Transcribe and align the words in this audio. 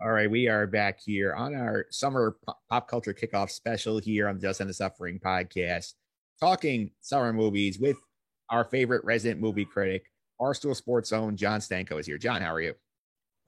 All 0.00 0.12
right, 0.12 0.30
we 0.30 0.46
are 0.46 0.68
back 0.68 1.00
here 1.04 1.34
on 1.34 1.56
our 1.56 1.86
summer 1.90 2.36
pop 2.70 2.86
culture 2.86 3.12
kickoff 3.12 3.50
special 3.50 3.98
here 3.98 4.28
on 4.28 4.36
the 4.36 4.42
Just 4.42 4.60
End 4.60 4.70
the 4.70 4.74
Suffering 4.74 5.18
podcast, 5.18 5.94
talking 6.38 6.92
summer 7.00 7.32
movies 7.32 7.80
with 7.80 7.96
our 8.48 8.62
favorite 8.62 9.04
resident 9.04 9.40
movie 9.40 9.64
critic, 9.64 10.04
Barstool 10.40 10.76
Sports 10.76 11.12
Own 11.12 11.36
John 11.36 11.58
Stanko 11.58 11.98
is 11.98 12.06
here. 12.06 12.16
John, 12.16 12.42
how 12.42 12.54
are 12.54 12.60
you? 12.60 12.74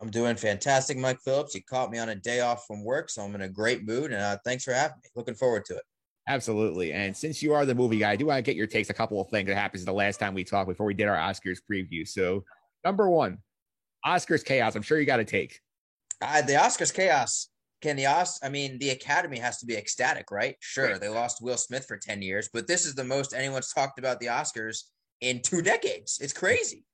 I'm 0.00 0.10
doing 0.10 0.34
fantastic, 0.34 0.98
Mike 0.98 1.20
Phillips. 1.20 1.54
You 1.54 1.62
caught 1.62 1.92
me 1.92 1.98
on 1.98 2.08
a 2.08 2.16
day 2.16 2.40
off 2.40 2.66
from 2.66 2.84
work, 2.84 3.10
so 3.10 3.22
I'm 3.22 3.36
in 3.36 3.42
a 3.42 3.48
great 3.48 3.84
mood, 3.86 4.10
and 4.10 4.20
uh, 4.20 4.38
thanks 4.44 4.64
for 4.64 4.72
having 4.72 4.96
me. 5.04 5.10
Looking 5.14 5.36
forward 5.36 5.64
to 5.66 5.76
it. 5.76 5.82
Absolutely. 6.26 6.92
And 6.92 7.16
since 7.16 7.44
you 7.44 7.52
are 7.52 7.64
the 7.64 7.76
movie 7.76 7.98
guy, 7.98 8.10
I 8.10 8.16
do 8.16 8.26
want 8.26 8.38
to 8.38 8.42
get 8.42 8.56
your 8.56 8.66
takes 8.66 8.90
a 8.90 8.94
couple 8.94 9.20
of 9.20 9.28
things 9.28 9.46
that 9.46 9.56
happens 9.56 9.84
the 9.84 9.92
last 9.92 10.18
time 10.18 10.34
we 10.34 10.42
talked 10.42 10.68
before 10.68 10.86
we 10.86 10.94
did 10.94 11.06
our 11.06 11.16
Oscars 11.16 11.58
preview. 11.70 12.06
So, 12.08 12.42
number 12.84 13.08
one, 13.08 13.38
Oscars 14.04 14.44
chaos. 14.44 14.74
I'm 14.74 14.82
sure 14.82 14.98
you 14.98 15.06
got 15.06 15.20
a 15.20 15.24
take. 15.24 15.60
Uh, 16.20 16.42
the 16.42 16.52
Oscars 16.54 16.92
chaos. 16.92 17.48
Can 17.80 17.96
the 17.96 18.06
Os? 18.06 18.38
I 18.42 18.50
mean, 18.50 18.78
the 18.78 18.90
Academy 18.90 19.38
has 19.38 19.58
to 19.58 19.66
be 19.66 19.76
ecstatic, 19.76 20.30
right? 20.30 20.56
Sure, 20.60 20.92
right. 20.92 21.00
they 21.00 21.08
lost 21.08 21.42
Will 21.42 21.56
Smith 21.56 21.86
for 21.86 21.96
ten 21.96 22.20
years, 22.20 22.50
but 22.52 22.66
this 22.66 22.84
is 22.84 22.94
the 22.94 23.04
most 23.04 23.32
anyone's 23.32 23.72
talked 23.72 23.98
about 23.98 24.20
the 24.20 24.26
Oscars 24.26 24.82
in 25.22 25.40
two 25.40 25.62
decades. 25.62 26.18
It's 26.20 26.34
crazy. 26.34 26.84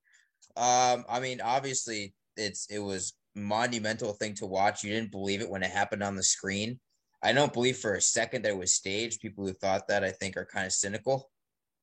Um, 0.57 1.05
I 1.09 1.19
mean, 1.21 1.41
obviously, 1.41 2.15
it's 2.37 2.69
it 2.71 2.79
was 2.79 3.15
monumental 3.35 4.13
thing 4.13 4.35
to 4.35 4.47
watch. 4.47 4.85
You 4.85 4.93
didn't 4.93 5.11
believe 5.11 5.41
it 5.41 5.51
when 5.51 5.63
it 5.63 5.71
happened 5.71 6.03
on 6.03 6.15
the 6.15 6.23
screen. 6.23 6.79
I 7.23 7.33
don't 7.33 7.53
believe 7.53 7.79
for 7.79 7.95
a 7.95 8.01
second 8.01 8.43
that 8.43 8.51
it 8.51 8.59
was 8.59 8.75
staged. 8.75 9.21
People 9.21 9.45
who 9.45 9.53
thought 9.55 9.89
that 9.89 10.05
I 10.05 10.11
think 10.11 10.37
are 10.37 10.47
kind 10.47 10.67
of 10.67 10.73
cynical. 10.73 11.31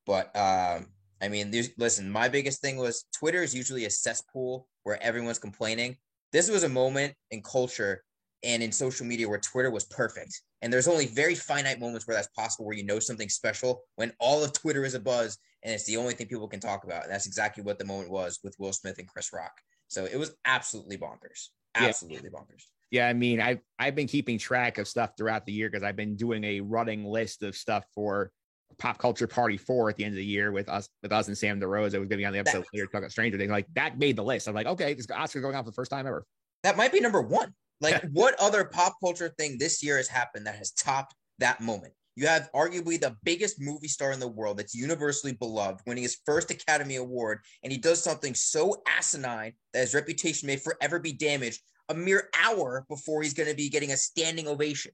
But 0.06 0.34
um, 0.36 0.86
I 1.20 1.28
mean, 1.28 1.52
listen, 1.78 2.10
my 2.10 2.28
biggest 2.28 2.60
thing 2.60 2.76
was 2.76 3.04
Twitter 3.16 3.42
is 3.42 3.54
usually 3.54 3.84
a 3.84 3.90
cesspool 3.90 4.68
where 4.82 5.02
everyone's 5.02 5.38
complaining. 5.38 5.96
This 6.34 6.50
was 6.50 6.64
a 6.64 6.68
moment 6.68 7.14
in 7.30 7.42
culture 7.42 8.02
and 8.42 8.60
in 8.60 8.72
social 8.72 9.06
media 9.06 9.28
where 9.28 9.38
Twitter 9.38 9.70
was 9.70 9.84
perfect. 9.84 10.42
And 10.62 10.72
there's 10.72 10.88
only 10.88 11.06
very 11.06 11.36
finite 11.36 11.78
moments 11.78 12.08
where 12.08 12.16
that's 12.16 12.26
possible, 12.36 12.66
where 12.66 12.76
you 12.76 12.84
know 12.84 12.98
something 12.98 13.28
special 13.28 13.82
when 13.94 14.12
all 14.18 14.42
of 14.42 14.52
Twitter 14.52 14.84
is 14.84 14.94
a 14.94 15.00
buzz 15.00 15.38
and 15.62 15.72
it's 15.72 15.84
the 15.84 15.96
only 15.96 16.12
thing 16.12 16.26
people 16.26 16.48
can 16.48 16.58
talk 16.58 16.82
about. 16.82 17.04
And 17.04 17.12
that's 17.12 17.26
exactly 17.26 17.62
what 17.62 17.78
the 17.78 17.84
moment 17.84 18.10
was 18.10 18.40
with 18.42 18.56
Will 18.58 18.72
Smith 18.72 18.98
and 18.98 19.06
Chris 19.06 19.32
Rock. 19.32 19.52
So 19.86 20.06
it 20.06 20.16
was 20.16 20.34
absolutely 20.44 20.98
bonkers. 20.98 21.50
Absolutely 21.76 22.30
yeah. 22.32 22.40
bonkers. 22.40 22.64
Yeah, 22.90 23.06
I 23.06 23.12
mean, 23.12 23.40
I've 23.40 23.60
I've 23.78 23.94
been 23.94 24.08
keeping 24.08 24.36
track 24.36 24.78
of 24.78 24.88
stuff 24.88 25.12
throughout 25.16 25.46
the 25.46 25.52
year 25.52 25.70
because 25.70 25.84
I've 25.84 25.94
been 25.94 26.16
doing 26.16 26.42
a 26.42 26.60
running 26.62 27.04
list 27.04 27.44
of 27.44 27.54
stuff 27.54 27.84
for 27.94 28.32
Pop 28.78 28.98
Culture 28.98 29.26
Party 29.26 29.56
Four 29.56 29.88
at 29.88 29.96
the 29.96 30.04
end 30.04 30.14
of 30.14 30.18
the 30.18 30.24
year 30.24 30.52
with 30.52 30.68
us 30.68 30.88
with 31.02 31.12
us 31.12 31.28
and 31.28 31.38
Sam 31.38 31.60
DeRose. 31.60 31.94
I 31.94 31.98
was 31.98 32.08
going 32.08 32.10
to 32.10 32.16
be 32.16 32.24
on 32.24 32.32
the 32.32 32.40
episode 32.40 32.60
that, 32.60 32.68
later 32.74 32.86
talking 32.86 33.00
about 33.00 33.12
Stranger 33.12 33.38
Things. 33.38 33.50
Like 33.50 33.66
that 33.74 33.98
made 33.98 34.16
the 34.16 34.24
list. 34.24 34.48
I'm 34.48 34.54
like, 34.54 34.66
okay, 34.66 34.94
this 34.94 35.06
Oscar 35.10 35.40
going 35.40 35.54
on 35.54 35.64
for 35.64 35.70
the 35.70 35.74
first 35.74 35.90
time 35.90 36.06
ever. 36.06 36.26
That 36.62 36.76
might 36.76 36.92
be 36.92 37.00
number 37.00 37.22
one. 37.22 37.54
Like, 37.80 38.02
what 38.12 38.34
other 38.40 38.64
pop 38.64 38.94
culture 39.02 39.34
thing 39.36 39.58
this 39.58 39.82
year 39.82 39.96
has 39.98 40.08
happened 40.08 40.46
that 40.46 40.56
has 40.56 40.70
topped 40.72 41.14
that 41.38 41.60
moment? 41.60 41.92
You 42.16 42.28
have 42.28 42.48
arguably 42.54 43.00
the 43.00 43.16
biggest 43.24 43.60
movie 43.60 43.88
star 43.88 44.12
in 44.12 44.20
the 44.20 44.28
world 44.28 44.56
that's 44.56 44.74
universally 44.74 45.32
beloved, 45.32 45.80
winning 45.86 46.04
his 46.04 46.18
first 46.24 46.50
Academy 46.50 46.96
Award, 46.96 47.40
and 47.62 47.72
he 47.72 47.78
does 47.78 48.02
something 48.02 48.34
so 48.34 48.82
asinine 48.86 49.52
that 49.72 49.80
his 49.80 49.94
reputation 49.94 50.46
may 50.46 50.56
forever 50.56 51.00
be 51.00 51.12
damaged 51.12 51.60
a 51.88 51.94
mere 51.94 52.28
hour 52.40 52.86
before 52.88 53.22
he's 53.22 53.34
going 53.34 53.48
to 53.48 53.56
be 53.56 53.68
getting 53.68 53.90
a 53.90 53.96
standing 53.96 54.46
ovation. 54.46 54.92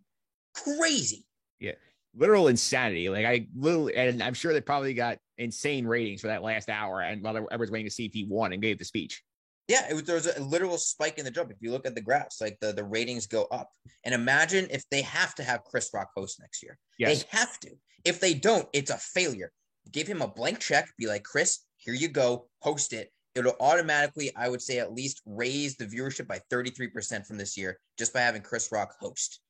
Crazy. 0.55 1.27
Yeah. 1.61 1.73
Literal 2.14 2.48
insanity. 2.48 3.08
Like 3.08 3.27
I 3.27 3.47
literally, 3.55 3.94
and 3.97 4.22
I'm 4.22 4.34
sure 4.34 4.53
they 4.53 4.61
probably 4.61 4.94
got 4.94 5.19
insane 5.39 5.86
ratings 5.86 6.20
for 6.20 6.28
that 6.28 6.42
last 6.42 6.69
hour. 6.69 7.00
And 7.00 7.22
while 7.22 7.36
everyone's 7.36 7.70
waiting 7.70 7.86
to 7.86 7.94
see 7.94 8.06
if 8.06 8.12
he 8.12 8.27
won 8.28 8.53
and 8.53 8.62
gave 8.62 8.78
the 8.78 8.84
speech. 8.84 9.22
Yeah, 9.69 9.89
it 9.89 9.94
was, 9.94 10.03
there 10.03 10.16
was 10.16 10.27
a 10.27 10.42
literal 10.42 10.78
spike 10.78 11.19
in 11.19 11.25
the 11.25 11.31
jump. 11.31 11.53
If 11.53 11.58
you 11.61 11.70
look 11.70 11.86
at 11.86 11.94
the 11.94 12.00
graphs, 12.00 12.41
like 12.41 12.58
the, 12.61 12.72
the 12.72 12.83
ratings 12.83 13.28
go 13.28 13.44
up. 13.53 13.70
And 14.05 14.12
imagine 14.12 14.66
if 14.70 14.83
they 14.91 15.03
have 15.03 15.34
to 15.36 15.44
have 15.44 15.62
Chris 15.62 15.91
Rock 15.94 16.08
host 16.16 16.41
next 16.41 16.62
year. 16.62 16.77
Yes. 16.98 17.22
They 17.22 17.38
have 17.38 17.58
to. 17.61 17.70
If 18.05 18.19
they 18.19 18.34
don't, 18.34 18.69
it's 18.72 18.91
a 18.91 18.97
failure. 18.97 19.53
Give 19.92 20.08
him 20.08 20.22
a 20.22 20.28
blank 20.28 20.59
check. 20.59 20.88
Be 20.99 21.06
like, 21.06 21.22
Chris, 21.22 21.60
here 21.76 21.94
you 21.94 22.09
go. 22.09 22.49
Host 22.60 22.93
it 22.93 23.10
it'll 23.34 23.56
automatically, 23.60 24.32
I 24.37 24.49
would 24.49 24.62
say, 24.62 24.78
at 24.78 24.93
least 24.93 25.22
raise 25.25 25.76
the 25.76 25.87
viewership 25.87 26.26
by 26.26 26.41
33% 26.53 27.26
from 27.26 27.38
this 27.38 27.56
year 27.56 27.78
just 27.99 28.12
by 28.12 28.20
having 28.20 28.43
Chris 28.43 28.70
Rock 28.72 28.94
host. 29.00 29.41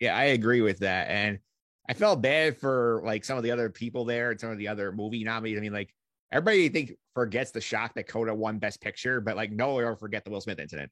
Yeah, 0.00 0.16
I 0.16 0.24
agree 0.24 0.62
with 0.62 0.78
that. 0.80 1.08
And 1.08 1.38
I 1.90 1.92
felt 1.92 2.22
bad 2.22 2.56
for 2.56 3.02
like 3.04 3.24
some 3.24 3.36
of 3.36 3.42
the 3.42 3.50
other 3.50 3.68
people 3.68 4.04
there 4.04 4.30
and 4.30 4.40
some 4.40 4.52
of 4.52 4.58
the 4.58 4.68
other 4.68 4.92
movie 4.92 5.24
nominees. 5.24 5.58
I 5.58 5.60
mean, 5.60 5.72
like 5.72 5.92
everybody 6.30 6.68
think 6.68 6.92
forgets 7.14 7.50
the 7.50 7.60
shock 7.60 7.94
that 7.94 8.06
Coda 8.06 8.32
won 8.32 8.60
Best 8.60 8.80
Picture, 8.80 9.20
but 9.20 9.34
like 9.34 9.50
no 9.50 9.74
one 9.74 9.82
ever 9.82 9.96
forget 9.96 10.24
the 10.24 10.30
Will 10.30 10.40
Smith 10.40 10.60
incident. 10.60 10.88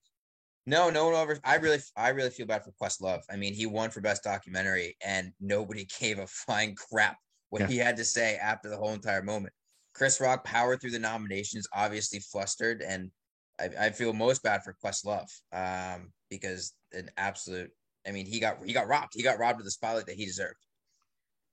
No, 0.66 0.90
no 0.90 1.06
one 1.06 1.14
over. 1.14 1.38
I 1.44 1.54
really, 1.54 1.78
I 1.96 2.08
really 2.08 2.30
feel 2.30 2.46
bad 2.46 2.64
for 2.64 2.72
Questlove. 2.82 3.20
I 3.30 3.36
mean, 3.36 3.54
he 3.54 3.64
won 3.64 3.90
for 3.90 4.00
Best 4.00 4.24
Documentary, 4.24 4.96
and 5.00 5.30
nobody 5.40 5.86
gave 6.00 6.18
a 6.18 6.26
flying 6.26 6.74
crap 6.74 7.16
what 7.50 7.60
yeah. 7.60 7.66
he 7.68 7.78
had 7.78 7.96
to 7.98 8.04
say 8.04 8.34
after 8.34 8.68
the 8.68 8.76
whole 8.76 8.92
entire 8.92 9.22
moment. 9.22 9.54
Chris 9.94 10.20
Rock 10.20 10.44
powered 10.44 10.80
through 10.80 10.90
the 10.90 10.98
nominations, 10.98 11.68
obviously 11.72 12.18
flustered, 12.18 12.82
and 12.82 13.12
I, 13.60 13.70
I 13.82 13.90
feel 13.90 14.12
most 14.12 14.42
bad 14.42 14.64
for 14.64 14.74
Questlove 14.84 15.30
um, 15.52 16.12
because 16.28 16.72
an 16.92 17.08
absolute. 17.16 17.70
I 18.04 18.10
mean, 18.10 18.26
he 18.26 18.40
got 18.40 18.64
he 18.64 18.72
got 18.72 18.88
robbed. 18.88 19.12
He 19.14 19.22
got 19.22 19.38
robbed 19.38 19.60
of 19.60 19.64
the 19.64 19.70
spotlight 19.70 20.06
that 20.06 20.16
he 20.16 20.24
deserved. 20.24 20.58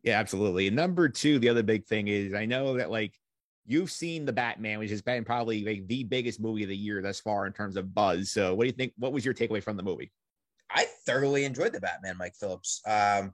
Yeah, 0.06 0.20
absolutely. 0.20 0.68
And 0.68 0.76
number 0.76 1.10
two, 1.10 1.40
the 1.40 1.50
other 1.50 1.64
big 1.64 1.86
thing 1.88 2.08
is 2.08 2.36
I 2.36 2.46
know 2.46 2.78
that 2.78 2.92
like 2.92 3.16
you've 3.66 3.92
seen 3.92 4.24
the 4.24 4.32
Batman, 4.32 4.78
which 4.78 4.92
has 4.92 5.02
been 5.02 5.26
probably 5.26 5.66
like 5.66 5.88
the 5.88 6.04
biggest 6.04 6.40
movie 6.40 6.62
of 6.62 6.70
the 6.70 6.78
year 6.78 7.02
thus 7.02 7.20
far 7.20 7.48
in 7.48 7.54
terms 7.54 7.76
of 7.76 7.94
buzz. 7.94 8.32
So, 8.32 8.54
what 8.54 8.64
do 8.64 8.68
you 8.68 8.74
think? 8.74 8.94
What 8.98 9.12
was 9.12 9.26
your 9.26 9.34
takeaway 9.34 9.64
from 9.64 9.78
the 9.78 9.84
movie? 9.84 10.12
I 10.70 10.86
thoroughly 11.08 11.44
enjoyed 11.44 11.74
the 11.74 11.80
Batman, 11.80 12.18
Mike 12.18 12.36
Phillips. 12.40 12.82
Um, 12.86 13.34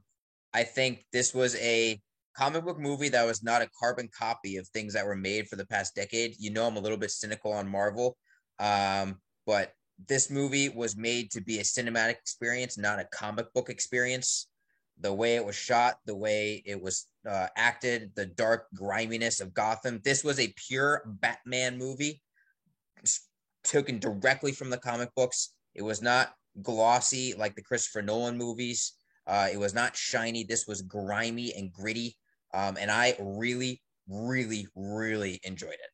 I 0.54 0.64
think 0.64 1.06
this 1.12 1.34
was 1.34 1.56
a 1.58 2.02
comic 2.38 2.64
book 2.64 2.80
movie 2.80 3.10
that 3.10 3.26
was 3.26 3.44
not 3.44 3.62
a 3.62 3.70
carbon 3.78 4.10
copy 4.18 4.56
of 4.56 4.68
things 4.70 4.94
that 4.94 5.06
were 5.06 5.18
made 5.18 5.50
for 5.50 5.58
the 5.58 5.68
past 5.68 5.94
decade. 5.94 6.36
You 6.40 6.52
know, 6.52 6.68
I'm 6.68 6.78
a 6.78 6.82
little 6.82 6.98
bit 6.98 7.12
cynical 7.12 7.52
on 7.52 7.68
Marvel, 7.68 8.16
um, 8.60 9.20
but 9.46 9.74
this 10.08 10.32
movie 10.32 10.70
was 10.70 10.96
made 10.96 11.32
to 11.32 11.42
be 11.42 11.60
a 11.60 11.64
cinematic 11.64 12.14
experience, 12.14 12.78
not 12.78 13.00
a 13.00 13.08
comic 13.12 13.52
book 13.54 13.70
experience. 13.70 14.48
The 15.02 15.14
way 15.14 15.36
it 15.36 15.46
was 15.46 15.56
shot, 15.56 15.96
the 16.06 16.16
way 16.16 16.62
it 16.66 16.82
was 16.82 17.08
uh, 17.28 17.48
acted, 17.58 18.12
the 18.16 18.28
dark 18.28 18.68
griminess 18.76 19.42
of 19.42 19.54
Gotham. 19.54 20.00
This 20.04 20.24
was 20.24 20.40
a 20.40 20.54
pure 20.56 21.04
Batman 21.06 21.78
movie, 21.78 22.22
taken 23.64 24.00
directly 24.00 24.52
from 24.52 24.70
the 24.70 24.78
comic 24.78 25.10
books. 25.16 25.54
It 25.76 25.82
was 25.82 26.02
not 26.02 26.34
glossy 26.62 27.34
like 27.34 27.56
the 27.56 27.64
Christopher 27.64 28.02
Nolan 28.02 28.38
movies. 28.38 28.94
Uh, 29.28 29.50
it 29.52 29.58
was 29.58 29.74
not 29.74 29.96
shiny. 29.96 30.44
This 30.44 30.68
was 30.68 30.82
grimy 30.82 31.54
and 31.56 31.72
gritty. 31.72 32.18
Um, 32.54 32.78
and 32.80 32.92
I 32.92 33.16
really, 33.20 33.82
really, 34.08 34.68
really 34.76 35.40
enjoyed 35.44 35.74
it. 35.74 35.90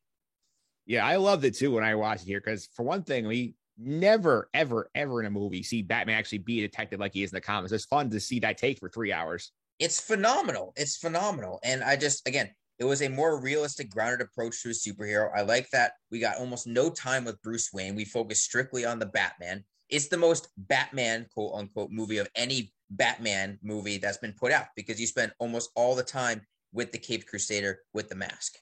Yeah, 0.86 1.06
I 1.06 1.18
loved 1.18 1.44
it 1.44 1.56
too 1.56 1.74
when 1.74 1.84
I 1.84 1.96
watched 1.96 2.24
it 2.24 2.28
here 2.28 2.42
because 2.44 2.68
for 2.74 2.84
one 2.84 3.04
thing, 3.04 3.28
we 3.28 3.56
never, 3.78 4.50
ever, 4.54 4.90
ever 4.96 5.20
in 5.20 5.28
a 5.28 5.30
movie 5.30 5.64
see 5.64 5.82
Batman 5.82 6.18
actually 6.18 6.40
be 6.40 6.60
a 6.64 6.68
detective 6.68 7.00
like 7.00 7.14
he 7.14 7.24
is 7.24 7.32
in 7.32 7.36
the 7.36 7.42
comics. 7.42 7.72
It's 7.72 7.86
fun 7.86 8.10
to 8.10 8.20
see 8.20 8.40
that 8.40 8.58
take 8.58 8.80
for 8.80 8.90
three 8.90 9.12
hours. 9.12 9.52
It's 9.80 10.00
phenomenal. 10.00 10.74
It's 10.76 10.98
phenomenal. 10.98 11.60
And 11.64 11.84
I 11.84 11.96
just 11.96 12.28
again, 12.28 12.50
it 12.80 12.86
was 12.86 13.02
a 13.02 13.10
more 13.10 13.40
realistic, 13.42 13.90
grounded 13.90 14.22
approach 14.22 14.62
to 14.64 14.70
a 14.70 14.72
superhero. 14.72 15.30
I 15.36 15.42
like 15.42 15.70
that 15.72 15.94
we 16.12 16.20
got 16.20 16.38
almost 16.38 16.68
no 16.68 16.90
time 16.90 17.26
with 17.26 17.42
Bruce 17.42 17.72
Wayne. 17.74 17.96
We 17.96 18.06
focused 18.06 18.44
strictly 18.44 18.86
on 18.86 19.00
the 19.00 19.06
Batman. 19.06 19.64
It's 19.90 20.08
the 20.08 20.18
most 20.18 20.50
Batman 20.58 21.28
quote 21.34 21.54
unquote 21.56 21.92
movie 21.92 22.18
of 22.18 22.30
any 22.36 22.72
Batman 22.90 23.60
movie 23.62 23.98
that's 23.98 24.18
been 24.18 24.34
put 24.34 24.52
out 24.52 24.68
because 24.76 25.00
you 25.00 25.08
spend 25.08 25.34
almost 25.40 25.72
all 25.76 25.96
the 25.96 26.04
time 26.04 26.42
with 26.74 26.92
the 26.92 26.98
Caped 26.98 27.28
Crusader 27.28 27.80
with 27.94 28.10
the 28.10 28.16
mask. 28.16 28.58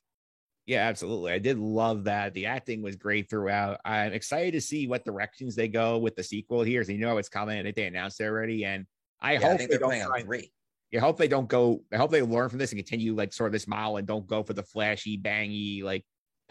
Yeah, 0.66 0.88
absolutely. 0.88 1.32
I 1.32 1.40
did 1.40 1.60
love 1.60 2.06
that. 2.06 2.34
The 2.34 2.48
acting 2.48 2.82
was 2.82 2.96
great 2.96 3.30
throughout. 3.30 3.80
I'm 3.86 4.14
excited 4.14 4.52
to 4.54 4.62
see 4.62 4.88
what 4.88 5.06
directions 5.06 5.56
they 5.56 5.68
go 5.68 6.00
with 6.00 6.16
the 6.16 6.24
sequel 6.24 6.64
here. 6.64 6.84
So 6.84 6.92
you 6.92 6.98
know 6.98 7.18
it's 7.18 7.30
coming. 7.30 7.60
I 7.60 7.64
think 7.64 7.76
they 7.76 7.86
announced 7.86 8.20
it 8.20 8.26
already, 8.26 8.66
and 8.66 8.86
I 9.22 9.34
yeah, 9.34 9.40
hope 9.40 9.52
I 9.52 9.58
think 9.58 9.70
they're 9.70 9.80
playing 9.80 10.04
on 10.04 10.22
three. 10.22 10.52
I 10.96 11.00
hope 11.00 11.18
they 11.18 11.28
don't 11.28 11.48
go. 11.48 11.84
I 11.92 11.98
hope 11.98 12.10
they 12.10 12.22
learn 12.22 12.50
from 12.50 12.58
this 12.60 12.72
and 12.72 12.80
continue 12.80 13.14
like 13.14 13.34
sort 13.34 13.48
of 13.48 13.54
this 13.54 13.68
model 13.68 13.98
and 13.98 14.08
don't 14.08 14.26
go 14.26 14.44
for 14.44 14.54
the 14.54 14.64
flashy, 14.64 15.18
bangy, 15.18 15.84
like 15.84 16.06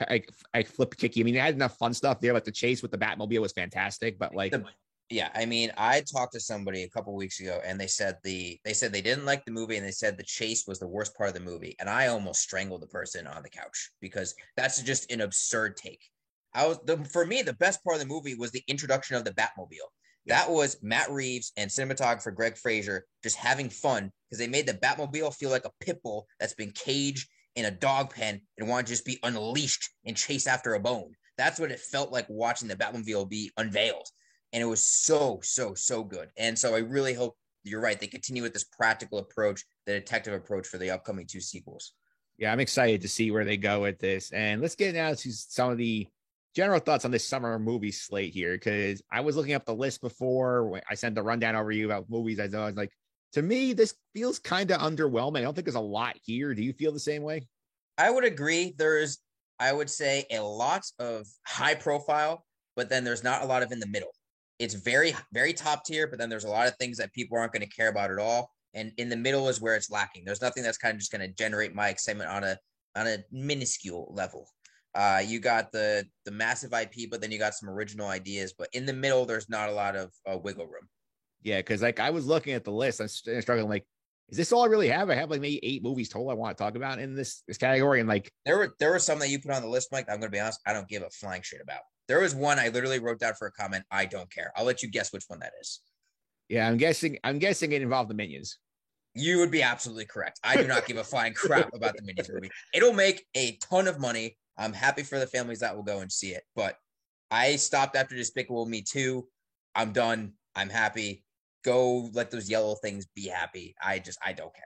like, 0.08 0.30
like 0.52 0.66
flip 0.66 0.96
kicky. 0.96 1.20
I 1.20 1.24
mean, 1.24 1.34
they 1.34 1.40
had 1.40 1.54
enough 1.54 1.76
fun 1.78 1.94
stuff 1.94 2.20
there. 2.20 2.32
Like 2.32 2.44
the 2.44 2.52
chase 2.52 2.82
with 2.82 2.90
the 2.90 2.98
Batmobile 2.98 3.40
was 3.40 3.52
fantastic, 3.52 4.18
but 4.18 4.34
like 4.34 4.52
the, 4.52 4.64
yeah, 5.10 5.28
I 5.34 5.44
mean, 5.44 5.70
I 5.76 6.00
talked 6.00 6.32
to 6.32 6.40
somebody 6.40 6.82
a 6.82 6.88
couple 6.88 7.14
weeks 7.14 7.40
ago, 7.40 7.60
and 7.64 7.78
they 7.78 7.86
said 7.86 8.16
the 8.24 8.58
they 8.64 8.72
said 8.72 8.92
they 8.92 9.02
didn't 9.02 9.26
like 9.26 9.44
the 9.44 9.52
movie, 9.52 9.76
and 9.76 9.86
they 9.86 9.90
said 9.90 10.16
the 10.16 10.22
chase 10.22 10.64
was 10.66 10.78
the 10.78 10.88
worst 10.88 11.14
part 11.16 11.28
of 11.28 11.34
the 11.34 11.40
movie, 11.40 11.76
and 11.78 11.90
I 11.90 12.06
almost 12.06 12.40
strangled 12.40 12.82
the 12.82 12.86
person 12.86 13.26
on 13.26 13.42
the 13.42 13.50
couch 13.50 13.90
because 14.00 14.34
that's 14.56 14.82
just 14.82 15.10
an 15.12 15.20
absurd 15.20 15.76
take. 15.76 16.00
I 16.54 16.66
was 16.66 16.78
the 16.86 17.04
for 17.04 17.26
me 17.26 17.42
the 17.42 17.52
best 17.54 17.84
part 17.84 17.96
of 17.96 18.00
the 18.00 18.12
movie 18.12 18.34
was 18.34 18.50
the 18.50 18.64
introduction 18.66 19.16
of 19.16 19.24
the 19.24 19.32
Batmobile. 19.32 19.90
That 20.26 20.50
was 20.50 20.78
Matt 20.82 21.10
Reeves 21.10 21.52
and 21.58 21.70
cinematographer 21.70 22.34
Greig 22.34 22.56
Fraser 22.56 23.04
just 23.22 23.36
having 23.36 23.68
fun 23.68 24.10
because 24.30 24.38
they 24.38 24.48
made 24.48 24.66
the 24.66 24.74
Batmobile 24.74 25.34
feel 25.34 25.50
like 25.50 25.66
a 25.66 25.84
pit 25.84 26.00
bull 26.02 26.26
that's 26.40 26.54
been 26.54 26.72
caged 26.72 27.28
in 27.56 27.66
a 27.66 27.70
dog 27.70 28.14
pen 28.14 28.40
and 28.56 28.68
want 28.68 28.86
to 28.86 28.92
just 28.92 29.04
be 29.04 29.18
unleashed 29.22 29.90
and 30.06 30.16
chase 30.16 30.46
after 30.46 30.74
a 30.74 30.80
bone. 30.80 31.12
That's 31.36 31.60
what 31.60 31.70
it 31.70 31.80
felt 31.80 32.10
like 32.10 32.26
watching 32.30 32.68
the 32.68 32.76
Batmobile 32.76 33.28
be 33.28 33.50
unveiled 33.58 34.08
and 34.54 34.62
it 34.62 34.66
was 34.66 34.82
so 34.82 35.40
so 35.42 35.74
so 35.74 36.02
good. 36.02 36.30
And 36.38 36.58
so 36.58 36.74
I 36.74 36.78
really 36.78 37.12
hope 37.12 37.36
you're 37.64 37.80
right. 37.80 37.98
They 37.98 38.06
continue 38.06 38.42
with 38.42 38.54
this 38.54 38.64
practical 38.64 39.18
approach, 39.18 39.64
the 39.84 39.94
detective 39.94 40.32
approach 40.32 40.68
for 40.68 40.78
the 40.78 40.90
upcoming 40.90 41.26
two 41.26 41.40
sequels. 41.40 41.92
Yeah, 42.38 42.52
I'm 42.52 42.60
excited 42.60 43.02
to 43.02 43.08
see 43.08 43.30
where 43.30 43.44
they 43.44 43.56
go 43.56 43.82
with 43.82 43.98
this. 43.98 44.32
And 44.32 44.62
let's 44.62 44.76
get 44.76 44.94
now 44.94 45.12
to 45.12 45.32
some 45.32 45.72
of 45.72 45.78
the 45.78 46.06
general 46.54 46.78
thoughts 46.78 47.04
on 47.04 47.10
this 47.10 47.26
summer 47.26 47.58
movie 47.58 47.90
slate 47.90 48.32
here 48.32 48.52
because 48.52 49.02
I 49.10 49.20
was 49.20 49.36
looking 49.36 49.54
up 49.54 49.64
the 49.64 49.74
list 49.74 50.00
before 50.00 50.80
I 50.88 50.94
sent 50.94 51.16
the 51.16 51.22
rundown 51.22 51.56
over 51.56 51.72
you 51.72 51.86
about 51.86 52.08
movies. 52.08 52.38
I 52.38 52.46
know 52.46 52.62
I 52.62 52.66
was 52.66 52.76
like, 52.76 52.92
to 53.32 53.42
me, 53.42 53.72
this 53.72 53.94
feels 54.14 54.38
kind 54.38 54.70
of 54.70 54.80
underwhelming. 54.80 55.38
I 55.38 55.42
don't 55.42 55.54
think 55.54 55.64
there's 55.64 55.74
a 55.74 55.80
lot 55.80 56.14
here. 56.22 56.54
Do 56.54 56.62
you 56.62 56.72
feel 56.72 56.92
the 56.92 57.00
same 57.00 57.22
way? 57.22 57.48
I 57.98 58.10
would 58.10 58.24
agree. 58.24 58.74
There's, 58.78 59.18
I 59.58 59.72
would 59.72 59.90
say, 59.90 60.26
a 60.30 60.40
lot 60.40 60.82
of 61.00 61.26
high 61.44 61.74
profile, 61.74 62.44
but 62.76 62.88
then 62.88 63.02
there's 63.02 63.24
not 63.24 63.42
a 63.42 63.46
lot 63.46 63.64
of 63.64 63.72
in 63.72 63.80
the 63.80 63.88
middle. 63.88 64.10
It's 64.58 64.74
very, 64.74 65.14
very 65.32 65.52
top 65.52 65.84
tier, 65.84 66.06
but 66.06 66.18
then 66.18 66.28
there's 66.28 66.44
a 66.44 66.50
lot 66.50 66.68
of 66.68 66.76
things 66.76 66.98
that 66.98 67.12
people 67.12 67.38
aren't 67.38 67.52
going 67.52 67.68
to 67.68 67.74
care 67.74 67.88
about 67.88 68.10
at 68.10 68.18
all. 68.18 68.50
And 68.74 68.92
in 68.98 69.08
the 69.08 69.16
middle 69.16 69.48
is 69.48 69.60
where 69.60 69.74
it's 69.74 69.90
lacking. 69.90 70.24
There's 70.24 70.42
nothing 70.42 70.62
that's 70.62 70.78
kind 70.78 70.94
of 70.94 70.98
just 70.98 71.12
going 71.12 71.26
to 71.26 71.34
generate 71.34 71.74
my 71.74 71.88
excitement 71.88 72.30
on 72.30 72.44
a 72.44 72.58
on 72.96 73.06
a 73.06 73.18
minuscule 73.32 74.12
level. 74.14 74.48
Uh, 74.94 75.22
you 75.24 75.40
got 75.40 75.72
the 75.72 76.06
the 76.24 76.30
massive 76.30 76.72
IP, 76.72 77.10
but 77.10 77.20
then 77.20 77.32
you 77.32 77.38
got 77.38 77.54
some 77.54 77.68
original 77.68 78.08
ideas. 78.08 78.52
But 78.56 78.68
in 78.72 78.86
the 78.86 78.92
middle, 78.92 79.26
there's 79.26 79.48
not 79.48 79.68
a 79.68 79.72
lot 79.72 79.96
of 79.96 80.12
uh, 80.26 80.38
wiggle 80.38 80.66
room. 80.66 80.88
Yeah, 81.42 81.58
because 81.58 81.82
like 81.82 82.00
I 82.00 82.10
was 82.10 82.26
looking 82.26 82.54
at 82.54 82.64
the 82.64 82.72
list, 82.72 83.00
I'm 83.00 83.08
struggling. 83.08 83.68
Like, 83.68 83.84
is 84.28 84.38
this 84.38 84.52
all 84.52 84.62
I 84.62 84.66
really 84.66 84.88
have? 84.88 85.10
I 85.10 85.14
have 85.14 85.30
like 85.30 85.40
maybe 85.40 85.60
eight 85.64 85.82
movies 85.82 86.08
total 86.08 86.30
I 86.30 86.34
want 86.34 86.56
to 86.56 86.62
talk 86.62 86.76
about 86.76 86.98
in 86.98 87.14
this 87.14 87.42
this 87.46 87.58
category, 87.58 88.00
and 88.00 88.08
like 88.08 88.30
there 88.44 88.56
were 88.56 88.74
there 88.78 88.92
were 88.92 89.00
some 89.00 89.18
that 89.18 89.28
you 89.28 89.40
put 89.40 89.50
on 89.50 89.62
the 89.62 89.68
list, 89.68 89.88
Mike. 89.90 90.06
I'm 90.08 90.20
going 90.20 90.30
to 90.30 90.36
be 90.36 90.40
honest, 90.40 90.60
I 90.66 90.72
don't 90.72 90.88
give 90.88 91.02
a 91.02 91.10
flying 91.10 91.42
shit 91.42 91.60
about. 91.60 91.82
There 92.08 92.20
was 92.20 92.34
one 92.34 92.58
I 92.58 92.68
literally 92.68 92.98
wrote 92.98 93.18
down 93.18 93.34
for 93.34 93.46
a 93.46 93.52
comment. 93.52 93.84
I 93.90 94.04
don't 94.04 94.30
care. 94.30 94.52
I'll 94.56 94.64
let 94.64 94.82
you 94.82 94.90
guess 94.90 95.12
which 95.12 95.24
one 95.28 95.38
that 95.40 95.52
is. 95.60 95.80
Yeah, 96.48 96.68
I'm 96.68 96.76
guessing. 96.76 97.18
I'm 97.24 97.38
guessing 97.38 97.72
it 97.72 97.82
involved 97.82 98.10
the 98.10 98.14
Minions. 98.14 98.58
You 99.14 99.38
would 99.38 99.50
be 99.50 99.62
absolutely 99.62 100.06
correct. 100.06 100.40
I 100.42 100.56
do 100.56 100.66
not 100.66 100.86
give 100.86 100.96
a 100.96 101.04
flying 101.04 101.34
crap 101.34 101.70
about 101.74 101.96
the 101.96 102.02
Minions 102.02 102.28
movie. 102.32 102.50
It'll 102.74 102.92
make 102.92 103.24
a 103.34 103.56
ton 103.56 103.88
of 103.88 103.98
money. 103.98 104.36
I'm 104.58 104.72
happy 104.72 105.02
for 105.02 105.18
the 105.18 105.26
families 105.26 105.60
that 105.60 105.74
will 105.74 105.82
go 105.82 106.00
and 106.00 106.10
see 106.10 106.30
it. 106.30 106.42
But 106.54 106.76
I 107.30 107.56
stopped 107.56 107.96
after 107.96 108.14
Despicable 108.14 108.66
Me 108.66 108.82
2. 108.82 109.26
I'm 109.74 109.92
done. 109.92 110.32
I'm 110.54 110.68
happy. 110.68 111.24
Go 111.64 112.10
let 112.12 112.30
those 112.30 112.50
yellow 112.50 112.74
things 112.74 113.06
be 113.14 113.28
happy. 113.28 113.74
I 113.82 113.98
just, 113.98 114.18
I 114.24 114.32
don't 114.32 114.54
care. 114.54 114.64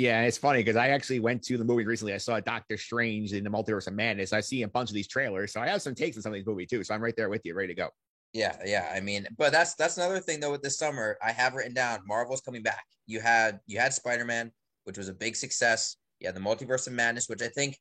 Yeah, 0.00 0.22
it's 0.22 0.38
funny 0.38 0.60
because 0.60 0.76
I 0.76 0.88
actually 0.88 1.20
went 1.20 1.42
to 1.42 1.58
the 1.58 1.64
movie 1.64 1.84
recently. 1.84 2.14
I 2.14 2.16
saw 2.16 2.40
Doctor 2.40 2.78
Strange 2.78 3.34
in 3.34 3.44
the 3.44 3.50
Multiverse 3.50 3.86
of 3.86 3.92
Madness. 3.92 4.32
I 4.32 4.40
see 4.40 4.62
a 4.62 4.68
bunch 4.68 4.88
of 4.88 4.94
these 4.94 5.06
trailers, 5.06 5.52
so 5.52 5.60
I 5.60 5.68
have 5.68 5.82
some 5.82 5.94
takes 5.94 6.16
on 6.16 6.22
some 6.22 6.32
of 6.32 6.36
these 6.36 6.46
movies 6.46 6.70
too. 6.70 6.82
So 6.82 6.94
I'm 6.94 7.02
right 7.02 7.14
there 7.14 7.28
with 7.28 7.42
you, 7.44 7.54
ready 7.54 7.68
to 7.68 7.74
go. 7.74 7.90
Yeah, 8.32 8.56
yeah. 8.64 8.90
I 8.94 9.00
mean, 9.00 9.26
but 9.36 9.52
that's 9.52 9.74
that's 9.74 9.98
another 9.98 10.18
thing 10.18 10.40
though 10.40 10.52
with 10.52 10.62
this 10.62 10.78
summer. 10.78 11.18
I 11.22 11.32
have 11.32 11.52
written 11.52 11.74
down 11.74 12.00
Marvel's 12.06 12.40
coming 12.40 12.62
back. 12.62 12.82
You 13.06 13.20
had 13.20 13.60
you 13.66 13.78
had 13.78 13.92
Spider 13.92 14.24
Man, 14.24 14.50
which 14.84 14.96
was 14.96 15.10
a 15.10 15.12
big 15.12 15.36
success. 15.36 15.96
Had 16.24 16.34
the 16.34 16.40
Multiverse 16.40 16.86
of 16.86 16.94
Madness, 16.94 17.28
which 17.28 17.42
I 17.42 17.48
think 17.48 17.76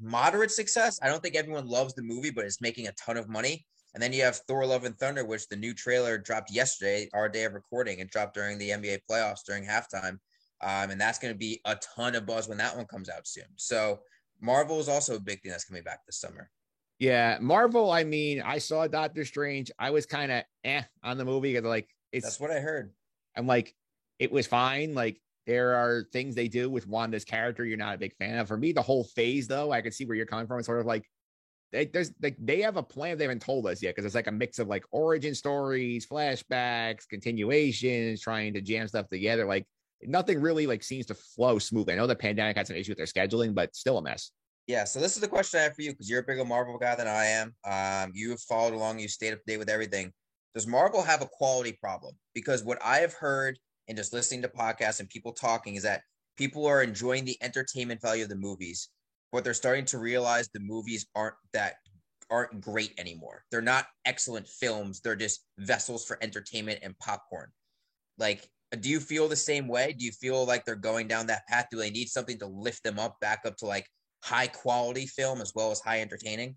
moderate 0.00 0.50
success. 0.50 0.98
I 1.02 1.08
don't 1.08 1.22
think 1.22 1.36
everyone 1.36 1.68
loves 1.68 1.94
the 1.94 2.02
movie, 2.02 2.30
but 2.30 2.46
it's 2.46 2.60
making 2.60 2.88
a 2.88 2.92
ton 2.92 3.16
of 3.16 3.28
money. 3.28 3.64
And 3.94 4.02
then 4.02 4.12
you 4.12 4.24
have 4.24 4.40
Thor: 4.48 4.66
Love 4.66 4.82
and 4.82 4.98
Thunder, 4.98 5.24
which 5.24 5.46
the 5.46 5.56
new 5.56 5.72
trailer 5.72 6.18
dropped 6.18 6.50
yesterday, 6.50 7.08
our 7.14 7.28
day 7.28 7.44
of 7.44 7.52
recording. 7.52 8.00
and 8.00 8.10
dropped 8.10 8.34
during 8.34 8.58
the 8.58 8.70
NBA 8.70 9.02
playoffs 9.08 9.44
during 9.46 9.64
halftime, 9.64 10.18
um, 10.60 10.90
and 10.90 11.00
that's 11.00 11.18
going 11.18 11.32
to 11.32 11.38
be 11.38 11.60
a 11.64 11.76
ton 11.76 12.14
of 12.14 12.26
buzz 12.26 12.48
when 12.48 12.58
that 12.58 12.76
one 12.76 12.86
comes 12.86 13.08
out 13.08 13.26
soon. 13.26 13.44
So 13.56 14.00
Marvel 14.40 14.80
is 14.80 14.88
also 14.88 15.16
a 15.16 15.20
big 15.20 15.42
thing 15.42 15.50
that's 15.50 15.64
coming 15.64 15.82
back 15.82 16.00
this 16.06 16.20
summer. 16.20 16.50
Yeah, 16.98 17.38
Marvel. 17.40 17.90
I 17.90 18.04
mean, 18.04 18.40
I 18.40 18.58
saw 18.58 18.86
Doctor 18.86 19.24
Strange. 19.24 19.70
I 19.78 19.90
was 19.90 20.06
kind 20.06 20.30
of 20.30 20.44
eh 20.64 20.82
on 21.02 21.18
the 21.18 21.24
movie 21.24 21.52
because 21.52 21.68
like 21.68 21.88
it's 22.12 22.24
that's 22.24 22.40
what 22.40 22.50
I 22.50 22.60
heard. 22.60 22.92
I'm 23.36 23.46
like, 23.46 23.74
it 24.18 24.30
was 24.30 24.46
fine. 24.46 24.94
Like 24.94 25.20
there 25.46 25.74
are 25.74 26.06
things 26.12 26.34
they 26.34 26.48
do 26.48 26.70
with 26.70 26.86
Wanda's 26.86 27.24
character 27.24 27.64
you're 27.64 27.76
not 27.76 27.96
a 27.96 27.98
big 27.98 28.14
fan 28.16 28.38
of. 28.38 28.48
For 28.48 28.56
me, 28.56 28.72
the 28.72 28.82
whole 28.82 29.04
phase 29.04 29.48
though, 29.48 29.72
I 29.72 29.82
can 29.82 29.92
see 29.92 30.04
where 30.04 30.16
you're 30.16 30.26
coming 30.26 30.46
from. 30.46 30.58
It's 30.58 30.66
sort 30.66 30.80
of 30.80 30.86
like 30.86 31.04
they, 31.72 31.86
there's 31.86 32.12
like 32.22 32.36
they 32.38 32.60
have 32.62 32.76
a 32.76 32.82
plan 32.82 33.18
they 33.18 33.24
haven't 33.24 33.42
told 33.42 33.66
us 33.66 33.82
yet 33.82 33.94
because 33.94 34.06
it's 34.06 34.14
like 34.14 34.28
a 34.28 34.32
mix 34.32 34.58
of 34.58 34.68
like 34.68 34.84
origin 34.92 35.34
stories, 35.34 36.06
flashbacks, 36.06 37.08
continuations, 37.08 38.20
trying 38.20 38.54
to 38.54 38.60
jam 38.60 38.86
stuff 38.86 39.08
together. 39.08 39.44
Like 39.44 39.66
nothing 40.06 40.40
really 40.40 40.66
like 40.66 40.82
seems 40.82 41.06
to 41.06 41.14
flow 41.14 41.58
smoothly. 41.58 41.94
I 41.94 41.96
know 41.96 42.06
the 42.06 42.16
pandemic 42.16 42.56
has 42.56 42.70
an 42.70 42.76
issue 42.76 42.92
with 42.92 42.98
their 42.98 43.06
scheduling, 43.06 43.54
but 43.54 43.74
still 43.74 43.98
a 43.98 44.02
mess. 44.02 44.30
Yeah, 44.66 44.84
so 44.84 44.98
this 44.98 45.14
is 45.14 45.20
the 45.20 45.28
question 45.28 45.60
I 45.60 45.64
have 45.64 45.74
for 45.74 45.82
you 45.82 45.90
because 45.92 46.08
you're 46.08 46.20
a 46.20 46.24
bigger 46.24 46.44
Marvel 46.44 46.78
guy 46.78 46.94
than 46.94 47.06
I 47.06 47.26
am. 47.26 47.54
Um, 47.64 48.12
you 48.14 48.30
have 48.30 48.40
followed 48.40 48.72
along, 48.72 48.98
you 48.98 49.08
stayed 49.08 49.32
up 49.32 49.40
to 49.40 49.44
date 49.46 49.58
with 49.58 49.68
everything. 49.68 50.12
Does 50.54 50.66
Marvel 50.66 51.02
have 51.02 51.20
a 51.20 51.26
quality 51.26 51.72
problem? 51.72 52.14
Because 52.34 52.64
what 52.64 52.78
I 52.82 52.98
have 52.98 53.12
heard 53.12 53.58
and 53.88 53.98
just 53.98 54.12
listening 54.12 54.42
to 54.42 54.48
podcasts 54.48 55.00
and 55.00 55.08
people 55.08 55.32
talking 55.32 55.74
is 55.74 55.82
that 55.82 56.02
people 56.38 56.66
are 56.66 56.82
enjoying 56.82 57.24
the 57.24 57.36
entertainment 57.42 58.00
value 58.00 58.22
of 58.22 58.30
the 58.30 58.36
movies, 58.36 58.88
but 59.32 59.44
they're 59.44 59.52
starting 59.52 59.84
to 59.86 59.98
realize 59.98 60.48
the 60.48 60.60
movies 60.60 61.06
aren't 61.14 61.34
that 61.52 61.74
aren't 62.30 62.60
great 62.60 62.94
anymore. 62.98 63.44
They're 63.50 63.60
not 63.60 63.86
excellent 64.06 64.48
films. 64.48 65.00
They're 65.00 65.16
just 65.16 65.44
vessels 65.58 66.06
for 66.06 66.18
entertainment 66.22 66.80
and 66.82 66.98
popcorn. 66.98 67.50
Like, 68.18 68.48
Uh, 68.74 68.76
do 68.80 68.88
you 68.88 68.98
feel 68.98 69.28
the 69.28 69.36
same 69.36 69.68
way? 69.68 69.94
Do 69.96 70.04
you 70.04 70.10
feel 70.10 70.44
like 70.44 70.64
they're 70.64 70.74
going 70.74 71.06
down 71.06 71.28
that 71.28 71.46
path? 71.46 71.68
Do 71.70 71.78
they 71.78 71.90
need 71.90 72.08
something 72.08 72.38
to 72.38 72.46
lift 72.46 72.82
them 72.82 72.98
up 72.98 73.20
back 73.20 73.42
up 73.46 73.56
to 73.58 73.66
like 73.66 73.88
high 74.24 74.48
quality 74.48 75.06
film 75.06 75.40
as 75.40 75.52
well 75.54 75.70
as 75.70 75.80
high 75.80 76.00
entertaining? 76.00 76.56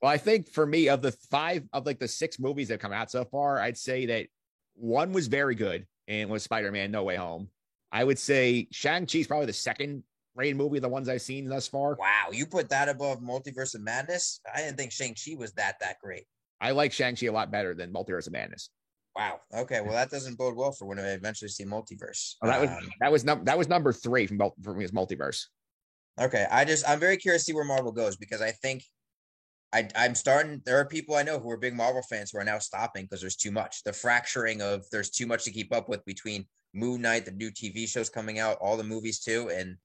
Well, 0.00 0.12
I 0.12 0.18
think 0.18 0.48
for 0.48 0.64
me, 0.64 0.88
of 0.88 1.02
the 1.02 1.10
five 1.28 1.64
of 1.72 1.84
like 1.84 1.98
the 1.98 2.06
six 2.06 2.38
movies 2.38 2.68
that 2.68 2.78
come 2.78 2.92
out 2.92 3.10
so 3.10 3.24
far, 3.24 3.58
I'd 3.60 3.76
say 3.76 4.06
that 4.06 4.28
one 4.74 5.12
was 5.12 5.26
very 5.26 5.56
good 5.56 5.86
and 6.06 6.30
was 6.30 6.44
Spider 6.44 6.70
Man 6.70 6.92
No 6.92 7.02
Way 7.02 7.16
Home. 7.16 7.48
I 7.90 8.04
would 8.04 8.18
say 8.18 8.68
Shang-Chi 8.70 9.18
is 9.18 9.26
probably 9.26 9.46
the 9.46 9.52
second 9.52 10.04
rated 10.36 10.56
movie 10.56 10.78
of 10.78 10.82
the 10.82 10.88
ones 10.88 11.08
I've 11.08 11.22
seen 11.22 11.48
thus 11.48 11.66
far. 11.66 11.96
Wow, 11.98 12.28
you 12.30 12.46
put 12.46 12.68
that 12.68 12.88
above 12.88 13.20
Multiverse 13.20 13.74
of 13.74 13.80
Madness? 13.80 14.40
I 14.54 14.58
didn't 14.58 14.76
think 14.76 14.92
Shang-Chi 14.92 15.34
was 15.36 15.52
that 15.54 15.80
that 15.80 15.98
great. 16.00 16.26
I 16.60 16.70
like 16.70 16.92
Shang-Chi 16.92 17.26
a 17.26 17.32
lot 17.32 17.50
better 17.50 17.74
than 17.74 17.92
Multiverse 17.92 18.28
of 18.28 18.34
Madness. 18.34 18.70
Wow. 19.16 19.40
Okay. 19.54 19.80
Well, 19.80 19.92
that 19.92 20.10
doesn't 20.10 20.36
bode 20.36 20.56
well 20.56 20.72
for 20.72 20.84
when 20.84 20.98
I 20.98 21.12
eventually 21.12 21.48
see 21.48 21.64
Multiverse. 21.64 22.34
Oh, 22.42 22.48
that 22.48 22.60
was 22.60 22.68
um, 22.68 22.90
that 23.00 23.10
was 23.10 23.24
num- 23.24 23.44
that 23.44 23.56
was 23.56 23.66
number 23.66 23.92
three 23.92 24.26
from 24.26 24.38
for 24.62 24.74
me 24.74 24.84
as 24.84 24.92
Multiverse. 24.92 25.44
Okay, 26.20 26.46
I 26.50 26.64
just 26.66 26.88
I'm 26.88 27.00
very 27.00 27.16
curious 27.16 27.42
to 27.42 27.46
see 27.46 27.54
where 27.54 27.64
Marvel 27.64 27.92
goes 27.92 28.16
because 28.16 28.42
I 28.42 28.50
think 28.50 28.84
I 29.72 29.88
I'm 29.96 30.14
starting. 30.14 30.60
There 30.66 30.78
are 30.78 30.84
people 30.84 31.14
I 31.14 31.22
know 31.22 31.38
who 31.38 31.50
are 31.50 31.56
big 31.56 31.74
Marvel 31.74 32.02
fans 32.02 32.30
who 32.30 32.38
are 32.38 32.44
now 32.44 32.58
stopping 32.58 33.04
because 33.04 33.22
there's 33.22 33.36
too 33.36 33.50
much. 33.50 33.82
The 33.84 33.92
fracturing 33.92 34.60
of 34.60 34.84
there's 34.92 35.10
too 35.10 35.26
much 35.26 35.44
to 35.44 35.50
keep 35.50 35.74
up 35.74 35.88
with 35.88 36.04
between 36.04 36.44
Moon 36.74 37.00
Knight, 37.00 37.24
the 37.24 37.30
new 37.30 37.50
TV 37.50 37.88
shows 37.88 38.10
coming 38.10 38.38
out, 38.38 38.58
all 38.60 38.76
the 38.76 38.84
movies 38.84 39.20
too, 39.20 39.50
and 39.50 39.76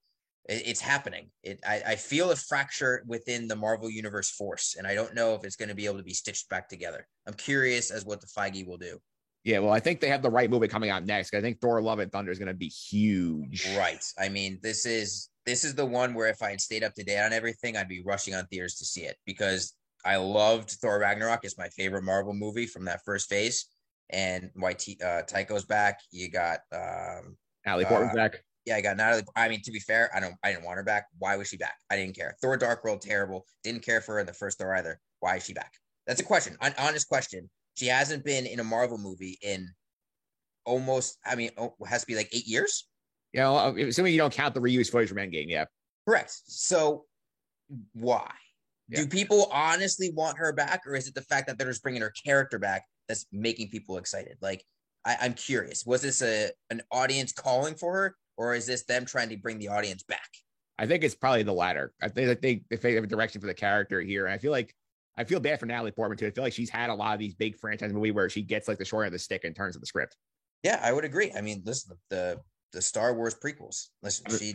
it, 0.46 0.62
it's 0.66 0.80
happening. 0.80 1.30
It 1.42 1.58
I, 1.66 1.82
I 1.86 1.96
feel 1.96 2.32
a 2.32 2.36
fracture 2.36 3.02
within 3.06 3.48
the 3.48 3.56
Marvel 3.56 3.90
Universe 3.90 4.30
force, 4.30 4.76
and 4.76 4.86
I 4.86 4.94
don't 4.94 5.14
know 5.14 5.34
if 5.34 5.44
it's 5.44 5.56
going 5.56 5.70
to 5.70 5.74
be 5.74 5.86
able 5.86 5.98
to 5.98 6.04
be 6.04 6.12
stitched 6.12 6.50
back 6.50 6.68
together. 6.68 7.06
I'm 7.26 7.34
curious 7.34 7.90
as 7.90 8.04
what 8.04 8.20
the 8.20 8.26
Feige 8.26 8.66
will 8.66 8.76
do. 8.76 8.98
Yeah, 9.44 9.58
well, 9.58 9.72
I 9.72 9.80
think 9.80 10.00
they 10.00 10.08
have 10.08 10.22
the 10.22 10.30
right 10.30 10.48
movie 10.48 10.68
coming 10.68 10.90
out 10.90 11.04
next. 11.04 11.34
I 11.34 11.40
think 11.40 11.60
Thor: 11.60 11.82
Love 11.82 11.98
and 11.98 12.12
Thunder 12.12 12.30
is 12.30 12.38
going 12.38 12.48
to 12.48 12.54
be 12.54 12.68
huge. 12.68 13.68
Right. 13.76 14.04
I 14.18 14.28
mean, 14.28 14.60
this 14.62 14.86
is 14.86 15.30
this 15.46 15.64
is 15.64 15.74
the 15.74 15.84
one 15.84 16.14
where 16.14 16.28
if 16.28 16.42
I 16.42 16.50
had 16.50 16.60
stayed 16.60 16.84
up 16.84 16.94
to 16.94 17.02
date 17.02 17.20
on 17.20 17.32
everything, 17.32 17.76
I'd 17.76 17.88
be 17.88 18.02
rushing 18.04 18.34
on 18.34 18.46
theaters 18.46 18.76
to 18.76 18.84
see 18.84 19.02
it 19.02 19.16
because 19.26 19.74
I 20.04 20.16
loved 20.16 20.70
Thor 20.70 21.00
Ragnarok. 21.00 21.40
It's 21.44 21.58
my 21.58 21.68
favorite 21.70 22.04
Marvel 22.04 22.34
movie 22.34 22.66
from 22.66 22.84
that 22.84 23.00
first 23.04 23.28
phase. 23.28 23.66
And 24.10 24.50
why 24.54 24.72
uh, 24.72 25.22
Taika's 25.22 25.64
back. 25.64 26.00
You 26.10 26.30
got 26.30 26.60
um, 26.72 27.36
Natalie 27.64 27.86
Portman's 27.86 28.12
uh, 28.12 28.16
back. 28.16 28.44
Yeah, 28.64 28.76
I 28.76 28.80
got 28.80 28.96
Natalie. 28.96 29.24
I 29.34 29.48
mean, 29.48 29.62
to 29.62 29.72
be 29.72 29.80
fair, 29.80 30.08
I 30.14 30.20
don't. 30.20 30.34
I 30.44 30.52
didn't 30.52 30.64
want 30.64 30.76
her 30.76 30.84
back. 30.84 31.06
Why 31.18 31.36
was 31.36 31.48
she 31.48 31.56
back? 31.56 31.74
I 31.90 31.96
didn't 31.96 32.14
care. 32.14 32.36
Thor: 32.40 32.56
Dark 32.56 32.84
World, 32.84 33.00
terrible. 33.00 33.44
Didn't 33.64 33.82
care 33.82 34.00
for 34.00 34.14
her 34.14 34.20
in 34.20 34.26
the 34.26 34.32
first 34.32 34.58
Thor 34.58 34.74
either. 34.76 35.00
Why 35.20 35.36
is 35.36 35.44
she 35.44 35.52
back? 35.52 35.72
That's 36.06 36.20
a 36.20 36.24
question. 36.24 36.56
An 36.60 36.74
honest 36.78 37.08
question. 37.08 37.48
She 37.74 37.86
hasn't 37.86 38.24
been 38.24 38.46
in 38.46 38.60
a 38.60 38.64
Marvel 38.64 38.98
movie 38.98 39.38
in 39.42 39.68
almost. 40.64 41.18
I 41.24 41.34
mean, 41.34 41.50
oh, 41.56 41.74
has 41.86 42.02
to 42.02 42.06
be 42.06 42.16
like 42.16 42.28
eight 42.32 42.46
years. 42.46 42.88
Yeah, 43.32 43.50
well, 43.50 43.76
assuming 43.76 44.12
you 44.12 44.18
don't 44.18 44.32
count 44.32 44.54
the 44.54 44.60
reused 44.60 44.90
footage 44.90 45.08
from 45.08 45.18
Endgame, 45.18 45.48
yeah. 45.48 45.64
Correct. 46.06 46.32
So 46.44 47.06
why? 47.94 48.30
Yeah. 48.88 49.00
Do 49.00 49.06
people 49.06 49.48
honestly 49.52 50.10
want 50.14 50.36
her 50.38 50.52
back, 50.52 50.82
or 50.86 50.94
is 50.94 51.08
it 51.08 51.14
the 51.14 51.22
fact 51.22 51.46
that 51.46 51.58
they're 51.58 51.68
just 51.68 51.82
bringing 51.82 52.02
her 52.02 52.12
character 52.24 52.58
back 52.58 52.84
that's 53.08 53.26
making 53.32 53.70
people 53.70 53.96
excited? 53.96 54.36
Like, 54.42 54.62
I, 55.04 55.16
I'm 55.20 55.34
curious. 55.34 55.86
Was 55.86 56.02
this 56.02 56.20
a 56.20 56.50
an 56.70 56.82
audience 56.90 57.32
calling 57.32 57.74
for 57.74 57.94
her, 57.94 58.16
or 58.36 58.54
is 58.54 58.66
this 58.66 58.84
them 58.84 59.06
trying 59.06 59.30
to 59.30 59.36
bring 59.36 59.58
the 59.58 59.68
audience 59.68 60.02
back? 60.02 60.28
I 60.78 60.86
think 60.86 61.04
it's 61.04 61.14
probably 61.14 61.42
the 61.42 61.52
latter. 61.52 61.92
I 62.02 62.08
think 62.08 62.40
they 62.40 62.64
they 62.68 62.94
have 62.94 63.04
a 63.04 63.06
direction 63.06 63.40
for 63.40 63.46
the 63.46 63.54
character 63.54 64.00
here, 64.00 64.26
and 64.26 64.34
I 64.34 64.38
feel 64.38 64.52
like 64.52 64.74
I 65.16 65.24
feel 65.24 65.40
bad 65.40 65.60
for 65.60 65.66
Natalie 65.66 65.90
Portman 65.90 66.18
too. 66.18 66.26
I 66.26 66.30
feel 66.30 66.44
like 66.44 66.52
she's 66.52 66.70
had 66.70 66.90
a 66.90 66.94
lot 66.94 67.12
of 67.12 67.20
these 67.20 67.34
big 67.34 67.58
franchise 67.58 67.92
movies 67.92 68.12
where 68.12 68.28
she 68.30 68.42
gets 68.42 68.68
like 68.68 68.78
the 68.78 68.84
short 68.84 69.04
end 69.04 69.08
of 69.08 69.12
the 69.12 69.18
stick 69.18 69.44
in 69.44 69.52
terms 69.52 69.76
of 69.76 69.82
the 69.82 69.86
script. 69.86 70.16
Yeah, 70.62 70.80
I 70.82 70.92
would 70.92 71.04
agree. 71.04 71.32
I 71.36 71.40
mean, 71.40 71.62
listen, 71.64 71.96
the 72.08 72.40
the 72.72 72.80
Star 72.80 73.14
Wars 73.14 73.34
prequels. 73.34 73.88
Listen, 74.02 74.24
she 74.38 74.54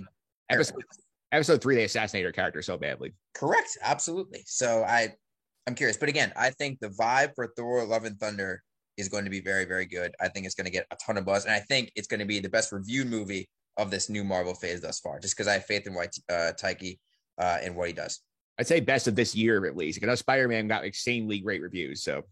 episode, 0.49 0.83
episode 1.31 1.61
three, 1.61 1.75
they 1.75 1.83
assassinate 1.83 2.25
her 2.25 2.31
character 2.31 2.61
so 2.61 2.77
badly. 2.77 3.13
Correct. 3.35 3.77
Absolutely. 3.83 4.43
So 4.45 4.83
I 4.83 5.13
I'm 5.67 5.75
curious, 5.75 5.97
but 5.97 6.09
again, 6.09 6.31
I 6.35 6.49
think 6.51 6.79
the 6.79 6.89
vibe 6.89 7.33
for 7.35 7.47
Thor: 7.55 7.83
Love 7.85 8.05
and 8.05 8.19
Thunder 8.19 8.63
is 8.97 9.09
going 9.09 9.25
to 9.25 9.29
be 9.29 9.41
very, 9.41 9.65
very 9.65 9.85
good. 9.85 10.11
I 10.19 10.27
think 10.27 10.45
it's 10.45 10.55
going 10.55 10.65
to 10.65 10.71
get 10.71 10.87
a 10.91 10.97
ton 11.05 11.17
of 11.17 11.25
buzz, 11.25 11.45
and 11.45 11.53
I 11.53 11.59
think 11.59 11.91
it's 11.95 12.07
going 12.07 12.19
to 12.19 12.25
be 12.25 12.39
the 12.39 12.49
best 12.49 12.71
reviewed 12.71 13.07
movie 13.07 13.47
of 13.77 13.91
this 13.91 14.09
new 14.09 14.23
Marvel 14.23 14.55
phase 14.55 14.81
thus 14.81 14.99
far, 14.99 15.19
just 15.19 15.35
because 15.35 15.47
I 15.47 15.53
have 15.53 15.65
faith 15.65 15.85
in 15.85 15.93
White 15.93 16.15
uh, 16.29 16.51
Taika 16.59 16.97
uh, 17.37 17.57
and 17.61 17.75
what 17.75 17.87
he 17.87 17.93
does. 17.93 18.21
I'd 18.59 18.67
say 18.67 18.79
best 18.79 19.07
of 19.07 19.15
this 19.15 19.35
year 19.35 19.65
at 19.65 19.77
least. 19.77 19.99
Because 19.99 20.19
Spider 20.19 20.47
Man 20.47 20.67
got 20.67 20.85
insanely 20.85 21.39
great 21.39 21.61
reviews. 21.61 22.03
So, 22.03 22.23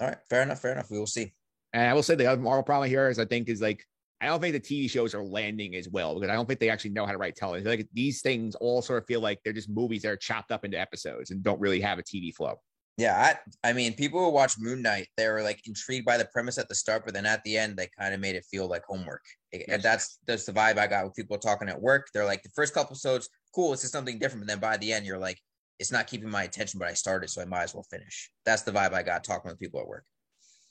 all 0.00 0.08
right, 0.08 0.18
fair 0.28 0.42
enough, 0.42 0.60
fair 0.60 0.72
enough. 0.72 0.90
We 0.90 0.98
will 0.98 1.06
see. 1.06 1.32
And 1.72 1.88
I 1.88 1.94
will 1.94 2.02
say 2.02 2.14
the 2.14 2.26
other 2.26 2.40
Marvel 2.40 2.62
problem 2.62 2.88
here 2.88 3.08
is 3.08 3.18
I 3.18 3.24
think 3.24 3.48
is 3.48 3.62
like 3.62 3.84
I 4.20 4.26
don't 4.26 4.40
think 4.40 4.52
the 4.52 4.60
TV 4.60 4.88
shows 4.88 5.14
are 5.14 5.22
landing 5.22 5.74
as 5.74 5.88
well 5.88 6.14
because 6.14 6.30
I 6.30 6.34
don't 6.34 6.46
think 6.46 6.60
they 6.60 6.70
actually 6.70 6.90
know 6.90 7.04
how 7.04 7.10
to 7.12 7.18
write 7.18 7.34
television. 7.34 7.68
Like 7.68 7.88
these 7.92 8.22
things 8.22 8.54
all 8.54 8.80
sort 8.80 9.02
of 9.02 9.06
feel 9.06 9.20
like 9.20 9.40
they're 9.42 9.52
just 9.52 9.68
movies 9.68 10.02
that 10.02 10.10
are 10.10 10.16
chopped 10.16 10.52
up 10.52 10.64
into 10.64 10.78
episodes 10.78 11.32
and 11.32 11.42
don't 11.42 11.60
really 11.60 11.80
have 11.80 11.98
a 11.98 12.04
TV 12.04 12.32
flow. 12.32 12.60
Yeah, 12.98 13.34
I, 13.64 13.70
I 13.70 13.72
mean, 13.72 13.94
people 13.94 14.20
who 14.20 14.30
watch 14.30 14.54
Moon 14.58 14.82
Knight, 14.82 15.08
they 15.16 15.26
were 15.28 15.42
like 15.42 15.66
intrigued 15.66 16.04
by 16.04 16.18
the 16.18 16.26
premise 16.26 16.58
at 16.58 16.68
the 16.68 16.74
start, 16.74 17.04
but 17.04 17.14
then 17.14 17.24
at 17.24 17.42
the 17.42 17.56
end, 17.56 17.76
they 17.76 17.88
kind 17.98 18.12
of 18.12 18.20
made 18.20 18.36
it 18.36 18.44
feel 18.50 18.68
like 18.68 18.84
homework. 18.84 19.22
And 19.68 19.82
that's 19.82 20.18
that's 20.26 20.44
the 20.44 20.52
vibe 20.52 20.78
I 20.78 20.86
got 20.86 21.04
with 21.04 21.14
people 21.14 21.38
talking 21.38 21.68
at 21.68 21.80
work. 21.80 22.08
They're 22.12 22.26
like, 22.26 22.42
the 22.42 22.50
first 22.54 22.74
couple 22.74 22.92
episodes, 22.92 23.30
cool, 23.54 23.72
it's 23.72 23.82
just 23.82 23.92
something 23.92 24.18
different, 24.18 24.46
but 24.46 24.48
then 24.48 24.60
by 24.60 24.76
the 24.76 24.92
end, 24.92 25.06
you're 25.06 25.18
like, 25.18 25.38
it's 25.78 25.90
not 25.90 26.06
keeping 26.06 26.30
my 26.30 26.44
attention, 26.44 26.78
but 26.78 26.88
I 26.88 26.92
started, 26.92 27.28
so 27.30 27.40
I 27.40 27.46
might 27.46 27.64
as 27.64 27.74
well 27.74 27.86
finish. 27.90 28.30
That's 28.44 28.62
the 28.62 28.72
vibe 28.72 28.92
I 28.92 29.02
got 29.02 29.24
talking 29.24 29.50
with 29.50 29.58
people 29.58 29.80
at 29.80 29.88
work. 29.88 30.04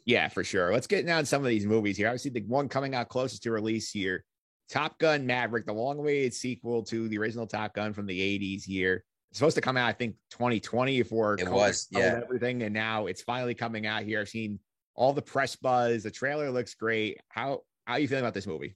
Yeah, 0.06 0.28
for 0.30 0.44
sure. 0.44 0.72
Let's 0.72 0.88
get 0.88 1.06
down 1.06 1.26
some 1.26 1.42
of 1.42 1.50
these 1.50 1.66
movies 1.66 1.98
here. 1.98 2.08
Obviously, 2.08 2.32
the 2.32 2.42
one 2.42 2.70
coming 2.70 2.96
out 2.96 3.10
closest 3.10 3.44
to 3.44 3.52
release 3.52 3.92
here, 3.92 4.24
Top 4.70 4.98
Gun 5.00 5.26
Maverick, 5.26 5.66
the 5.66 5.74
long-awaited 5.74 6.34
sequel 6.34 6.84
to 6.84 7.08
the 7.10 7.18
original 7.18 7.46
Top 7.46 7.74
Gun 7.74 7.94
from 7.94 8.06
the 8.06 8.20
'80s. 8.20 8.64
Here, 8.64 9.04
it's 9.32 9.40
supposed 9.40 9.56
to 9.56 9.62
come 9.62 9.78
out, 9.78 9.88
I 9.88 9.94
think, 9.94 10.16
2020 10.32 11.04
for 11.04 11.36
it 11.36 11.50
was, 11.50 11.88
yeah, 11.90 12.20
everything, 12.22 12.64
and 12.64 12.74
now 12.74 13.08
it's 13.08 13.22
finally 13.22 13.56
coming 13.56 13.88
out 13.88 14.04
here. 14.04 14.20
I've 14.20 14.28
seen 14.28 14.60
all 14.94 15.14
the 15.14 15.22
press 15.22 15.56
buzz. 15.56 16.04
The 16.04 16.12
trailer 16.12 16.52
looks 16.52 16.76
great. 16.76 17.18
How 17.30 17.62
how 17.86 17.94
are 17.94 18.00
you 18.00 18.10
feeling 18.10 18.26
about 18.26 18.34
this 18.34 18.46
movie? 18.46 18.76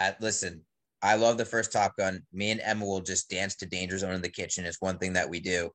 At, 0.00 0.20
listen, 0.20 0.62
I 1.02 1.14
love 1.14 1.38
the 1.38 1.44
first 1.44 1.70
Top 1.70 1.96
Gun. 1.96 2.22
Me 2.32 2.50
and 2.50 2.60
Emma 2.60 2.84
will 2.84 3.00
just 3.00 3.30
dance 3.30 3.54
to 3.56 3.66
Danger 3.66 3.96
Zone 3.96 4.12
in 4.12 4.22
the 4.22 4.28
kitchen. 4.28 4.64
It's 4.64 4.80
one 4.80 4.98
thing 4.98 5.12
that 5.12 5.30
we 5.30 5.38
do. 5.38 5.70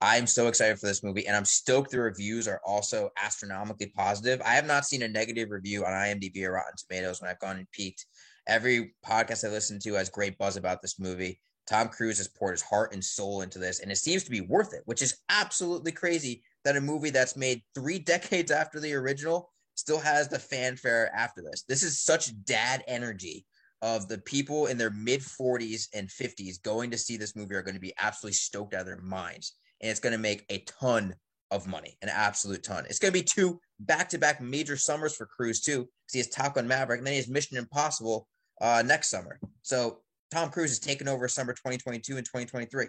I'm 0.00 0.28
so 0.28 0.46
excited 0.46 0.78
for 0.78 0.86
this 0.86 1.02
movie, 1.02 1.26
and 1.26 1.36
I'm 1.36 1.44
stoked 1.44 1.90
the 1.90 1.98
reviews 1.98 2.46
are 2.46 2.60
also 2.64 3.10
astronomically 3.20 3.92
positive. 3.96 4.40
I 4.42 4.50
have 4.50 4.66
not 4.66 4.84
seen 4.84 5.02
a 5.02 5.08
negative 5.08 5.50
review 5.50 5.84
on 5.84 5.92
IMDb 5.92 6.44
or 6.44 6.52
Rotten 6.52 6.74
Tomatoes 6.76 7.20
when 7.20 7.30
I've 7.30 7.40
gone 7.40 7.56
and 7.56 7.70
peeked. 7.72 8.06
Every 8.46 8.94
podcast 9.04 9.44
I 9.44 9.50
listen 9.50 9.80
to 9.80 9.94
has 9.94 10.08
great 10.08 10.38
buzz 10.38 10.56
about 10.56 10.82
this 10.82 11.00
movie. 11.00 11.40
Tom 11.66 11.88
Cruise 11.88 12.18
has 12.18 12.28
poured 12.28 12.52
his 12.52 12.62
heart 12.62 12.92
and 12.92 13.02
soul 13.02 13.42
into 13.42 13.58
this, 13.58 13.80
and 13.80 13.90
it 13.90 13.96
seems 13.96 14.24
to 14.24 14.30
be 14.30 14.42
worth 14.42 14.74
it, 14.74 14.82
which 14.84 15.02
is 15.02 15.18
absolutely 15.28 15.92
crazy 15.92 16.42
that 16.64 16.76
a 16.76 16.80
movie 16.80 17.10
that's 17.10 17.36
made 17.36 17.62
three 17.74 17.98
decades 18.14 18.50
after 18.50 18.80
the 18.80 18.94
original 18.94 19.50
still 19.74 19.98
has 19.98 20.28
the 20.28 20.38
fanfare 20.38 21.10
after 21.14 21.42
this. 21.42 21.62
This 21.62 21.82
is 21.82 22.00
such 22.00 22.32
dad 22.44 22.84
energy 22.86 23.44
of 23.82 24.08
the 24.08 24.18
people 24.18 24.66
in 24.66 24.78
their 24.78 24.90
mid 24.90 25.20
40s 25.20 25.88
and 25.92 26.08
50s 26.08 26.62
going 26.62 26.90
to 26.90 26.98
see 26.98 27.16
this 27.16 27.36
movie 27.36 27.54
are 27.54 27.62
going 27.62 27.74
to 27.74 27.80
be 27.80 27.92
absolutely 28.00 28.34
stoked 28.34 28.72
out 28.72 28.80
of 28.80 28.86
their 28.86 29.00
minds. 29.00 29.56
And 29.80 29.90
it's 29.90 30.00
going 30.00 30.14
to 30.14 30.18
make 30.18 30.46
a 30.48 30.64
ton 30.80 31.14
of 31.50 31.66
money, 31.66 31.98
an 32.00 32.08
absolute 32.08 32.62
ton. 32.62 32.86
It's 32.88 32.98
going 32.98 33.12
to 33.12 33.18
be 33.18 33.24
two 33.24 33.60
back 33.80 34.08
to 34.10 34.18
back 34.18 34.40
major 34.40 34.76
summers 34.76 35.14
for 35.14 35.26
Cruise, 35.26 35.60
too, 35.60 35.80
because 35.80 36.12
he 36.12 36.18
has 36.18 36.28
Top 36.28 36.54
Gun 36.54 36.66
Maverick 36.66 36.98
and 36.98 37.06
then 37.06 37.12
he 37.12 37.18
has 37.18 37.28
Mission 37.28 37.58
Impossible 37.58 38.26
uh, 38.60 38.82
next 38.86 39.10
summer. 39.10 39.38
So 39.62 40.00
Tom 40.34 40.50
Cruise 40.50 40.72
is 40.72 40.80
taking 40.80 41.06
over 41.06 41.28
summer 41.28 41.52
2022 41.52 42.16
and 42.16 42.26
2023. 42.26 42.86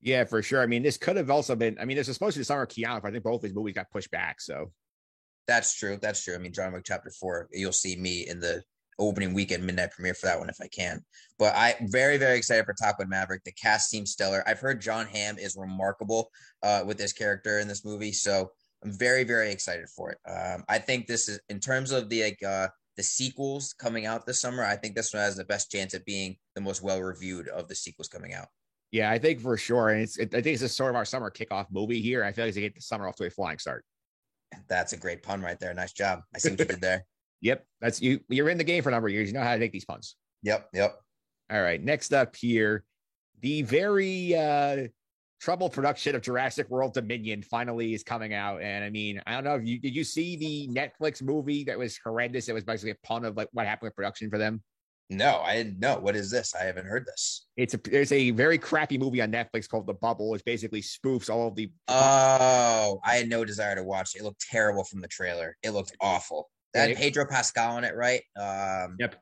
Yeah, 0.00 0.24
for 0.24 0.42
sure. 0.42 0.60
I 0.60 0.66
mean, 0.66 0.82
this 0.82 0.96
could 0.96 1.16
have 1.16 1.30
also 1.30 1.54
been, 1.54 1.76
I 1.80 1.84
mean, 1.84 1.96
this 1.96 2.08
was 2.08 2.16
supposed 2.16 2.34
to 2.34 2.40
be 2.40 2.40
the 2.40 2.46
summer 2.46 2.62
of 2.62 2.68
Keanu, 2.68 3.00
but 3.00 3.08
I 3.08 3.12
think 3.12 3.22
both 3.22 3.42
his 3.42 3.54
movies 3.54 3.74
got 3.74 3.88
pushed 3.90 4.10
back. 4.10 4.40
So 4.40 4.72
that's 5.46 5.74
true. 5.74 5.96
That's 6.02 6.24
true. 6.24 6.34
I 6.34 6.38
mean, 6.38 6.52
John 6.52 6.72
Wick 6.72 6.82
Chapter 6.84 7.12
Four, 7.20 7.48
you'll 7.52 7.70
see 7.70 7.94
me 7.94 8.26
in 8.26 8.40
the 8.40 8.64
opening 8.98 9.32
weekend 9.32 9.64
midnight 9.64 9.92
premiere 9.92 10.14
for 10.14 10.26
that 10.26 10.40
one 10.40 10.48
if 10.48 10.56
I 10.60 10.66
can. 10.66 11.04
But 11.38 11.54
I 11.54 11.76
very 11.82 12.16
very 12.16 12.36
excited 12.36 12.64
for 12.64 12.74
Top 12.74 12.98
Gun 12.98 13.08
Maverick. 13.08 13.44
The 13.44 13.52
cast 13.52 13.88
seems 13.88 14.10
stellar. 14.10 14.42
I've 14.44 14.58
heard 14.58 14.80
John 14.80 15.06
Hamm 15.06 15.38
is 15.38 15.56
remarkable 15.56 16.30
uh, 16.64 16.82
with 16.84 16.98
this 16.98 17.12
character 17.12 17.60
in 17.60 17.68
this 17.68 17.84
movie, 17.84 18.12
so 18.12 18.50
I'm 18.82 18.92
very 18.92 19.22
very 19.22 19.52
excited 19.52 19.88
for 19.88 20.10
it. 20.10 20.18
Um, 20.28 20.64
I 20.68 20.78
think 20.78 21.06
this 21.06 21.28
is 21.28 21.38
in 21.48 21.60
terms 21.60 21.92
of 21.92 22.08
the 22.08 22.24
like 22.24 22.42
uh, 22.42 22.68
the 22.96 23.02
sequels 23.02 23.74
coming 23.74 24.06
out 24.06 24.26
this 24.26 24.40
summer. 24.40 24.64
I 24.64 24.76
think 24.76 24.94
this 24.94 25.12
one 25.12 25.22
has 25.22 25.36
the 25.36 25.44
best 25.44 25.70
chance 25.70 25.94
at 25.94 26.04
being 26.04 26.36
the 26.54 26.60
most 26.60 26.82
well 26.82 27.00
reviewed 27.00 27.48
of 27.48 27.68
the 27.68 27.74
sequels 27.74 28.08
coming 28.08 28.34
out. 28.34 28.46
Yeah, 28.92 29.10
I 29.10 29.18
think 29.18 29.40
for 29.40 29.56
sure, 29.56 29.90
and 29.90 30.02
it's 30.02 30.16
it, 30.16 30.34
I 30.34 30.40
think 30.40 30.54
it's 30.54 30.62
a 30.62 30.68
sort 30.68 30.90
of 30.90 30.96
our 30.96 31.04
summer 31.04 31.30
kickoff 31.30 31.66
movie 31.70 32.00
here. 32.00 32.24
I 32.24 32.32
feel 32.32 32.46
like 32.46 32.54
they 32.54 32.60
get 32.60 32.74
the 32.74 32.80
summer 32.80 33.08
off 33.08 33.16
to 33.16 33.24
a 33.24 33.30
flying 33.30 33.58
start. 33.58 33.84
That's 34.68 34.92
a 34.92 34.96
great 34.96 35.22
pun 35.22 35.42
right 35.42 35.58
there. 35.58 35.74
Nice 35.74 35.92
job. 35.92 36.20
I 36.34 36.38
see 36.38 36.50
what 36.50 36.60
you 36.60 36.64
did 36.66 36.80
there. 36.80 37.04
Yep, 37.42 37.66
that's 37.82 38.00
you. 38.00 38.20
You're 38.30 38.48
in 38.48 38.56
the 38.56 38.64
game 38.64 38.82
for 38.82 38.88
a 38.88 38.92
number 38.92 39.08
of 39.08 39.14
years. 39.14 39.28
You 39.28 39.34
know 39.34 39.42
how 39.42 39.52
to 39.52 39.58
make 39.58 39.70
these 39.70 39.84
puns. 39.84 40.16
Yep, 40.42 40.70
yep. 40.72 40.98
All 41.50 41.62
right. 41.62 41.80
Next 41.80 42.14
up 42.14 42.34
here, 42.34 42.82
the 43.40 43.60
very 43.60 44.34
uh 44.34 44.88
troubled 45.40 45.72
production 45.72 46.14
of 46.14 46.22
Jurassic 46.22 46.68
World 46.70 46.94
Dominion 46.94 47.42
finally 47.42 47.94
is 47.94 48.02
coming 48.02 48.34
out. 48.34 48.62
And 48.62 48.84
I 48.84 48.90
mean, 48.90 49.20
I 49.26 49.32
don't 49.34 49.44
know 49.44 49.54
if 49.56 49.66
you 49.66 49.78
did 49.78 49.94
you 49.94 50.04
see 50.04 50.36
the 50.36 50.68
Netflix 50.68 51.22
movie 51.22 51.64
that 51.64 51.78
was 51.78 51.98
horrendous? 52.02 52.48
It 52.48 52.54
was 52.54 52.64
basically 52.64 52.92
a 52.92 53.06
pun 53.06 53.24
of 53.24 53.36
like 53.36 53.48
what 53.52 53.66
happened 53.66 53.88
with 53.88 53.96
production 53.96 54.30
for 54.30 54.38
them. 54.38 54.62
No, 55.08 55.40
I 55.44 55.54
didn't 55.54 55.78
know. 55.78 55.98
What 55.98 56.16
is 56.16 56.32
this? 56.32 56.52
I 56.54 56.64
haven't 56.64 56.86
heard 56.86 57.06
this. 57.06 57.46
It's 57.56 57.74
a 57.74 57.76
there's 57.78 58.10
a 58.10 58.32
very 58.32 58.58
crappy 58.58 58.98
movie 58.98 59.22
on 59.22 59.30
Netflix 59.30 59.68
called 59.68 59.86
The 59.86 59.94
Bubble. 59.94 60.34
It 60.34 60.44
basically 60.44 60.82
spoofs 60.82 61.30
all 61.30 61.48
of 61.48 61.54
the. 61.54 61.70
Oh, 61.86 63.00
I 63.04 63.14
had 63.16 63.28
no 63.28 63.44
desire 63.44 63.76
to 63.76 63.84
watch 63.84 64.16
it. 64.16 64.20
It 64.20 64.24
looked 64.24 64.44
terrible 64.50 64.82
from 64.82 65.00
the 65.00 65.08
trailer. 65.08 65.56
It 65.62 65.70
looked 65.70 65.96
awful. 66.00 66.50
That 66.74 66.96
Pedro 66.96 67.24
Pascal 67.24 67.78
in 67.78 67.84
it, 67.84 67.94
right? 67.94 68.20
Um, 68.38 68.96
yep. 68.98 69.16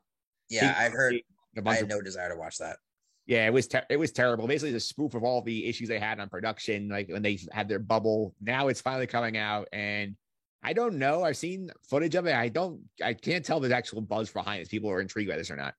Yeah, 0.49 0.75
I've 0.77 0.93
heard. 0.93 1.17
I 1.65 1.75
had 1.75 1.89
no 1.89 2.01
desire 2.01 2.31
to 2.31 2.37
watch 2.37 2.59
that. 2.59 2.79
Yeah, 3.27 3.47
it 3.47 3.53
was 3.53 3.69
ter- 3.69 3.87
it 3.89 3.97
was 3.97 4.13
terrible. 4.13 4.47
Basically, 4.47 4.73
the 4.73 4.81
spoof 4.81 5.15
of 5.15 5.25
all 5.25 5.41
the 5.41 5.67
issues 5.67 5.89
they 5.89 5.99
had 5.99 6.21
on 6.21 6.29
production, 6.29 6.89
like 6.89 7.09
when 7.09 7.23
they 7.23 7.39
had 7.53 7.69
their 7.69 7.79
bubble. 7.79 8.35
Now 8.41 8.69
it's 8.69 8.83
finally 8.83 9.07
coming 9.07 9.37
out, 9.39 9.69
and 9.73 10.15
I 10.63 10.75
don't 10.75 10.99
know. 10.99 11.25
I've 11.25 11.37
seen 11.37 11.71
footage 11.89 12.15
of 12.15 12.27
it. 12.27 12.35
I 12.35 12.49
don't. 12.49 12.81
I 13.03 13.15
can't 13.15 13.45
tell 13.45 13.61
the 13.61 13.75
actual 13.75 14.03
buzz 14.03 14.31
behind 14.31 14.61
this. 14.61 14.69
People 14.69 14.91
are 14.91 15.01
intrigued 15.01 15.31
by 15.31 15.37
this 15.37 15.51
or 15.51 15.57
not. 15.57 15.75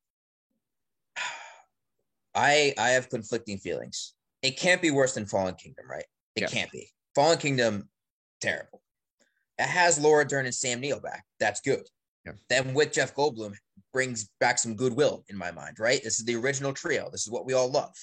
I 2.36 2.74
I 2.80 2.90
have 2.90 3.10
conflicting 3.10 3.60
feelings. 3.60 4.14
It 4.42 4.58
can't 4.58 4.82
be 4.82 4.92
worse 4.92 5.14
than 5.14 5.28
Fallen 5.28 5.56
Kingdom, 5.56 5.86
right? 5.90 6.06
It 6.36 6.42
yeah. 6.42 6.48
can't 6.48 6.72
be. 6.72 6.88
Fallen 7.14 7.38
Kingdom, 7.38 7.90
terrible. 8.42 8.82
It 9.58 9.68
has 9.68 10.00
Laura 10.00 10.28
Dern 10.28 10.46
and 10.46 10.54
Sam 10.54 10.82
Neill 10.82 11.00
back. 11.00 11.26
That's 11.40 11.62
good. 11.62 11.88
Yeah. 12.26 12.34
Then 12.50 12.74
with 12.74 12.92
Jeff 12.92 13.16
Goldblum 13.16 13.56
brings 13.94 14.30
back 14.40 14.58
some 14.58 14.76
goodwill 14.76 15.24
in 15.30 15.38
my 15.38 15.52
mind, 15.52 15.80
right? 15.80 16.02
This 16.04 16.20
is 16.20 16.26
the 16.26 16.36
original 16.36 16.74
trio. 16.74 17.10
This 17.12 17.22
is 17.22 17.32
what 17.32 17.46
we 17.46 17.54
all 17.54 17.70
love. 17.70 17.94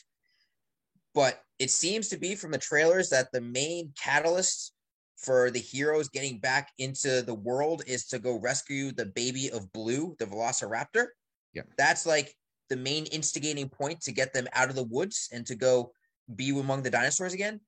But 1.15 1.41
it 1.59 1.71
seems 1.71 2.09
to 2.09 2.17
be 2.17 2.35
from 2.35 2.53
the 2.53 2.59
trailers 2.59 3.11
that 3.11 3.29
the 3.33 3.41
main 3.41 3.93
catalyst 4.01 4.73
for 5.19 5.51
the 5.51 5.61
heroes 5.61 6.09
getting 6.09 6.39
back 6.39 6.71
into 6.79 7.23
the 7.23 7.35
world 7.35 7.83
is 7.87 8.07
to 8.09 8.19
go 8.19 8.41
rescue 8.41 8.93
the 8.93 9.07
baby 9.07 9.51
of 9.51 9.73
Blue, 9.73 10.17
the 10.19 10.25
Velociraptor. 10.25 11.07
Yeah. 11.53 11.63
That's 11.77 12.07
like 12.07 12.35
the 12.71 12.77
main 12.77 13.07
instigating 13.07 13.69
point 13.69 14.01
to 14.03 14.13
get 14.13 14.33
them 14.33 14.49
out 14.55 14.71
of 14.71 14.75
the 14.75 14.85
woods 14.85 15.29
and 15.33 15.47
to 15.47 15.55
go 15.55 15.93
be 16.35 16.59
among 16.59 16.83
the 16.83 16.91
dinosaurs 16.91 17.35
again. 17.35 17.61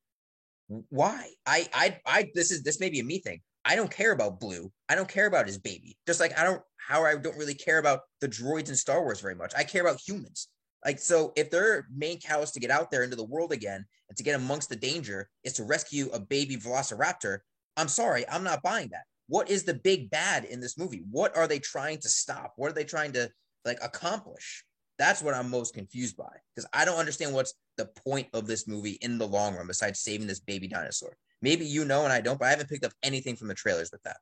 Why? 0.89 1.29
I 1.45 1.69
I 1.75 2.01
I 2.07 2.31
this 2.35 2.51
is 2.51 2.63
this 2.63 2.81
may 2.81 2.89
be 2.89 3.01
a 3.01 3.05
me 3.05 3.19
thing. 3.19 3.43
I 3.65 3.77
don't 3.77 3.91
care 3.91 4.13
about 4.13 4.41
Blue. 4.41 4.71
I 4.89 4.95
don't 4.95 5.09
care 5.09 5.27
about 5.27 5.47
his 5.47 5.59
baby. 5.59 5.97
Just 6.07 6.21
like 6.21 6.39
I 6.39 6.45
don't 6.45 6.63
how 6.77 7.05
I 7.05 7.17
don't 7.17 7.39
really 7.39 7.55
care 7.55 7.79
about 7.79 8.01
the 8.21 8.29
droids 8.29 8.69
in 8.69 8.77
Star 8.77 9.03
Wars 9.03 9.21
very 9.21 9.35
much. 9.35 9.53
I 9.57 9.65
care 9.65 9.83
about 9.83 10.01
humans. 10.01 10.49
Like 10.85 10.99
so, 10.99 11.33
if 11.35 11.51
their 11.51 11.87
main 11.95 12.21
catalyst 12.21 12.55
to 12.55 12.61
get 12.61 12.71
out 12.71 12.91
there 12.91 13.03
into 13.03 13.17
the 13.17 13.25
world 13.25 13.53
again 13.53 13.87
and 14.09 14.17
to 14.19 14.23
get 14.23 14.35
amongst 14.35 14.69
the 14.69 14.77
danger 14.77 15.31
is 15.43 15.55
to 15.55 15.65
rescue 15.65 16.11
a 16.13 16.21
baby 16.21 16.57
Velociraptor, 16.57 17.39
I'm 17.77 17.89
sorry, 17.89 18.29
I'm 18.29 18.45
not 18.45 18.63
buying 18.63 18.89
that. 18.89 19.05
What 19.29 19.49
is 19.49 19.65
the 19.65 19.75
big 19.75 20.11
bad 20.11 20.45
in 20.45 20.61
this 20.61 20.77
movie? 20.77 21.03
What 21.11 21.35
are 21.37 21.49
they 21.49 21.59
trying 21.59 21.99
to 22.01 22.09
stop? 22.09 22.53
What 22.57 22.71
are 22.71 22.75
they 22.75 22.85
trying 22.85 23.13
to 23.13 23.31
like 23.65 23.79
accomplish? 23.83 24.65
That's 24.99 25.23
what 25.23 25.35
I'm 25.35 25.51
most 25.51 25.75
confused 25.75 26.17
by 26.19 26.37
because 26.55 26.69
I 26.73 26.85
don't 26.85 26.99
understand 26.99 27.33
what's 27.33 27.55
the 27.79 27.89
point 28.07 28.29
of 28.35 28.47
this 28.47 28.69
movie 28.69 28.99
in 29.01 29.17
the 29.17 29.27
long 29.27 29.57
run 29.57 29.67
besides 29.67 30.01
saving 30.01 30.27
this 30.27 30.41
baby 30.41 30.69
dinosaur. 30.69 31.17
Maybe 31.45 31.67
you 31.67 31.85
know 31.85 32.05
and 32.05 32.13
I 32.13 32.23
don't, 32.23 32.39
but 32.39 32.47
I 32.47 32.51
haven't 32.51 32.71
picked 32.71 32.87
up 32.87 32.93
anything 33.03 33.37
from 33.37 33.49
the 33.49 33.55
trailers 33.55 33.91
with 33.93 34.03
that. 34.05 34.17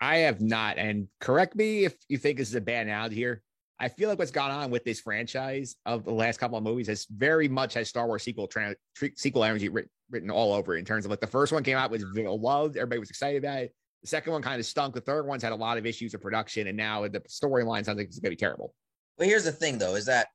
I 0.00 0.16
have 0.16 0.40
not. 0.40 0.78
And 0.78 1.06
correct 1.20 1.54
me 1.54 1.84
if 1.84 1.94
you 2.08 2.18
think 2.18 2.38
this 2.38 2.48
is 2.48 2.56
a 2.56 2.60
bad 2.60 2.88
analogy 2.88 3.14
here. 3.14 3.40
I 3.78 3.88
feel 3.88 4.08
like 4.08 4.18
what's 4.18 4.32
gone 4.32 4.50
on 4.50 4.72
with 4.72 4.82
this 4.82 4.98
franchise 4.98 5.76
of 5.86 6.04
the 6.04 6.12
last 6.12 6.40
couple 6.40 6.58
of 6.58 6.64
movies 6.64 6.88
has 6.88 7.06
very 7.08 7.46
much 7.46 7.74
has 7.74 7.88
Star 7.88 8.08
Wars 8.08 8.24
sequel 8.24 8.48
tra- 8.48 8.74
sequel 9.14 9.44
energy 9.44 9.68
written, 9.68 9.90
written 10.10 10.28
all 10.28 10.52
over 10.52 10.74
it 10.74 10.80
in 10.80 10.84
terms 10.84 11.04
of 11.04 11.10
like 11.10 11.20
the 11.20 11.26
first 11.28 11.52
one 11.52 11.62
came 11.62 11.76
out 11.76 11.88
was 11.88 12.02
loved, 12.02 12.76
everybody 12.76 12.98
was 12.98 13.10
excited 13.10 13.44
about 13.44 13.60
it. 13.60 13.74
The 14.02 14.08
second 14.08 14.32
one 14.32 14.42
kind 14.42 14.58
of 14.58 14.66
stunk. 14.66 14.92
The 14.92 15.00
third 15.00 15.24
one's 15.24 15.44
had 15.44 15.52
a 15.52 15.56
lot 15.56 15.78
of 15.78 15.86
issues 15.86 16.14
of 16.14 16.20
production, 16.20 16.66
and 16.66 16.76
now 16.76 17.06
the 17.06 17.20
storyline 17.20 17.84
sounds 17.84 17.98
like 17.98 18.08
it's 18.08 18.18
gonna 18.18 18.30
be 18.30 18.36
terrible. 18.36 18.74
Well, 19.18 19.28
here's 19.28 19.44
the 19.44 19.52
thing 19.52 19.78
though, 19.78 19.94
is 19.94 20.06
that 20.06 20.26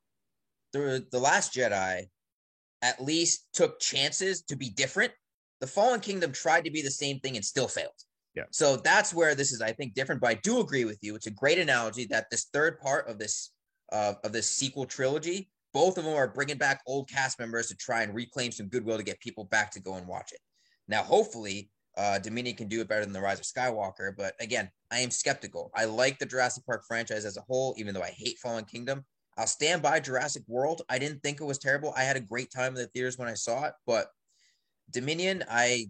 the 0.72 1.06
the 1.12 1.20
Last 1.20 1.54
Jedi 1.54 2.04
at 2.82 3.04
least 3.04 3.48
took 3.54 3.82
chances 3.82 4.44
to 4.44 4.56
be 4.56 4.70
different 4.70 5.12
the 5.62 5.68
Fallen 5.68 6.02
Kingdom 6.02 6.32
tried 6.34 6.66
to 6.66 6.72
be 6.72 6.82
the 6.82 6.92
same 6.92 7.20
thing 7.20 7.38
and 7.38 7.46
still 7.46 7.68
failed. 7.68 7.94
Yeah. 8.36 8.44
So 8.52 8.78
that's 8.78 9.14
where 9.14 9.36
this 9.36 9.52
is, 9.52 9.62
I 9.62 9.72
think, 9.72 9.94
different. 9.94 10.22
But 10.22 10.32
I 10.32 10.34
do 10.36 10.60
agree 10.60 10.86
with 10.86 11.00
you. 11.02 11.16
It's 11.16 11.28
a 11.28 11.32
great 11.32 11.60
analogy 11.60 12.06
that 12.06 12.30
this 12.32 12.48
third 12.52 12.80
part 12.80 13.08
of 13.08 13.20
this 13.20 13.52
uh, 13.92 14.14
of 14.24 14.32
this 14.32 14.50
sequel 14.50 14.86
trilogy, 14.86 15.50
both 15.74 15.98
of 15.98 16.06
them 16.06 16.14
are 16.14 16.28
bringing 16.28 16.58
back 16.58 16.82
old 16.88 17.10
cast 17.10 17.40
members 17.40 17.68
to 17.68 17.76
try 17.76 18.04
and 18.04 18.16
reclaim 18.16 18.52
some 18.52 18.68
goodwill 18.68 18.98
to 18.98 19.04
get 19.04 19.20
people 19.20 19.44
back 19.46 19.70
to 19.72 19.82
go 19.82 19.96
and 19.96 20.08
watch 20.08 20.32
it. 20.32 20.40
Now, 20.88 21.04
hopefully, 21.04 21.70
uh, 21.98 22.20
Dominion 22.20 22.56
can 22.56 22.70
do 22.70 22.80
it 22.80 22.88
better 22.88 23.04
than 23.04 23.14
the 23.14 23.20
Rise 23.20 23.40
of 23.40 23.46
Skywalker. 23.46 24.16
But 24.18 24.34
again, 24.40 24.70
I 24.92 25.00
am 25.00 25.12
skeptical. 25.12 25.72
I 25.76 25.86
like 25.86 26.20
the 26.20 26.26
Jurassic 26.26 26.66
Park 26.66 26.84
franchise 26.88 27.26
as 27.26 27.36
a 27.38 27.42
whole, 27.42 27.76
even 27.78 27.94
though 27.94 28.02
I 28.02 28.14
hate 28.16 28.40
Fallen 28.40 28.66
Kingdom. 28.66 29.06
I'll 29.38 29.48
stand 29.48 29.82
by 29.82 30.00
Jurassic 30.00 30.44
World. 30.48 30.84
I 30.90 31.00
didn't 31.00 31.22
think 31.22 31.42
it 31.42 31.46
was 31.46 31.58
terrible. 31.58 31.94
I 31.96 32.04
had 32.04 32.16
a 32.16 32.22
great 32.22 32.52
time 32.52 32.76
in 32.76 32.82
the 32.82 32.88
theaters 32.88 33.18
when 33.18 33.28
I 33.28 33.34
saw 33.34 33.66
it, 33.66 33.74
but 33.86 34.08
Dominion, 34.92 35.44
I 35.50 35.88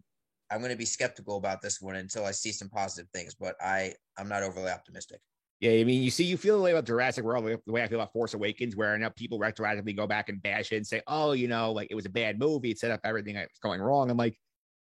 I'm 0.49 0.59
going 0.59 0.71
to 0.71 0.77
be 0.77 0.85
skeptical 0.85 1.37
about 1.37 1.61
this 1.61 1.79
one 1.81 1.95
until 1.95 2.25
I 2.25 2.31
see 2.31 2.51
some 2.51 2.69
positive 2.69 3.09
things, 3.13 3.35
but 3.35 3.55
I 3.61 3.93
I'm 4.17 4.27
not 4.27 4.43
overly 4.43 4.69
optimistic. 4.69 5.19
Yeah, 5.61 5.73
I 5.73 5.83
mean, 5.83 6.01
you 6.01 6.09
see, 6.09 6.23
you 6.23 6.37
feel 6.37 6.57
the 6.57 6.63
way 6.63 6.71
about 6.71 6.85
Jurassic 6.85 7.23
World, 7.23 7.45
the 7.45 7.71
way 7.71 7.83
I 7.83 7.87
feel 7.87 7.99
about 7.99 8.11
Force 8.13 8.33
Awakens, 8.33 8.75
where 8.75 8.97
now 8.97 9.09
people 9.09 9.39
retroactively 9.39 9.95
go 9.95 10.07
back 10.07 10.27
and 10.27 10.41
bash 10.41 10.71
it 10.71 10.77
and 10.77 10.87
say, 10.87 11.03
"Oh, 11.05 11.33
you 11.33 11.47
know, 11.47 11.71
like 11.71 11.89
it 11.91 11.95
was 11.95 12.07
a 12.07 12.09
bad 12.09 12.39
movie. 12.39 12.71
It 12.71 12.79
set 12.79 12.89
up 12.89 12.99
everything 13.03 13.35
that 13.35 13.43
was 13.43 13.59
going 13.61 13.79
wrong." 13.79 14.09
I'm 14.09 14.17
like, 14.17 14.39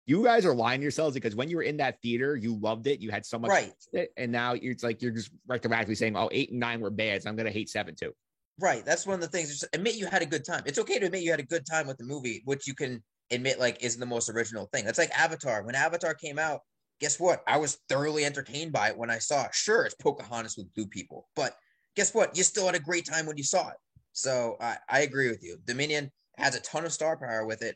you 0.05 0.23
guys 0.23 0.45
are 0.45 0.53
lying 0.53 0.79
to 0.79 0.83
yourselves 0.83 1.15
because 1.15 1.35
when 1.35 1.49
you 1.49 1.57
were 1.57 1.63
in 1.63 1.77
that 1.77 1.99
theater, 2.01 2.35
you 2.35 2.55
loved 2.59 2.85
it, 2.87 2.99
you 3.01 3.09
had 3.09 3.25
so 3.25 3.39
much, 3.39 3.49
right? 3.93 4.07
And 4.17 4.31
now 4.31 4.53
it's 4.53 4.83
like 4.83 5.01
you're 5.01 5.11
just 5.11 5.31
retroactively 5.49 5.97
saying, 5.97 6.15
"Oh, 6.15 6.29
eight 6.31 6.51
and 6.51 6.59
nine 6.59 6.79
were 6.79 6.91
bad, 6.91 7.23
so 7.23 7.29
I'm 7.29 7.35
going 7.35 7.47
to 7.47 7.51
hate 7.51 7.69
seven 7.69 7.95
too." 7.95 8.13
Right. 8.59 8.85
That's 8.85 9.05
one 9.05 9.15
of 9.15 9.21
the 9.21 9.27
things. 9.27 9.49
Just 9.49 9.65
admit 9.73 9.95
you 9.95 10.05
had 10.05 10.21
a 10.21 10.25
good 10.25 10.45
time. 10.45 10.63
It's 10.65 10.79
okay 10.79 10.99
to 10.99 11.07
admit 11.07 11.23
you 11.23 11.31
had 11.31 11.39
a 11.39 11.45
good 11.45 11.65
time 11.65 11.87
with 11.87 11.97
the 11.97 12.05
movie, 12.05 12.41
which 12.45 12.67
you 12.67 12.73
can 12.73 13.03
admit 13.31 13.59
like 13.59 13.83
isn't 13.83 13.99
the 13.99 14.05
most 14.05 14.29
original 14.29 14.67
thing. 14.73 14.85
That's 14.85 14.97
like 14.97 15.11
Avatar. 15.11 15.63
When 15.63 15.75
Avatar 15.75 16.13
came 16.13 16.39
out, 16.39 16.61
guess 16.99 17.19
what? 17.19 17.43
I 17.47 17.57
was 17.57 17.79
thoroughly 17.89 18.25
entertained 18.25 18.71
by 18.71 18.89
it 18.89 18.97
when 18.97 19.09
I 19.09 19.19
saw 19.19 19.45
it. 19.45 19.53
Sure, 19.53 19.83
it's 19.83 19.95
Pocahontas 19.95 20.57
with 20.57 20.73
blue 20.73 20.87
people, 20.87 21.27
but 21.35 21.55
guess 21.95 22.13
what? 22.13 22.37
You 22.37 22.43
still 22.43 22.65
had 22.65 22.75
a 22.75 22.79
great 22.79 23.05
time 23.05 23.25
when 23.25 23.37
you 23.37 23.43
saw 23.43 23.69
it. 23.69 23.75
So 24.13 24.57
I, 24.59 24.77
I 24.89 25.01
agree 25.01 25.29
with 25.29 25.43
you. 25.43 25.57
Dominion 25.65 26.11
has 26.37 26.55
a 26.55 26.61
ton 26.61 26.85
of 26.85 26.91
star 26.91 27.17
power 27.17 27.45
with 27.45 27.61
it. 27.61 27.75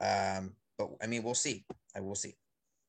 Um, 0.00 0.54
but 0.76 0.90
I 1.02 1.06
mean, 1.06 1.22
we'll 1.22 1.34
see. 1.34 1.64
I 1.96 2.00
will 2.00 2.14
see. 2.14 2.34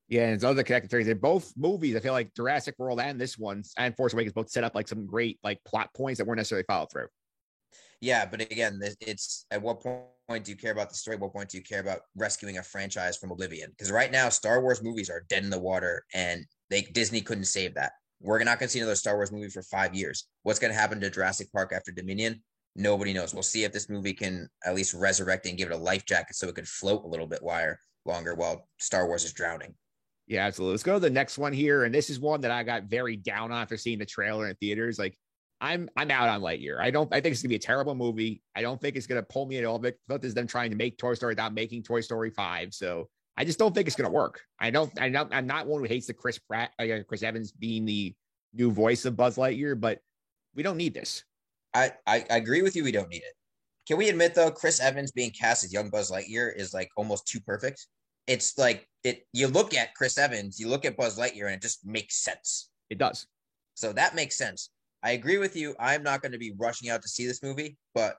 Yeah, 0.08 0.26
and 0.26 0.34
it's 0.34 0.44
other 0.44 0.64
connected 0.64 0.90
theories. 0.90 1.08
In 1.08 1.20
both 1.20 1.54
movies, 1.56 1.96
I 1.96 2.00
feel 2.00 2.14
like 2.14 2.34
Jurassic 2.34 2.76
World 2.80 3.00
and 3.00 3.22
this 3.22 3.38
one 3.38 3.64
and 3.78 3.96
Force 3.96 4.14
Awakens 4.14 4.34
both 4.34 4.50
set 4.50 4.64
up 4.64 4.74
like 4.74 4.88
some 4.88 5.06
great 5.06 5.40
like 5.44 5.64
plot 5.64 5.94
points 5.96 6.18
that 6.18 6.26
weren't 6.26 6.38
necessarily 6.38 6.66
followed 6.68 6.92
through. 6.92 7.08
Yeah, 8.02 8.26
but 8.26 8.42
again, 8.42 8.80
it's 9.02 9.46
at 9.52 9.62
what 9.62 9.82
point 9.82 10.02
do 10.38 10.52
you 10.52 10.58
care 10.58 10.72
about 10.72 10.90
the 10.90 10.96
story? 10.96 11.18
What 11.18 11.34
point 11.34 11.50
do 11.50 11.58
you 11.58 11.64
care 11.64 11.80
about 11.80 12.02
rescuing 12.16 12.60
a 12.60 12.64
franchise 12.64 13.18
from 13.18 13.32
oblivion? 13.32 13.72
Because 13.72 13.92
right 13.92 14.12
now, 14.12 14.30
Star 14.30 14.62
Wars 14.62 14.84
movies 14.84 15.10
are 15.10 15.26
dead 15.30 15.44
in 15.44 15.50
the 15.50 15.60
water, 15.60 16.06
and 16.14 16.46
they 16.70 16.84
Disney 16.84 17.22
couldn't 17.22 17.46
save 17.46 17.74
that. 17.76 17.94
We're 18.22 18.44
not 18.44 18.60
going 18.60 18.68
to 18.68 18.72
see 18.72 18.80
another 18.80 18.96
Star 18.96 19.16
Wars 19.16 19.32
movie 19.32 19.50
for 19.50 19.64
five 19.64 19.96
years. 19.96 20.28
What's 20.44 20.60
going 20.60 20.74
to 20.74 20.80
happen 20.80 21.00
to 21.00 21.10
Jurassic 21.10 21.52
Park 21.52 21.72
after 21.74 21.92
Dominion? 21.92 22.44
Nobody 22.76 23.14
knows. 23.14 23.34
We'll 23.34 23.44
see 23.44 23.64
if 23.64 23.72
this 23.72 23.90
movie 23.90 24.14
can 24.14 24.48
at 24.66 24.76
least 24.76 24.94
resurrect 24.94 25.48
and 25.48 25.58
give 25.58 25.72
it 25.72 25.74
a 25.74 25.78
life 25.78 26.06
jacket 26.06 26.36
so 26.36 26.48
it 26.48 26.56
could 26.56 26.68
float 26.68 27.04
a 27.06 27.08
little 27.08 27.28
bit 27.28 27.42
wire 27.42 27.80
longer 28.06 28.36
while 28.36 28.68
Star 28.78 29.08
Wars 29.08 29.24
is 29.24 29.34
drowning. 29.34 29.74
Yeah, 30.28 30.46
absolutely. 30.46 30.74
Let's 30.74 30.84
go 30.84 30.94
to 30.94 31.00
the 31.00 31.10
next 31.10 31.40
one 31.40 31.54
here, 31.54 31.86
and 31.86 31.96
this 31.96 32.12
is 32.12 32.20
one 32.20 32.42
that 32.42 32.52
I 32.52 32.62
got 32.64 32.84
very 32.84 33.16
down 33.16 33.52
on 33.52 33.62
after 33.64 33.78
seeing 33.78 33.98
the 33.98 34.06
trailer 34.06 34.48
in 34.48 34.56
theaters. 34.58 35.00
Like 35.00 35.18
I'm 35.62 35.90
I'm 35.98 36.10
out 36.12 36.30
on 36.30 36.42
Lightyear. 36.42 36.80
I 36.80 36.92
don't 36.92 37.14
I 37.14 37.20
think 37.20 37.34
it's 37.34 37.42
gonna 37.42 37.50
be 37.50 37.56
a 37.56 37.60
terrible 37.60 37.96
movie. 37.96 38.42
I 38.56 38.62
don't 38.62 38.80
think 38.80 38.96
it's 38.96 39.08
gonna 39.08 39.24
pull 39.24 39.46
me 39.46 39.58
at 39.58 39.66
all. 39.66 39.80
But 39.80 39.98
this 40.08 40.30
is 40.30 40.34
them 40.34 40.48
trying 40.48 40.72
to 40.72 40.78
make 40.78 40.98
Toy 40.98 41.14
Story 41.14 41.32
without 41.32 41.54
making 41.54 41.84
Toy 41.84 42.02
Story 42.02 42.30
five. 42.30 42.74
So 42.74 43.10
I 43.36 43.46
just 43.46 43.60
don't 43.60 43.74
think 43.74 43.88
it's 43.88 43.96
gonna 43.96 44.10
work. 44.10 44.42
I 44.60 44.70
don't 44.70 44.92
I 45.00 45.10
don't 45.10 45.34
I'm 45.34 45.48
not 45.48 45.68
one 45.68 45.82
who 45.82 45.88
hates 45.88 46.08
the 46.08 46.14
Chris 46.14 46.40
Pratt 46.40 46.72
uh, 46.80 46.86
Chris 47.08 47.24
Evans 47.24 47.52
being 47.52 47.86
the 47.86 48.14
new 48.54 48.72
voice 48.72 49.06
of 49.06 49.18
Buzz 49.18 49.38
Lightyear, 49.38 49.80
but 49.80 50.00
we 50.56 50.64
don't 50.64 50.78
need 50.78 50.94
this. 50.94 51.24
I, 51.74 51.92
I 52.08 52.26
I 52.30 52.38
agree 52.38 52.62
with 52.62 52.76
you. 52.76 52.84
We 52.84 52.92
don't 52.92 53.10
need 53.10 53.18
it. 53.18 53.34
Can 53.88 53.98
we 53.98 54.10
admit 54.10 54.36
though, 54.36 54.52
Chris 54.52 54.80
Evans 54.80 55.12
being 55.12 55.32
cast 55.32 55.64
as 55.64 55.74
young 55.74 55.90
Buzz 55.90 56.12
Lightyear 56.12 56.56
is 56.56 56.74
like 56.74 56.90
almost 56.96 57.28
too 57.28 57.40
perfect. 57.42 57.88
It's 58.28 58.58
like 58.58 58.88
it. 59.04 59.26
You 59.34 59.48
look 59.48 59.74
at 59.74 59.94
Chris 59.96 60.18
Evans, 60.18 60.60
you 60.60 60.68
look 60.68 60.86
at 60.86 60.96
Buzz 60.96 61.18
Lightyear, 61.18 61.46
and 61.46 61.56
it 61.56 61.62
just 61.62 61.86
makes 61.86 62.24
sense. 62.24 62.70
It 62.90 62.98
does. 62.98 63.28
So 63.74 63.92
that 63.94 64.16
makes 64.16 64.38
sense. 64.38 64.70
I 65.04 65.12
agree 65.12 65.38
with 65.38 65.56
you. 65.56 65.76
I'm 65.80 66.04
not 66.04 66.22
going 66.22 66.34
to 66.34 66.38
be 66.38 66.54
rushing 66.58 66.90
out 66.90 67.02
to 67.02 67.08
see 67.08 67.26
this 67.26 67.42
movie, 67.42 67.78
but 67.94 68.18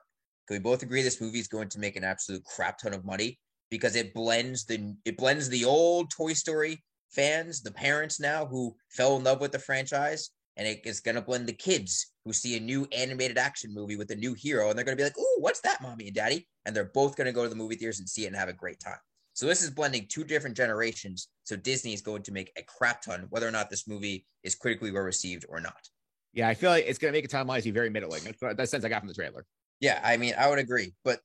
we 0.49 0.59
both 0.59 0.83
agree 0.83 1.01
this 1.01 1.21
movie 1.21 1.39
is 1.39 1.47
going 1.47 1.69
to 1.69 1.79
make 1.79 1.95
an 1.95 2.03
absolute 2.03 2.43
crap 2.43 2.77
ton 2.77 2.93
of 2.93 3.05
money 3.05 3.39
because 3.69 3.95
it 3.95 4.13
blends 4.13 4.65
the 4.65 4.95
it 5.05 5.15
blends 5.15 5.47
the 5.47 5.63
old 5.63 6.11
Toy 6.11 6.33
Story 6.33 6.83
fans, 7.09 7.61
the 7.61 7.71
parents 7.71 8.19
now 8.19 8.45
who 8.45 8.75
fell 8.89 9.15
in 9.17 9.23
love 9.23 9.41
with 9.41 9.51
the 9.51 9.59
franchise, 9.59 10.31
and 10.57 10.67
it 10.67 10.81
is 10.83 10.99
going 10.99 11.15
to 11.15 11.21
blend 11.21 11.47
the 11.47 11.53
kids 11.53 12.11
who 12.25 12.33
see 12.33 12.57
a 12.57 12.59
new 12.59 12.87
animated 12.91 13.37
action 13.37 13.73
movie 13.73 13.95
with 13.95 14.11
a 14.11 14.15
new 14.15 14.33
hero, 14.33 14.69
and 14.69 14.77
they're 14.77 14.85
going 14.85 14.97
to 14.97 15.01
be 15.01 15.05
like, 15.05 15.17
"Ooh, 15.17 15.37
what's 15.39 15.61
that, 15.61 15.81
mommy 15.81 16.07
and 16.07 16.15
daddy?" 16.15 16.47
And 16.65 16.75
they're 16.75 16.91
both 16.93 17.15
going 17.15 17.25
to 17.25 17.31
go 17.31 17.43
to 17.43 17.49
the 17.49 17.55
movie 17.55 17.75
theaters 17.75 17.99
and 17.99 18.09
see 18.09 18.25
it 18.25 18.27
and 18.27 18.35
have 18.35 18.49
a 18.49 18.53
great 18.53 18.79
time. 18.79 18.99
So 19.33 19.45
this 19.45 19.63
is 19.63 19.69
blending 19.69 20.07
two 20.09 20.25
different 20.25 20.57
generations. 20.57 21.29
So 21.45 21.55
Disney 21.55 21.93
is 21.93 22.01
going 22.01 22.23
to 22.23 22.33
make 22.33 22.51
a 22.57 22.63
crap 22.63 23.01
ton, 23.01 23.27
whether 23.29 23.47
or 23.47 23.51
not 23.51 23.69
this 23.69 23.87
movie 23.87 24.25
is 24.43 24.55
critically 24.55 24.91
well 24.91 25.03
received 25.03 25.45
or 25.47 25.61
not. 25.61 25.87
Yeah, 26.33 26.47
I 26.47 26.53
feel 26.53 26.69
like 26.69 26.85
it's 26.87 26.97
going 26.97 27.11
to 27.11 27.17
make 27.17 27.25
a 27.25 27.27
Tom 27.27 27.49
Odyssey 27.49 27.71
very 27.71 27.89
middling. 27.89 28.23
That's 28.23 28.57
the 28.57 28.65
sense 28.65 28.85
I 28.85 28.89
got 28.89 28.99
from 28.99 29.09
the 29.09 29.13
trailer. 29.13 29.45
Yeah, 29.79 29.99
I 30.03 30.17
mean, 30.17 30.33
I 30.37 30.49
would 30.49 30.59
agree. 30.59 30.93
But 31.03 31.19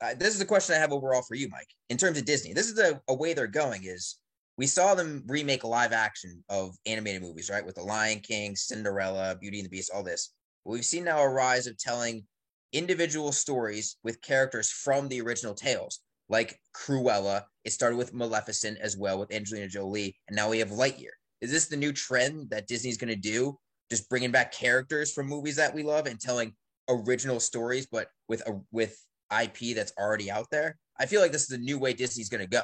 uh, 0.00 0.14
this 0.14 0.30
is 0.30 0.38
the 0.38 0.44
question 0.44 0.74
I 0.74 0.78
have 0.78 0.92
overall 0.92 1.22
for 1.22 1.34
you, 1.34 1.48
Mike. 1.48 1.68
In 1.90 1.96
terms 1.96 2.18
of 2.18 2.24
Disney, 2.24 2.52
this 2.52 2.68
is 2.68 2.78
a, 2.78 3.00
a 3.08 3.14
way 3.14 3.34
they're 3.34 3.46
going. 3.46 3.84
Is 3.84 4.18
we 4.58 4.66
saw 4.66 4.94
them 4.94 5.22
remake 5.26 5.62
live 5.62 5.92
action 5.92 6.42
of 6.48 6.74
animated 6.86 7.22
movies, 7.22 7.50
right? 7.50 7.64
With 7.64 7.76
The 7.76 7.82
Lion 7.82 8.20
King, 8.20 8.56
Cinderella, 8.56 9.36
Beauty 9.40 9.58
and 9.58 9.66
the 9.66 9.70
Beast, 9.70 9.92
all 9.94 10.02
this. 10.02 10.34
We've 10.64 10.84
seen 10.84 11.04
now 11.04 11.20
a 11.20 11.28
rise 11.28 11.66
of 11.66 11.78
telling 11.78 12.24
individual 12.72 13.32
stories 13.32 13.96
with 14.02 14.22
characters 14.22 14.70
from 14.70 15.08
the 15.08 15.20
original 15.20 15.54
tales, 15.54 16.00
like 16.28 16.58
Cruella. 16.74 17.42
It 17.64 17.72
started 17.72 17.96
with 17.96 18.14
Maleficent 18.14 18.78
as 18.78 18.96
well 18.96 19.18
with 19.18 19.32
Angelina 19.32 19.68
Jolie, 19.68 20.16
and 20.28 20.36
now 20.36 20.48
we 20.48 20.58
have 20.58 20.70
Lightyear. 20.70 21.14
Is 21.40 21.50
this 21.50 21.66
the 21.66 21.76
new 21.76 21.92
trend 21.92 22.50
that 22.50 22.66
Disney's 22.66 22.96
going 22.96 23.12
to 23.12 23.16
do 23.16 23.58
just 23.92 24.08
bringing 24.08 24.30
back 24.30 24.52
characters 24.52 25.12
from 25.12 25.26
movies 25.26 25.56
that 25.56 25.74
we 25.74 25.82
love 25.82 26.06
and 26.06 26.18
telling 26.18 26.54
original 26.88 27.38
stories, 27.38 27.86
but 27.86 28.08
with 28.26 28.40
a 28.48 28.58
with 28.70 28.98
IP 29.30 29.76
that's 29.76 29.92
already 29.98 30.30
out 30.30 30.46
there. 30.50 30.78
I 30.98 31.04
feel 31.04 31.20
like 31.20 31.30
this 31.30 31.42
is 31.42 31.50
a 31.50 31.58
new 31.58 31.78
way 31.78 31.92
Disney's 31.92 32.30
going 32.30 32.40
to 32.42 32.48
go. 32.48 32.62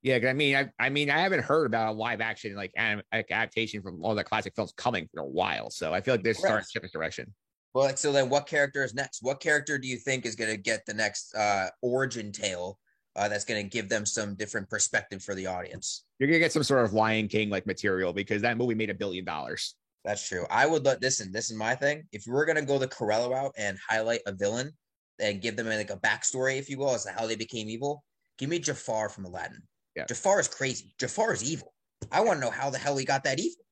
Yeah, 0.00 0.18
I 0.26 0.32
mean, 0.32 0.56
I, 0.56 0.70
I 0.80 0.88
mean, 0.88 1.10
I 1.10 1.18
haven't 1.18 1.44
heard 1.44 1.66
about 1.66 1.88
a 1.88 1.92
live 1.92 2.22
action 2.22 2.56
like, 2.56 2.72
anim, 2.74 3.02
adaptation 3.12 3.82
from 3.82 4.02
all 4.02 4.14
the 4.14 4.24
classic 4.24 4.54
films 4.56 4.72
coming 4.74 5.08
for 5.12 5.20
a 5.20 5.26
while, 5.26 5.68
so 5.68 5.92
I 5.92 6.00
feel 6.00 6.14
like 6.14 6.24
they're 6.24 6.32
starting 6.32 6.64
to 6.64 6.70
shift 6.70 6.84
this 6.84 6.92
direction. 6.92 7.34
Well, 7.74 7.94
so 7.96 8.12
then, 8.12 8.30
what 8.30 8.46
character 8.46 8.82
is 8.82 8.94
next? 8.94 9.18
What 9.22 9.40
character 9.40 9.76
do 9.76 9.86
you 9.86 9.98
think 9.98 10.24
is 10.24 10.36
going 10.36 10.50
to 10.50 10.56
get 10.56 10.86
the 10.86 10.94
next 10.94 11.34
uh, 11.34 11.68
origin 11.82 12.32
tale 12.32 12.78
uh, 13.14 13.28
that's 13.28 13.44
going 13.44 13.62
to 13.62 13.68
give 13.68 13.90
them 13.90 14.06
some 14.06 14.34
different 14.34 14.70
perspective 14.70 15.22
for 15.22 15.34
the 15.34 15.46
audience? 15.46 16.04
You're 16.18 16.28
going 16.28 16.40
to 16.40 16.44
get 16.44 16.52
some 16.52 16.62
sort 16.62 16.84
of 16.84 16.94
Lion 16.94 17.28
King 17.28 17.50
like 17.50 17.66
material 17.66 18.14
because 18.14 18.42
that 18.42 18.56
movie 18.56 18.74
made 18.74 18.90
a 18.90 18.94
billion 18.94 19.24
dollars. 19.24 19.76
That's 20.04 20.26
true. 20.26 20.46
I 20.50 20.66
would 20.66 20.84
let 20.84 21.00
listen. 21.00 21.32
This 21.32 21.50
is 21.50 21.56
my 21.56 21.74
thing. 21.74 22.04
If 22.12 22.24
we 22.26 22.34
are 22.34 22.44
gonna 22.44 22.64
go 22.64 22.78
the 22.78 22.88
Cruella 22.88 23.30
route 23.30 23.52
and 23.56 23.78
highlight 23.88 24.20
a 24.26 24.32
villain 24.32 24.72
and 25.20 25.40
give 25.40 25.56
them 25.56 25.68
like 25.68 25.90
a 25.90 25.96
backstory, 25.96 26.58
if 26.58 26.68
you 26.68 26.78
will, 26.78 26.94
as 26.94 27.04
to 27.04 27.12
how 27.12 27.26
they 27.26 27.36
became 27.36 27.68
evil, 27.68 28.02
give 28.38 28.48
me 28.48 28.58
Jafar 28.58 29.08
from 29.08 29.24
Aladdin. 29.24 29.62
Yeah. 29.94 30.06
Jafar 30.06 30.40
is 30.40 30.48
crazy. 30.48 30.94
Jafar 30.98 31.32
is 31.32 31.44
evil. 31.44 31.72
I 32.10 32.20
want 32.22 32.38
to 32.38 32.44
know 32.44 32.50
how 32.50 32.70
the 32.70 32.78
hell 32.78 32.96
he 32.96 33.04
got 33.04 33.24
that 33.24 33.38
evil. 33.38 33.64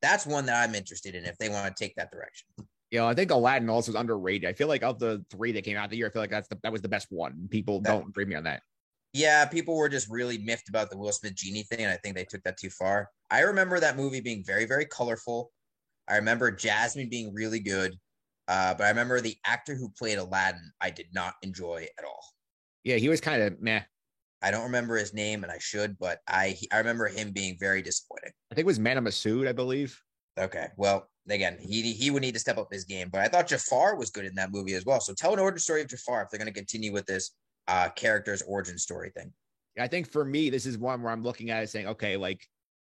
That's 0.00 0.26
one 0.26 0.46
that 0.46 0.62
I'm 0.62 0.74
interested 0.74 1.14
in 1.14 1.24
if 1.24 1.36
they 1.38 1.48
want 1.48 1.74
to 1.74 1.84
take 1.84 1.94
that 1.96 2.10
direction. 2.10 2.48
Yeah, 2.90 3.06
I 3.06 3.14
think 3.14 3.30
Aladdin 3.30 3.68
also 3.68 3.90
is 3.90 3.96
underrated. 3.96 4.48
I 4.48 4.52
feel 4.52 4.68
like 4.68 4.82
of 4.82 4.98
the 4.98 5.24
three 5.30 5.52
that 5.52 5.64
came 5.64 5.76
out 5.76 5.90
the 5.90 5.96
year, 5.96 6.06
I 6.06 6.10
feel 6.10 6.22
like 6.22 6.30
that's 6.30 6.48
the, 6.48 6.58
that 6.62 6.72
was 6.72 6.80
the 6.80 6.88
best 6.88 7.08
one. 7.10 7.48
People 7.50 7.80
that, 7.80 7.90
don't 7.90 8.08
agree 8.08 8.24
me 8.24 8.36
on 8.36 8.44
that. 8.44 8.62
Yeah, 9.12 9.46
people 9.46 9.76
were 9.76 9.88
just 9.88 10.08
really 10.10 10.38
miffed 10.38 10.68
about 10.68 10.90
the 10.90 10.96
Will 10.96 11.12
Smith 11.12 11.34
genie 11.34 11.64
thing, 11.64 11.80
and 11.80 11.90
I 11.90 11.96
think 11.96 12.14
they 12.14 12.24
took 12.24 12.42
that 12.44 12.56
too 12.56 12.70
far. 12.70 13.10
I 13.30 13.40
remember 13.40 13.80
that 13.80 13.96
movie 13.96 14.20
being 14.20 14.44
very, 14.44 14.64
very 14.64 14.84
colorful. 14.86 15.50
I 16.08 16.16
remember 16.16 16.50
Jasmine 16.50 17.08
being 17.08 17.32
really 17.34 17.60
good, 17.60 17.94
uh, 18.48 18.74
but 18.74 18.84
I 18.84 18.88
remember 18.88 19.20
the 19.20 19.36
actor 19.46 19.74
who 19.74 19.88
played 19.90 20.18
Aladdin, 20.18 20.70
I 20.80 20.90
did 20.90 21.06
not 21.12 21.34
enjoy 21.42 21.86
at 21.98 22.04
all. 22.04 22.24
Yeah, 22.84 22.96
he 22.96 23.08
was 23.08 23.20
kind 23.20 23.42
of 23.42 23.60
meh. 23.60 23.82
I 24.42 24.50
don't 24.50 24.64
remember 24.64 24.96
his 24.96 25.14
name, 25.14 25.42
and 25.42 25.50
I 25.50 25.58
should, 25.58 25.98
but 25.98 26.20
I 26.28 26.58
I 26.70 26.78
remember 26.78 27.08
him 27.08 27.32
being 27.32 27.56
very 27.58 27.80
disappointing. 27.80 28.32
I 28.52 28.54
think 28.54 28.64
it 28.64 28.66
was 28.66 28.78
Mena 28.78 29.00
Massoud, 29.00 29.48
I 29.48 29.52
believe. 29.52 29.98
Okay, 30.38 30.66
well, 30.76 31.08
again, 31.30 31.56
he 31.60 31.94
he 31.94 32.10
would 32.10 32.20
need 32.20 32.34
to 32.34 32.40
step 32.40 32.58
up 32.58 32.68
his 32.70 32.84
game, 32.84 33.08
but 33.10 33.22
I 33.22 33.28
thought 33.28 33.48
Jafar 33.48 33.96
was 33.96 34.10
good 34.10 34.26
in 34.26 34.34
that 34.34 34.52
movie 34.52 34.74
as 34.74 34.84
well. 34.84 35.00
So 35.00 35.14
tell 35.14 35.32
an 35.32 35.38
origin 35.38 35.60
story 35.60 35.80
of 35.80 35.88
Jafar 35.88 36.22
if 36.22 36.28
they're 36.30 36.38
going 36.38 36.52
to 36.52 36.58
continue 36.58 36.92
with 36.92 37.06
this 37.06 37.30
uh 37.68 37.88
character's 37.90 38.42
origin 38.42 38.76
story 38.76 39.10
thing. 39.16 39.32
I 39.78 39.88
think 39.88 40.10
for 40.10 40.24
me, 40.24 40.50
this 40.50 40.66
is 40.66 40.76
one 40.76 41.02
where 41.02 41.10
I'm 41.12 41.22
looking 41.22 41.50
at 41.50 41.62
it 41.62 41.70
saying, 41.70 41.86
okay, 41.88 42.16
like 42.16 42.40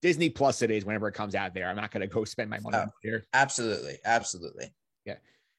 Disney 0.06 0.30
Plus 0.30 0.62
it 0.62 0.70
is 0.70 0.86
whenever 0.86 1.08
it 1.08 1.14
comes 1.14 1.34
out 1.34 1.56
there. 1.56 1.68
I'm 1.68 1.76
not 1.76 1.90
going 1.90 2.02
to 2.02 2.14
go 2.14 2.26
spend 2.26 2.48
my 2.48 2.60
money 2.60 2.78
oh, 2.78 2.92
here. 3.02 3.26
Absolutely. 3.34 3.98
Absolutely. 4.06 4.72
Yeah. 5.04 5.16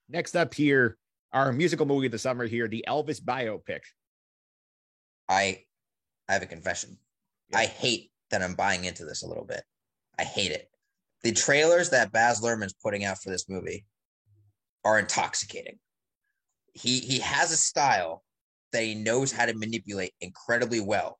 Next 0.09 0.37
up 0.37 0.55
here, 0.55 0.99
our 1.33 1.51
musical 1.51 1.85
movie 1.85 2.07
of 2.07 2.13
the 2.13 2.19
summer 2.21 2.47
here, 2.47 2.69
the 2.69 2.85
Elvis 2.87 3.21
biopic. 3.21 3.81
I 5.29 5.65
I 6.29 6.35
have 6.35 6.45
a 6.45 6.47
confession. 6.47 6.97
Yeah. 7.51 7.59
I 7.59 7.67
hate 7.67 8.13
that 8.31 8.41
I'm 8.41 8.55
buying 8.55 8.85
into 8.85 9.05
this 9.05 9.25
a 9.25 9.27
little 9.27 9.45
bit. 9.45 9.65
I 10.17 10.23
hate 10.23 10.53
it. 10.53 10.71
The 11.25 11.33
trailers 11.33 11.91
that 11.91 12.13
Baz 12.13 12.41
Luhrmann's 12.41 12.77
putting 12.81 13.05
out 13.05 13.21
for 13.21 13.31
this 13.31 13.49
movie 13.49 13.85
are 14.85 15.01
intoxicating. 15.01 15.81
He 16.73 17.01
he 17.01 17.19
has 17.19 17.51
a 17.51 17.57
style 17.57 18.23
that 18.71 18.85
he 18.85 18.95
knows 18.95 19.33
how 19.33 19.47
to 19.47 19.55
manipulate 19.55 20.13
incredibly 20.21 20.79
well. 20.79 21.19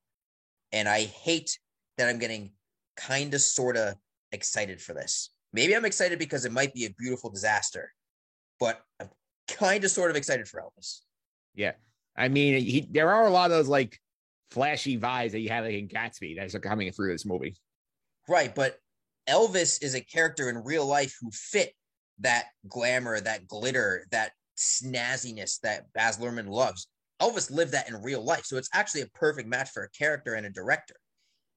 And 0.71 0.89
I 0.89 1.07
hate 1.07 1.59
that 1.99 2.09
I'm 2.09 2.21
getting 2.21 2.53
kind 2.97 3.35
of 3.35 3.41
sort 3.41 3.77
of 3.77 3.95
excited 4.33 4.81
for 4.81 4.95
this. 4.95 5.31
Maybe 5.53 5.75
I'm 5.75 5.85
excited 5.85 6.19
because 6.19 6.45
it 6.45 6.53
might 6.53 6.75
be 6.75 6.85
a 6.85 6.95
beautiful 6.99 7.31
disaster, 7.31 7.93
but 8.61 8.81
I'm 9.01 9.11
kind 9.49 9.85
of 9.85 9.91
sort 9.91 10.11
of 10.11 10.17
excited 10.17 10.49
for 10.49 10.61
Elvis. 10.61 11.01
Yeah. 11.55 11.73
I 12.17 12.29
mean, 12.29 12.61
he, 12.63 12.89
there 12.91 13.11
are 13.11 13.27
a 13.27 13.31
lot 13.31 13.51
of 13.51 13.57
those 13.57 13.69
like 13.69 13.99
flashy 14.51 14.99
vibes 14.99 15.33
that 15.33 15.41
you 15.41 15.49
have 15.51 15.65
like 15.65 15.75
in 15.75 15.89
Gatsby 15.89 16.37
that 16.37 16.55
are 16.55 16.61
coming 16.61 16.91
through 16.93 17.13
this 17.13 17.27
movie. 17.27 17.57
Right. 18.29 18.55
But 18.55 18.79
Elvis 19.29 19.83
is 19.83 19.95
a 19.95 20.01
character 20.01 20.49
in 20.49 20.63
real 20.65 20.87
life 20.87 21.17
who 21.21 21.31
fit 21.31 21.73
that 22.21 22.47
glamour, 22.69 23.21
that 23.21 23.47
glitter, 23.47 24.07
that 24.11 24.33
snazziness 24.57 25.61
that 25.61 25.93
Baz 25.93 26.19
Luhrmann 26.19 26.49
loves. 26.49 26.89
Elvis 27.21 27.51
lived 27.51 27.73
that 27.73 27.89
in 27.89 28.03
real 28.03 28.23
life. 28.23 28.45
So 28.45 28.57
it's 28.57 28.71
actually 28.73 29.03
a 29.03 29.09
perfect 29.09 29.49
match 29.49 29.71
for 29.71 29.85
a 29.85 29.91
character 29.91 30.35
and 30.35 30.47
a 30.47 30.51
director. 30.51 30.97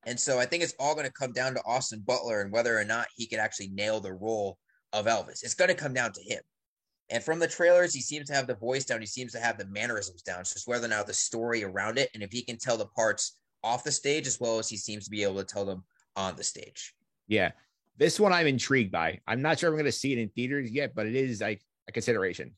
And 0.06 0.20
so 0.20 0.40
I 0.40 0.46
think 0.46 0.64
it's 0.64 0.76
all 0.80 0.94
going 0.96 1.06
to 1.06 1.12
come 1.12 1.34
down 1.34 1.54
to 1.54 1.64
Austin 1.66 2.04
Butler 2.06 2.42
and 2.42 2.52
whether 2.52 2.78
or 2.78 2.86
not 2.86 3.08
he 3.16 3.26
can 3.26 3.40
actually 3.40 3.70
nail 3.70 4.00
the 4.00 4.14
role 4.14 4.58
of 4.94 5.06
Elvis. 5.06 5.44
It's 5.44 5.56
going 5.56 5.70
to 5.70 5.76
come 5.76 5.94
down 5.94 6.14
to 6.14 6.22
him. 6.22 6.42
And 7.10 7.24
from 7.24 7.40
the 7.40 7.48
trailers, 7.48 7.94
he 7.94 8.02
seems 8.02 8.28
to 8.28 8.34
have 8.34 8.48
the 8.48 8.56
voice 8.56 8.86
down. 8.86 9.02
He 9.02 9.08
seems 9.08 9.32
to 9.34 9.40
have 9.40 9.58
the 9.58 9.66
mannerisms 9.68 10.22
down. 10.22 10.42
It's 10.42 10.54
just 10.54 10.68
whether 10.68 10.86
or 10.86 10.90
not 10.90 11.08
the 11.08 11.14
story 11.14 11.64
around 11.64 11.98
it 11.98 12.10
and 12.14 12.22
if 12.24 12.32
he 12.32 12.44
can 12.44 12.58
tell 12.58 12.78
the 12.78 12.86
parts 12.86 13.38
off 13.64 13.84
the 13.84 13.92
stage 13.92 14.28
as 14.28 14.40
well 14.40 14.60
as 14.60 14.70
he 14.70 14.78
seems 14.78 15.06
to 15.06 15.12
be 15.12 15.24
able 15.24 15.36
to 15.36 15.44
tell 15.44 15.66
them 15.66 15.84
on 16.16 16.36
the 16.36 16.44
stage. 16.44 16.94
Yeah. 17.28 17.52
This 17.98 18.20
one 18.20 18.32
I'm 18.32 18.48
intrigued 18.48 18.92
by. 18.92 19.20
I'm 19.28 19.42
not 19.42 19.60
sure 19.60 19.70
I'm 19.70 19.76
going 19.76 19.86
to 19.86 19.92
see 19.92 20.14
it 20.14 20.20
in 20.20 20.30
theaters 20.30 20.72
yet, 20.72 20.94
but 20.96 21.08
it 21.08 21.16
is 21.16 21.42
like 21.42 21.62
a 21.88 21.92
consideration. 21.92 22.54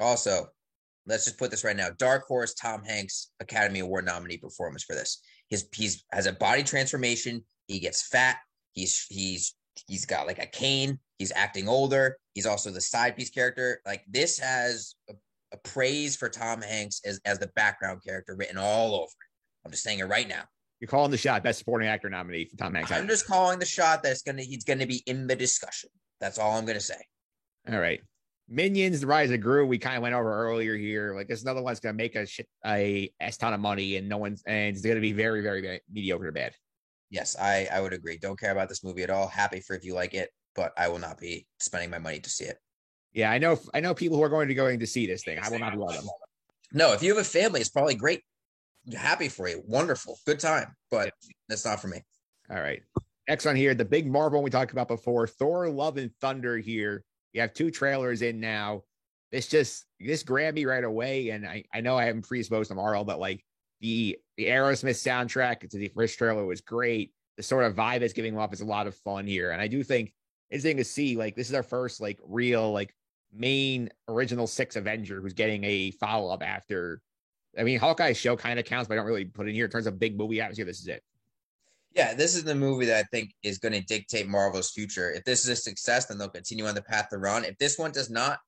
Also, 0.00 0.48
let's 1.06 1.24
just 1.24 1.38
put 1.38 1.50
this 1.50 1.64
right 1.64 1.76
now. 1.76 1.88
Dark 1.98 2.26
Horse 2.26 2.54
Tom 2.54 2.82
Hanks 2.84 3.30
Academy 3.40 3.80
Award 3.80 4.04
nominee 4.04 4.38
performance 4.38 4.84
for 4.84 4.94
this. 4.94 5.20
His 5.48 5.68
he's 5.72 6.04
has 6.12 6.26
a 6.26 6.32
body 6.32 6.62
transformation. 6.62 7.44
He 7.68 7.78
gets 7.78 8.06
fat. 8.06 8.36
He's 8.72 9.06
he's 9.08 9.54
he's 9.86 10.04
got 10.04 10.26
like 10.26 10.38
a 10.38 10.46
cane. 10.46 10.98
He's 11.18 11.32
acting 11.34 11.68
older. 11.68 12.16
He's 12.34 12.46
also 12.46 12.70
the 12.70 12.80
side 12.80 13.16
piece 13.16 13.30
character. 13.30 13.80
Like 13.86 14.02
this 14.08 14.38
has 14.38 14.94
a, 15.08 15.14
a 15.52 15.56
praise 15.58 16.16
for 16.16 16.28
Tom 16.28 16.62
Hanks 16.62 17.00
as 17.04 17.20
as 17.24 17.38
the 17.38 17.50
background 17.56 18.02
character 18.04 18.36
written 18.36 18.58
all 18.58 18.94
over. 18.94 19.12
I'm 19.64 19.70
just 19.70 19.82
saying 19.82 20.00
it 20.00 20.04
right 20.04 20.28
now. 20.28 20.44
You're 20.80 20.88
calling 20.88 21.10
the 21.10 21.16
shot. 21.16 21.42
Best 21.42 21.58
supporting 21.58 21.88
actor 21.88 22.10
nominee 22.10 22.44
for 22.44 22.56
Tom 22.56 22.74
Hanks. 22.74 22.92
I'm 22.92 23.08
just 23.08 23.26
calling 23.26 23.58
the 23.58 23.66
shot 23.66 24.02
that's 24.02 24.22
gonna 24.22 24.42
he's 24.42 24.64
gonna 24.64 24.86
be 24.86 25.02
in 25.06 25.26
the 25.26 25.36
discussion. 25.36 25.90
That's 26.20 26.38
all 26.38 26.56
I'm 26.56 26.66
gonna 26.66 26.80
say. 26.80 27.02
All 27.70 27.78
right. 27.78 28.00
Minions: 28.48 29.00
The 29.00 29.06
Rise 29.06 29.30
of 29.30 29.40
Gru. 29.40 29.66
We 29.66 29.78
kind 29.78 29.96
of 29.96 30.02
went 30.02 30.14
over 30.14 30.32
earlier 30.32 30.76
here. 30.76 31.14
Like 31.14 31.28
this, 31.28 31.42
another 31.42 31.62
one's 31.62 31.80
gonna 31.80 31.94
make 31.94 32.14
a 32.14 32.26
shit 32.26 32.48
a 32.64 33.12
s 33.20 33.36
ton 33.36 33.52
of 33.52 33.60
money, 33.60 33.96
and 33.96 34.08
no 34.08 34.18
one's 34.18 34.42
and 34.46 34.76
it's 34.76 34.84
gonna 34.84 35.00
be 35.00 35.12
very, 35.12 35.42
very, 35.42 35.60
very 35.60 35.80
mediocre 35.92 36.26
to 36.26 36.32
bad. 36.32 36.54
Yes, 37.10 37.36
I 37.38 37.68
I 37.72 37.80
would 37.80 37.92
agree. 37.92 38.18
Don't 38.18 38.38
care 38.38 38.52
about 38.52 38.68
this 38.68 38.84
movie 38.84 39.02
at 39.02 39.10
all. 39.10 39.26
Happy 39.26 39.60
for 39.60 39.74
if 39.74 39.84
you 39.84 39.94
like 39.94 40.14
it, 40.14 40.30
but 40.54 40.72
I 40.76 40.88
will 40.88 40.98
not 40.98 41.18
be 41.18 41.46
spending 41.60 41.90
my 41.90 41.98
money 41.98 42.20
to 42.20 42.30
see 42.30 42.44
it. 42.44 42.58
Yeah, 43.12 43.30
I 43.30 43.38
know. 43.38 43.58
I 43.72 43.80
know 43.80 43.94
people 43.94 44.18
who 44.18 44.22
are 44.22 44.28
going 44.28 44.48
to 44.48 44.54
going 44.54 44.78
to 44.80 44.86
see 44.86 45.06
this 45.06 45.24
thing. 45.24 45.38
I 45.38 45.48
will 45.48 45.58
not 45.58 45.76
love 45.76 45.94
them. 45.94 46.06
No, 46.72 46.92
if 46.92 47.02
you 47.02 47.16
have 47.16 47.24
a 47.24 47.24
family, 47.24 47.60
it's 47.60 47.70
probably 47.70 47.94
great. 47.94 48.22
Happy 48.94 49.28
for 49.28 49.48
you. 49.48 49.62
Wonderful. 49.66 50.18
Good 50.26 50.38
time. 50.38 50.74
But 50.90 51.06
yeah. 51.06 51.32
that's 51.48 51.64
not 51.64 51.80
for 51.80 51.88
me. 51.88 52.02
All 52.50 52.60
right. 52.60 52.82
Next 53.26 53.46
on 53.46 53.56
here, 53.56 53.74
the 53.74 53.84
big 53.84 54.06
Marvel 54.06 54.42
we 54.42 54.50
talked 54.50 54.72
about 54.72 54.86
before, 54.86 55.26
Thor: 55.26 55.68
Love 55.70 55.96
and 55.96 56.10
Thunder. 56.20 56.58
Here, 56.58 57.04
you 57.36 57.42
have 57.42 57.52
two 57.52 57.70
trailers 57.70 58.22
in 58.22 58.40
now. 58.40 58.82
This 59.30 59.46
just 59.46 59.84
this 60.00 60.22
grabbed 60.22 60.54
me 60.54 60.64
right 60.64 60.82
away, 60.82 61.28
and 61.30 61.46
I 61.46 61.64
I 61.72 61.82
know 61.82 61.96
I 61.96 62.06
haven't 62.06 62.26
predisposed 62.26 62.70
to 62.70 62.74
Marvel, 62.74 63.04
but 63.04 63.20
like 63.20 63.44
the 63.82 64.18
the 64.38 64.46
Aerosmith 64.46 64.96
soundtrack 64.96 65.68
to 65.68 65.76
the 65.76 65.88
first 65.88 66.16
trailer 66.16 66.46
was 66.46 66.62
great. 66.62 67.12
The 67.36 67.42
sort 67.42 67.64
of 67.64 67.74
vibe 67.74 68.00
it's 68.00 68.14
giving 68.14 68.38
off 68.38 68.54
is 68.54 68.62
a 68.62 68.64
lot 68.64 68.86
of 68.86 68.96
fun 68.96 69.26
here, 69.26 69.50
and 69.50 69.60
I 69.60 69.68
do 69.68 69.82
think 69.82 70.14
it's 70.50 70.64
interesting 70.64 70.78
to 70.78 70.84
see 70.84 71.16
like 71.16 71.36
this 71.36 71.50
is 71.50 71.54
our 71.54 71.62
first 71.62 72.00
like 72.00 72.18
real 72.24 72.72
like 72.72 72.94
main 73.34 73.90
original 74.08 74.46
six 74.46 74.74
Avenger 74.74 75.20
who's 75.20 75.34
getting 75.34 75.62
a 75.64 75.90
follow 75.90 76.32
up 76.32 76.42
after. 76.42 77.02
I 77.58 77.64
mean, 77.64 77.78
Hawkeye's 77.78 78.16
show 78.16 78.34
kind 78.34 78.58
of 78.58 78.64
counts, 78.64 78.88
but 78.88 78.94
I 78.94 78.96
don't 78.96 79.06
really 79.06 79.26
put 79.26 79.46
in 79.46 79.54
here 79.54 79.66
in 79.66 79.70
terms 79.70 79.86
of 79.86 79.98
big 79.98 80.16
movie 80.16 80.40
atmosphere. 80.40 80.64
This 80.64 80.80
is 80.80 80.88
it. 80.88 81.02
Yeah, 81.96 82.12
this 82.12 82.36
is 82.36 82.44
the 82.44 82.54
movie 82.54 82.84
that 82.86 82.98
I 82.98 83.02
think 83.04 83.34
is 83.42 83.56
going 83.56 83.72
to 83.72 83.80
dictate 83.80 84.28
Marvel's 84.28 84.70
future. 84.70 85.10
If 85.10 85.24
this 85.24 85.44
is 85.44 85.48
a 85.48 85.56
success, 85.56 86.04
then 86.04 86.18
they'll 86.18 86.28
continue 86.28 86.66
on 86.66 86.74
the 86.74 86.82
path 86.82 87.08
they're 87.10 87.26
on. 87.26 87.46
If 87.46 87.56
this 87.56 87.78
one 87.78 87.90
does 87.90 88.10
not 88.10 88.38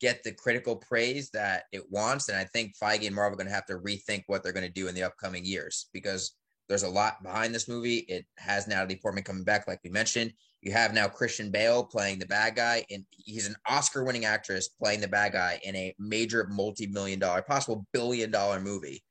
get 0.00 0.22
the 0.22 0.32
critical 0.32 0.76
praise 0.76 1.28
that 1.30 1.64
it 1.72 1.82
wants, 1.90 2.24
then 2.24 2.36
I 2.36 2.44
think 2.44 2.72
Feige 2.82 3.06
and 3.06 3.14
Marvel 3.14 3.34
are 3.34 3.36
going 3.36 3.48
to 3.48 3.54
have 3.54 3.66
to 3.66 3.78
rethink 3.78 4.22
what 4.28 4.42
they're 4.42 4.54
going 4.54 4.66
to 4.66 4.72
do 4.72 4.88
in 4.88 4.94
the 4.94 5.02
upcoming 5.02 5.44
years 5.44 5.90
because 5.92 6.32
there's 6.70 6.84
a 6.84 6.88
lot 6.88 7.22
behind 7.22 7.54
this 7.54 7.68
movie. 7.68 7.98
It 8.08 8.24
has 8.38 8.66
Natalie 8.66 8.96
Portman 8.96 9.24
coming 9.24 9.44
back, 9.44 9.68
like 9.68 9.80
we 9.84 9.90
mentioned. 9.90 10.32
You 10.62 10.72
have 10.72 10.94
now 10.94 11.06
Christian 11.06 11.50
Bale 11.50 11.84
playing 11.84 12.18
the 12.18 12.26
bad 12.26 12.56
guy, 12.56 12.82
and 12.90 13.04
he's 13.10 13.46
an 13.46 13.56
Oscar-winning 13.68 14.24
actress 14.24 14.68
playing 14.68 15.02
the 15.02 15.08
bad 15.08 15.32
guy 15.32 15.60
in 15.62 15.76
a 15.76 15.94
major 15.98 16.46
multi-million 16.50 17.18
dollar, 17.18 17.42
possible 17.42 17.86
billion-dollar 17.92 18.60
movie. 18.60 19.04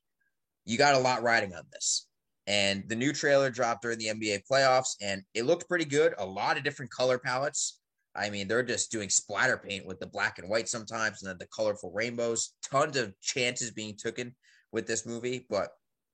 You 0.65 0.80
got 0.80 0.95
a 0.95 1.00
lot 1.00 1.21
riding 1.21 1.54
on 1.54 1.63
this. 1.71 2.08
And 2.48 2.84
the 2.88 2.96
new 2.96 3.12
trailer 3.12 3.50
dropped 3.50 3.82
during 3.82 3.98
the 3.98 4.08
NBA 4.08 4.42
playoffs, 4.50 4.96
and 5.02 5.24
it 5.34 5.46
looked 5.46 5.68
pretty 5.68 5.86
good. 5.86 6.14
A 6.18 6.26
lot 6.26 6.58
of 6.58 6.64
different 6.64 6.92
color 6.92 7.18
palettes. 7.18 7.80
I 8.16 8.30
mean, 8.30 8.48
they're 8.48 8.64
just 8.64 8.92
doing 8.92 9.10
splatter 9.10 9.58
paint 9.58 9.86
with 9.86 10.00
the 10.00 10.08
black 10.08 10.38
and 10.38 10.48
white 10.48 10.70
sometimes, 10.70 11.22
and 11.22 11.30
then 11.30 11.38
the 11.40 11.48
colorful 11.48 11.92
rainbows. 11.92 12.54
Tons 12.64 12.98
of 12.98 13.20
chances 13.20 13.72
being 13.72 13.96
taken 13.96 14.36
with 14.72 14.88
this 14.88 15.06
movie, 15.06 15.46
but 15.50 15.70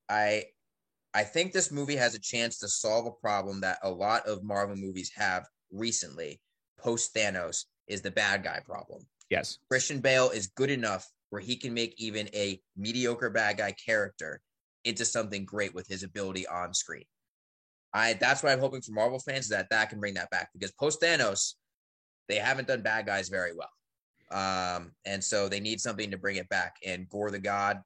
I, 0.09 0.45
I 1.13 1.23
think 1.23 1.51
this 1.51 1.71
movie 1.71 1.97
has 1.97 2.15
a 2.15 2.19
chance 2.19 2.57
to 2.59 2.67
solve 2.67 3.05
a 3.05 3.11
problem 3.11 3.61
that 3.61 3.79
a 3.83 3.89
lot 3.89 4.25
of 4.25 4.43
Marvel 4.43 4.75
movies 4.75 5.11
have 5.15 5.45
recently. 5.71 6.39
Post 6.79 7.13
Thanos 7.13 7.65
is 7.87 8.01
the 8.01 8.09
bad 8.09 8.43
guy 8.43 8.59
problem. 8.65 9.03
Yes, 9.29 9.59
Christian 9.69 9.99
Bale 9.99 10.29
is 10.29 10.47
good 10.47 10.71
enough 10.71 11.07
where 11.29 11.41
he 11.41 11.55
can 11.55 11.73
make 11.73 11.93
even 11.97 12.27
a 12.33 12.59
mediocre 12.75 13.29
bad 13.29 13.57
guy 13.57 13.73
character 13.73 14.41
into 14.83 15.05
something 15.05 15.45
great 15.45 15.73
with 15.73 15.87
his 15.87 16.03
ability 16.03 16.47
on 16.47 16.73
screen. 16.73 17.05
I 17.93 18.13
that's 18.13 18.41
what 18.41 18.51
I'm 18.51 18.59
hoping 18.59 18.81
for 18.81 18.93
Marvel 18.93 19.19
fans 19.19 19.49
that 19.49 19.69
that 19.69 19.89
can 19.89 19.99
bring 19.99 20.13
that 20.15 20.29
back 20.29 20.49
because 20.53 20.71
post 20.71 21.01
Thanos, 21.01 21.55
they 22.29 22.37
haven't 22.37 22.67
done 22.67 22.81
bad 22.81 23.05
guys 23.05 23.29
very 23.29 23.51
well, 23.53 23.69
um, 24.31 24.91
and 25.05 25.23
so 25.23 25.49
they 25.49 25.59
need 25.59 25.81
something 25.81 26.11
to 26.11 26.17
bring 26.17 26.37
it 26.37 26.49
back. 26.49 26.75
And 26.85 27.09
Gorr 27.09 27.31
the 27.31 27.39
God, 27.39 27.81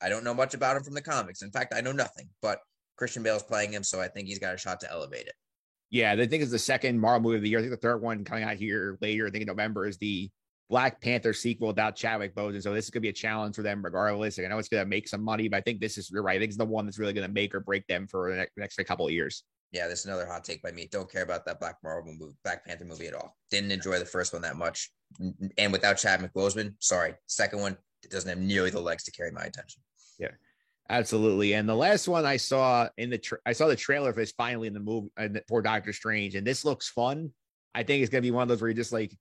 I 0.00 0.08
don't 0.08 0.24
know 0.24 0.34
much 0.34 0.54
about 0.54 0.76
him 0.76 0.84
from 0.84 0.94
the 0.94 1.02
comics. 1.02 1.42
In 1.42 1.50
fact, 1.50 1.74
I 1.74 1.80
know 1.80 1.92
nothing. 1.92 2.28
But 2.40 2.60
Christian 2.96 3.22
Bale's 3.22 3.42
playing 3.42 3.72
him, 3.72 3.82
so 3.82 4.00
I 4.00 4.08
think 4.08 4.28
he's 4.28 4.38
got 4.38 4.54
a 4.54 4.58
shot 4.58 4.80
to 4.80 4.90
elevate 4.90 5.26
it. 5.26 5.34
Yeah, 5.90 6.12
I 6.12 6.26
think 6.26 6.42
it's 6.42 6.52
the 6.52 6.58
second 6.58 7.00
Marvel 7.00 7.30
movie 7.30 7.36
of 7.36 7.42
the 7.42 7.48
year. 7.48 7.58
I 7.58 7.62
think 7.62 7.72
the 7.72 7.78
third 7.78 8.02
one 8.02 8.24
coming 8.24 8.44
out 8.44 8.56
here 8.56 8.98
later. 9.00 9.26
I 9.26 9.30
think 9.30 9.42
in 9.42 9.48
November 9.48 9.86
is 9.86 9.96
the 9.96 10.30
Black 10.68 11.00
Panther 11.00 11.32
sequel 11.32 11.68
without 11.68 11.96
Chadwick 11.96 12.34
Boseman. 12.34 12.62
So 12.62 12.74
this 12.74 12.84
is 12.84 12.90
gonna 12.90 13.00
be 13.00 13.08
a 13.08 13.12
challenge 13.12 13.56
for 13.56 13.62
them 13.62 13.82
regardless. 13.82 14.36
Like, 14.36 14.46
I 14.46 14.50
know 14.50 14.58
it's 14.58 14.68
gonna 14.68 14.84
make 14.84 15.08
some 15.08 15.22
money, 15.22 15.48
but 15.48 15.56
I 15.56 15.60
think 15.62 15.80
this 15.80 15.96
is 15.96 16.10
you're 16.10 16.22
right. 16.22 16.36
I 16.36 16.38
think 16.38 16.50
it's 16.50 16.58
the 16.58 16.66
one 16.66 16.84
that's 16.84 16.98
really 16.98 17.14
gonna 17.14 17.28
make 17.28 17.54
or 17.54 17.60
break 17.60 17.86
them 17.86 18.06
for 18.06 18.30
the 18.30 18.46
next, 18.56 18.76
couple 18.84 19.06
of 19.06 19.12
years. 19.12 19.44
Yeah, 19.72 19.86
this 19.88 20.00
is 20.00 20.06
another 20.06 20.26
hot 20.26 20.44
take 20.44 20.62
by 20.62 20.72
me. 20.72 20.88
Don't 20.90 21.10
care 21.10 21.22
about 21.22 21.44
that 21.46 21.60
Black 21.60 21.76
Marvel 21.82 22.14
movie, 22.18 22.34
Black 22.42 22.64
Panther 22.66 22.84
movie 22.84 23.06
at 23.06 23.14
all. 23.14 23.36
Didn't 23.50 23.70
enjoy 23.70 23.98
the 23.98 24.04
first 24.04 24.32
one 24.32 24.42
that 24.42 24.56
much, 24.56 24.90
and 25.58 25.72
without 25.72 25.96
Chadwick 25.96 26.34
Boseman, 26.34 26.74
sorry. 26.78 27.14
Second 27.26 27.60
one, 27.60 27.76
it 28.02 28.10
doesn't 28.10 28.28
have 28.28 28.38
nearly 28.38 28.70
the 28.70 28.80
legs 28.80 29.04
to 29.04 29.10
carry 29.10 29.30
my 29.30 29.42
attention. 29.42 29.82
Yeah, 30.18 30.30
absolutely. 30.90 31.54
And 31.54 31.68
the 31.68 31.74
last 31.74 32.08
one 32.08 32.26
I 32.26 32.36
saw 32.36 32.88
in 32.98 33.10
the 33.10 33.18
tra- 33.18 33.40
I 33.46 33.52
saw 33.52 33.68
the 33.68 33.76
trailer 33.76 34.12
for 34.12 34.20
this 34.20 34.32
finally 34.32 34.68
in 34.68 34.74
the 34.74 34.80
movie 34.80 35.08
uh, 35.16 35.28
for 35.48 35.62
Doctor 35.62 35.92
Strange, 35.94 36.34
and 36.34 36.46
this 36.46 36.64
looks 36.64 36.88
fun. 36.88 37.32
I 37.74 37.82
think 37.82 38.02
it's 38.02 38.10
gonna 38.10 38.22
be 38.22 38.30
one 38.30 38.42
of 38.42 38.48
those 38.48 38.60
where 38.60 38.70
you 38.70 38.76
just 38.76 38.92
like 38.92 39.16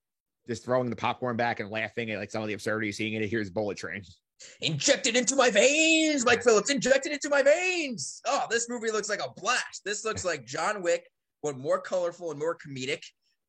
just 0.48 0.64
throwing 0.64 0.90
the 0.90 0.96
popcorn 0.96 1.36
back 1.36 1.60
and 1.60 1.70
laughing 1.70 2.10
at 2.12 2.20
like 2.20 2.32
some 2.32 2.42
of 2.42 2.48
the 2.48 2.54
absurdity 2.54 2.92
seeing 2.92 3.14
it. 3.14 3.30
Here's 3.30 3.50
Bullet 3.50 3.78
Train. 3.78 4.04
Injected 4.62 5.16
into 5.16 5.36
my 5.36 5.50
veins, 5.50 6.26
Mike 6.26 6.44
Phillips. 6.44 6.70
Injected 6.70 7.12
into 7.12 7.30
my 7.30 7.42
veins. 7.42 8.22
Oh, 8.26 8.46
this 8.50 8.70
movie 8.70 8.92
looks 8.92 9.10
like 9.10 9.22
a 9.22 9.32
blast. 9.42 9.82
This 9.84 10.06
looks 10.06 10.24
like 10.24 10.46
John 10.46 10.82
Wick, 10.82 11.08
but 11.42 11.58
more 11.58 11.82
colorful 11.82 12.32
and 12.32 12.40
more 12.40 12.56
comedic. 12.58 13.04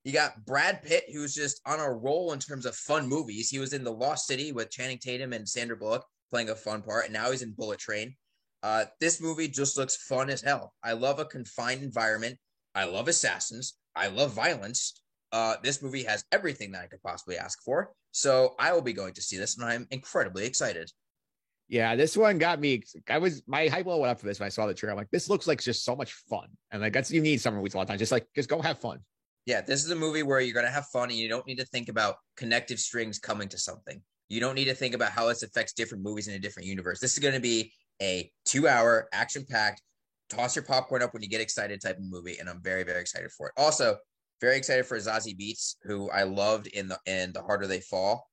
You 0.04 0.12
got 0.12 0.44
Brad 0.46 0.82
Pitt, 0.82 1.04
who's 1.12 1.34
just 1.34 1.60
on 1.66 1.80
a 1.80 1.92
roll 1.92 2.32
in 2.32 2.38
terms 2.38 2.64
of 2.64 2.74
fun 2.74 3.06
movies. 3.06 3.50
He 3.50 3.58
was 3.58 3.72
in 3.72 3.84
The 3.84 3.92
Lost 3.92 4.26
City 4.26 4.52
with 4.52 4.70
Channing 4.70 4.98
Tatum 4.98 5.32
and 5.32 5.46
Sandra 5.46 5.76
Bullock 5.76 6.04
playing 6.30 6.50
a 6.50 6.54
fun 6.54 6.82
part, 6.82 7.04
and 7.04 7.12
now 7.12 7.30
he's 7.30 7.42
in 7.42 7.52
Bullet 7.52 7.78
Train. 7.78 8.14
Uh, 8.62 8.84
this 9.00 9.20
movie 9.20 9.48
just 9.48 9.76
looks 9.76 9.96
fun 9.96 10.30
as 10.30 10.42
hell. 10.42 10.72
I 10.82 10.92
love 10.92 11.18
a 11.18 11.24
confined 11.24 11.82
environment. 11.82 12.38
I 12.74 12.84
love 12.84 13.08
assassins. 13.08 13.74
I 13.94 14.08
love 14.08 14.32
violence. 14.32 15.00
Uh, 15.32 15.56
this 15.62 15.82
movie 15.82 16.04
has 16.04 16.24
everything 16.32 16.72
that 16.72 16.82
I 16.82 16.86
could 16.86 17.02
possibly 17.02 17.36
ask 17.36 17.62
for. 17.62 17.92
So 18.12 18.54
I 18.58 18.72
will 18.72 18.82
be 18.82 18.92
going 18.92 19.14
to 19.14 19.22
see 19.22 19.36
this, 19.36 19.58
and 19.58 19.68
I'm 19.68 19.86
incredibly 19.90 20.46
excited. 20.46 20.90
Yeah, 21.68 21.96
this 21.96 22.16
one 22.16 22.38
got 22.38 22.60
me. 22.60 22.82
I 23.10 23.18
was 23.18 23.42
my 23.46 23.68
hype 23.68 23.84
level 23.84 24.00
went 24.00 24.10
up 24.10 24.18
for 24.18 24.26
this 24.26 24.40
when 24.40 24.46
I 24.46 24.48
saw 24.48 24.66
the 24.66 24.72
trailer. 24.72 24.92
I'm 24.92 24.96
like, 24.96 25.10
this 25.10 25.28
looks 25.28 25.46
like 25.46 25.60
just 25.60 25.84
so 25.84 25.94
much 25.94 26.14
fun, 26.30 26.48
and 26.70 26.80
like 26.80 26.94
that's 26.94 27.10
you 27.10 27.20
need 27.20 27.42
summer 27.42 27.58
movies 27.58 27.74
a 27.74 27.76
lot 27.76 27.82
of 27.82 27.88
times. 27.88 27.98
Just 27.98 28.12
like 28.12 28.26
just 28.34 28.48
go 28.48 28.62
have 28.62 28.78
fun. 28.78 29.00
Yeah, 29.44 29.60
this 29.60 29.84
is 29.84 29.90
a 29.90 29.96
movie 29.96 30.22
where 30.22 30.40
you're 30.40 30.54
gonna 30.54 30.70
have 30.70 30.86
fun, 30.86 31.10
and 31.10 31.18
you 31.18 31.28
don't 31.28 31.46
need 31.46 31.58
to 31.58 31.66
think 31.66 31.90
about 31.90 32.16
connective 32.38 32.78
strings 32.78 33.18
coming 33.18 33.48
to 33.50 33.58
something. 33.58 34.00
You 34.30 34.40
don't 34.40 34.54
need 34.54 34.64
to 34.64 34.74
think 34.74 34.94
about 34.94 35.12
how 35.12 35.26
this 35.28 35.42
affects 35.42 35.74
different 35.74 36.02
movies 36.02 36.26
in 36.26 36.34
a 36.34 36.38
different 36.38 36.66
universe. 36.66 37.00
This 37.00 37.12
is 37.12 37.18
gonna 37.18 37.38
be 37.38 37.70
a 38.00 38.30
two-hour 38.46 39.08
action-packed, 39.12 39.82
toss 40.30 40.56
your 40.56 40.64
popcorn 40.64 41.02
up 41.02 41.12
when 41.12 41.22
you 41.22 41.28
get 41.28 41.42
excited 41.42 41.82
type 41.82 41.98
of 41.98 42.04
movie, 42.04 42.38
and 42.38 42.48
I'm 42.48 42.62
very 42.62 42.82
very 42.82 43.02
excited 43.02 43.30
for 43.36 43.48
it. 43.48 43.52
Also, 43.58 43.98
very 44.40 44.56
excited 44.56 44.86
for 44.86 44.96
Zazie 44.96 45.38
Beetz, 45.38 45.74
who 45.82 46.10
I 46.10 46.22
loved 46.22 46.68
in 46.68 46.88
the 46.88 46.98
in 47.06 47.32
The 47.32 47.42
Harder 47.42 47.66
They 47.66 47.80
Fall. 47.80 48.28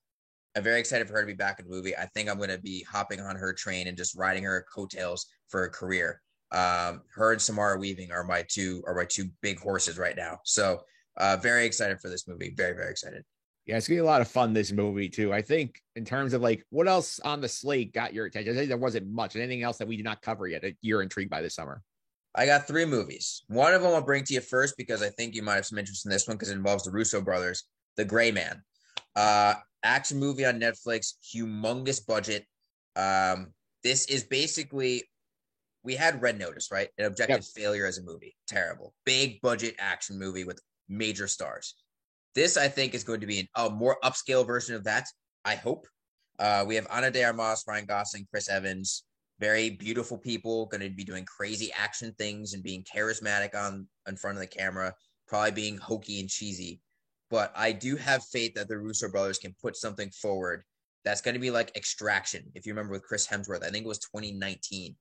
I'm 0.55 0.63
very 0.63 0.79
excited 0.79 1.07
for 1.07 1.13
her 1.13 1.21
to 1.21 1.27
be 1.27 1.33
back 1.33 1.59
in 1.59 1.67
the 1.67 1.71
movie. 1.71 1.95
I 1.97 2.05
think 2.05 2.29
I'm 2.29 2.37
going 2.37 2.49
to 2.49 2.57
be 2.57 2.85
hopping 2.89 3.19
on 3.19 3.35
her 3.35 3.51
train 3.51 3.87
and 3.87 3.97
just 3.97 4.15
riding 4.15 4.43
her 4.43 4.65
coattails 4.73 5.25
for 5.49 5.61
her 5.61 5.69
career. 5.69 6.21
Um, 6.51 7.01
her 7.13 7.33
and 7.33 7.41
Samara 7.41 7.77
Weaving 7.77 8.11
are 8.11 8.23
my 8.23 8.45
two 8.47 8.83
are 8.87 8.95
my 8.95 9.05
two 9.05 9.25
big 9.41 9.59
horses 9.59 9.97
right 9.97 10.15
now. 10.15 10.39
So 10.45 10.81
uh, 11.17 11.37
very 11.41 11.65
excited 11.65 11.99
for 11.99 12.09
this 12.09 12.27
movie. 12.27 12.53
Very 12.55 12.75
very 12.75 12.91
excited. 12.91 13.23
Yeah, 13.65 13.77
it's 13.77 13.87
gonna 13.87 13.97
be 13.97 14.01
a 14.01 14.05
lot 14.05 14.21
of 14.21 14.27
fun. 14.27 14.53
This 14.53 14.71
movie 14.71 15.09
too. 15.09 15.33
I 15.33 15.41
think 15.41 15.81
in 15.95 16.05
terms 16.05 16.33
of 16.33 16.41
like 16.41 16.63
what 16.69 16.87
else 16.87 17.19
on 17.19 17.41
the 17.41 17.49
slate 17.49 17.93
got 17.93 18.13
your 18.13 18.27
attention. 18.27 18.53
I 18.53 18.57
think 18.57 18.69
there 18.69 18.77
wasn't 18.77 19.11
much. 19.11 19.35
Anything 19.35 19.63
else 19.63 19.77
that 19.79 19.87
we 19.87 19.97
did 19.97 20.05
not 20.05 20.21
cover 20.21 20.47
yet 20.47 20.63
you're 20.81 21.01
intrigued 21.01 21.31
by 21.31 21.41
this 21.41 21.55
summer? 21.55 21.81
I 22.35 22.45
got 22.45 22.67
three 22.67 22.85
movies. 22.85 23.43
One 23.47 23.73
of 23.73 23.81
them 23.81 23.93
I'll 23.93 24.01
bring 24.01 24.23
to 24.25 24.33
you 24.33 24.41
first 24.41 24.75
because 24.77 25.01
I 25.01 25.09
think 25.09 25.33
you 25.33 25.41
might 25.41 25.55
have 25.55 25.65
some 25.65 25.77
interest 25.77 26.05
in 26.05 26.11
this 26.11 26.27
one 26.27 26.35
because 26.35 26.49
it 26.49 26.57
involves 26.57 26.83
the 26.83 26.91
Russo 26.91 27.21
brothers, 27.21 27.63
The 27.95 28.05
Gray 28.05 28.31
Man. 28.31 28.61
Uh, 29.15 29.55
action 29.83 30.19
movie 30.19 30.45
on 30.45 30.59
Netflix, 30.59 31.13
humongous 31.33 32.05
budget. 32.05 32.45
Um, 32.97 33.53
this 33.83 34.05
is 34.07 34.23
basically 34.23 35.03
we 35.83 35.95
had 35.95 36.21
Red 36.21 36.39
Notice, 36.39 36.71
right? 36.71 36.89
An 36.97 37.05
objective 37.05 37.37
yep. 37.37 37.63
failure 37.63 37.85
as 37.85 37.99
a 37.99 38.03
movie. 38.03 38.35
Terrible. 38.47 38.93
Big 39.05 39.39
budget 39.41 39.75
action 39.79 40.19
movie 40.19 40.43
with 40.43 40.59
major 40.89 41.27
stars. 41.27 41.75
This, 42.33 42.57
I 42.57 42.67
think, 42.67 42.93
is 42.93 43.03
going 43.03 43.21
to 43.21 43.27
be 43.27 43.41
an, 43.41 43.47
a 43.55 43.69
more 43.69 43.97
upscale 44.03 44.45
version 44.45 44.75
of 44.75 44.83
that. 44.85 45.05
I 45.45 45.55
hope. 45.55 45.85
Uh, 46.37 46.65
we 46.67 46.75
have 46.75 46.87
Ana 46.91 47.11
de 47.11 47.23
Armas, 47.23 47.63
Ryan 47.65 47.85
Gosling, 47.85 48.27
Chris 48.29 48.49
Evans, 48.49 49.04
very 49.39 49.69
beautiful 49.69 50.17
people, 50.17 50.65
going 50.67 50.81
to 50.81 50.89
be 50.89 51.03
doing 51.03 51.25
crazy 51.25 51.71
action 51.77 52.13
things 52.17 52.53
and 52.53 52.63
being 52.63 52.83
charismatic 52.83 53.53
on 53.55 53.87
in 54.07 54.15
front 54.15 54.37
of 54.37 54.41
the 54.41 54.47
camera, 54.47 54.93
probably 55.27 55.51
being 55.51 55.77
hokey 55.77 56.19
and 56.19 56.29
cheesy 56.29 56.81
but 57.29 57.51
I 57.55 57.71
do 57.71 57.95
have 57.95 58.23
faith 58.23 58.53
that 58.55 58.67
the 58.67 58.77
Russo 58.77 59.09
brothers 59.09 59.39
can 59.39 59.55
put 59.61 59.75
something 59.75 60.09
forward 60.11 60.63
that's 61.03 61.21
going 61.21 61.35
to 61.35 61.39
be 61.39 61.51
like 61.51 61.75
Extraction. 61.75 62.51
If 62.55 62.65
you 62.65 62.73
remember 62.73 62.93
with 62.93 63.03
Chris 63.03 63.27
Hemsworth, 63.27 63.63
I 63.63 63.69
think 63.69 63.85
it 63.85 63.87
was 63.87 63.99
2019, 63.99 64.95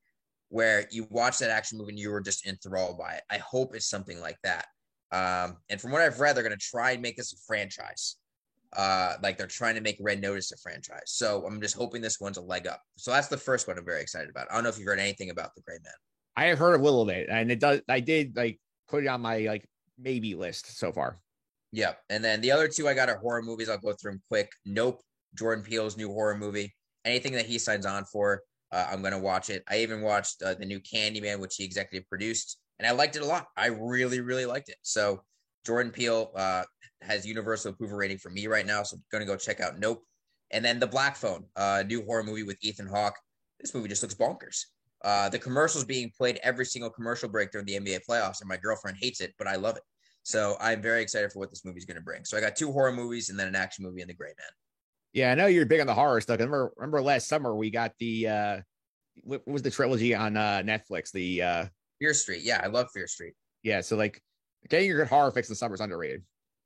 where 0.50 0.86
you 0.90 1.06
watch 1.10 1.38
that 1.38 1.50
action 1.50 1.78
movie 1.78 1.92
and 1.92 1.98
you 1.98 2.10
were 2.10 2.20
just 2.20 2.46
enthralled 2.46 2.98
by 2.98 3.14
it. 3.14 3.22
I 3.30 3.38
hope 3.38 3.74
it's 3.74 3.88
something 3.88 4.20
like 4.20 4.38
that. 4.44 4.66
Um, 5.12 5.56
and 5.70 5.80
from 5.80 5.92
what 5.92 6.02
I've 6.02 6.20
read, 6.20 6.36
they're 6.36 6.42
going 6.42 6.58
to 6.58 6.62
try 6.62 6.90
and 6.90 7.00
make 7.00 7.16
this 7.16 7.32
a 7.32 7.36
franchise. 7.46 8.16
Uh, 8.76 9.14
like 9.22 9.38
they're 9.38 9.46
trying 9.46 9.74
to 9.76 9.80
make 9.80 9.96
Red 10.00 10.20
Notice 10.20 10.52
a 10.52 10.56
franchise. 10.56 11.06
So 11.06 11.44
I'm 11.46 11.60
just 11.60 11.76
hoping 11.76 12.02
this 12.02 12.20
one's 12.20 12.38
a 12.38 12.42
leg 12.42 12.66
up. 12.66 12.80
So 12.96 13.10
that's 13.10 13.28
the 13.28 13.36
first 13.36 13.68
one 13.68 13.78
I'm 13.78 13.84
very 13.84 14.02
excited 14.02 14.30
about. 14.30 14.48
I 14.50 14.54
don't 14.54 14.64
know 14.64 14.70
if 14.70 14.78
you've 14.78 14.86
heard 14.86 14.98
anything 14.98 15.30
about 15.30 15.54
the 15.54 15.62
Gray 15.62 15.78
Man. 15.82 15.92
I 16.36 16.46
have 16.46 16.58
heard 16.58 16.80
a 16.80 16.82
little 16.82 17.04
bit, 17.04 17.28
and 17.30 17.50
it 17.52 17.60
does. 17.60 17.80
I 17.88 18.00
did 18.00 18.36
like 18.36 18.58
put 18.88 19.04
it 19.04 19.06
on 19.06 19.20
my 19.20 19.38
like 19.40 19.64
maybe 19.98 20.34
list 20.34 20.76
so 20.76 20.92
far. 20.92 21.20
Yep. 21.72 21.98
And 22.10 22.22
then 22.24 22.40
the 22.40 22.52
other 22.52 22.68
two 22.68 22.88
I 22.88 22.94
got 22.94 23.08
are 23.08 23.18
horror 23.18 23.42
movies. 23.42 23.68
I'll 23.68 23.78
go 23.78 23.92
through 23.92 24.12
them 24.12 24.22
quick. 24.28 24.50
Nope. 24.64 25.00
Jordan 25.36 25.64
Peele's 25.64 25.96
new 25.96 26.08
horror 26.08 26.36
movie. 26.36 26.74
Anything 27.04 27.32
that 27.32 27.46
he 27.46 27.58
signs 27.58 27.84
on 27.84 28.04
for, 28.04 28.42
uh, 28.72 28.86
I'm 28.90 29.02
gonna 29.02 29.18
watch 29.18 29.50
it. 29.50 29.62
I 29.68 29.78
even 29.78 30.00
watched 30.00 30.42
uh, 30.42 30.54
the 30.54 30.64
new 30.64 30.80
Candyman, 30.80 31.40
which 31.40 31.56
he 31.56 31.64
executive 31.64 32.08
produced, 32.08 32.58
and 32.78 32.86
I 32.86 32.92
liked 32.92 33.16
it 33.16 33.22
a 33.22 33.26
lot. 33.26 33.46
I 33.56 33.66
really, 33.66 34.20
really 34.20 34.46
liked 34.46 34.68
it. 34.68 34.76
So 34.82 35.22
Jordan 35.66 35.92
Peele 35.92 36.30
uh, 36.34 36.62
has 37.04 37.26
universal 37.26 37.72
approval 37.72 37.96
rating 37.96 38.18
for 38.18 38.30
me 38.30 38.46
right 38.46 38.66
now. 38.66 38.82
So 38.82 38.96
I'm 38.96 39.02
gonna 39.10 39.26
go 39.26 39.36
check 39.36 39.60
out 39.60 39.78
Nope. 39.78 40.04
And 40.50 40.64
then 40.64 40.78
the 40.78 40.86
Black 40.86 41.16
Phone, 41.16 41.44
uh, 41.56 41.82
new 41.86 42.04
horror 42.04 42.22
movie 42.22 42.42
with 42.42 42.58
Ethan 42.60 42.86
Hawke. 42.86 43.16
This 43.60 43.74
movie 43.74 43.88
just 43.88 44.02
looks 44.02 44.14
bonkers. 44.14 44.64
Uh, 45.02 45.28
the 45.28 45.38
commercials 45.38 45.84
being 45.84 46.10
played 46.16 46.38
every 46.42 46.64
single 46.64 46.90
commercial 46.90 47.28
break 47.28 47.50
during 47.50 47.66
the 47.66 47.78
NBA 47.78 48.00
playoffs, 48.08 48.40
and 48.40 48.48
my 48.48 48.56
girlfriend 48.56 48.96
hates 49.00 49.20
it, 49.20 49.34
but 49.38 49.46
I 49.46 49.56
love 49.56 49.76
it. 49.76 49.82
So 50.22 50.56
I'm 50.58 50.80
very 50.80 51.02
excited 51.02 51.30
for 51.30 51.38
what 51.38 51.50
this 51.50 51.64
movie 51.64 51.78
is 51.78 51.84
going 51.84 51.96
to 51.96 52.02
bring. 52.02 52.24
So 52.24 52.38
I 52.38 52.40
got 52.40 52.56
two 52.56 52.72
horror 52.72 52.92
movies 52.92 53.28
and 53.28 53.38
then 53.38 53.46
an 53.46 53.54
action 53.54 53.84
movie 53.84 54.00
in 54.00 54.08
The 54.08 54.14
Gray 54.14 54.30
Man. 54.38 54.48
Yeah, 55.12 55.30
I 55.30 55.34
know 55.34 55.46
you're 55.46 55.66
big 55.66 55.80
on 55.80 55.86
the 55.86 55.94
horror 55.94 56.20
stuff. 56.22 56.38
Remember, 56.38 56.72
remember 56.76 57.02
last 57.02 57.28
summer 57.28 57.54
we 57.54 57.70
got 57.70 57.92
the 57.98 58.26
uh 58.26 58.60
what 59.22 59.46
was 59.46 59.62
the 59.62 59.70
trilogy 59.70 60.14
on 60.14 60.36
uh 60.36 60.62
Netflix? 60.64 61.12
The 61.12 61.42
uh 61.42 61.66
Fear 62.00 62.14
Street. 62.14 62.42
Yeah, 62.42 62.60
I 62.64 62.66
love 62.68 62.88
Fear 62.92 63.06
Street. 63.06 63.34
Yeah, 63.62 63.80
so 63.82 63.96
like 63.96 64.20
getting 64.68 64.88
your 64.88 64.98
good 64.98 65.08
horror 65.08 65.30
fix 65.30 65.50
in 65.50 65.54
summer 65.54 65.74
is 65.74 65.80
underrated. 65.80 66.22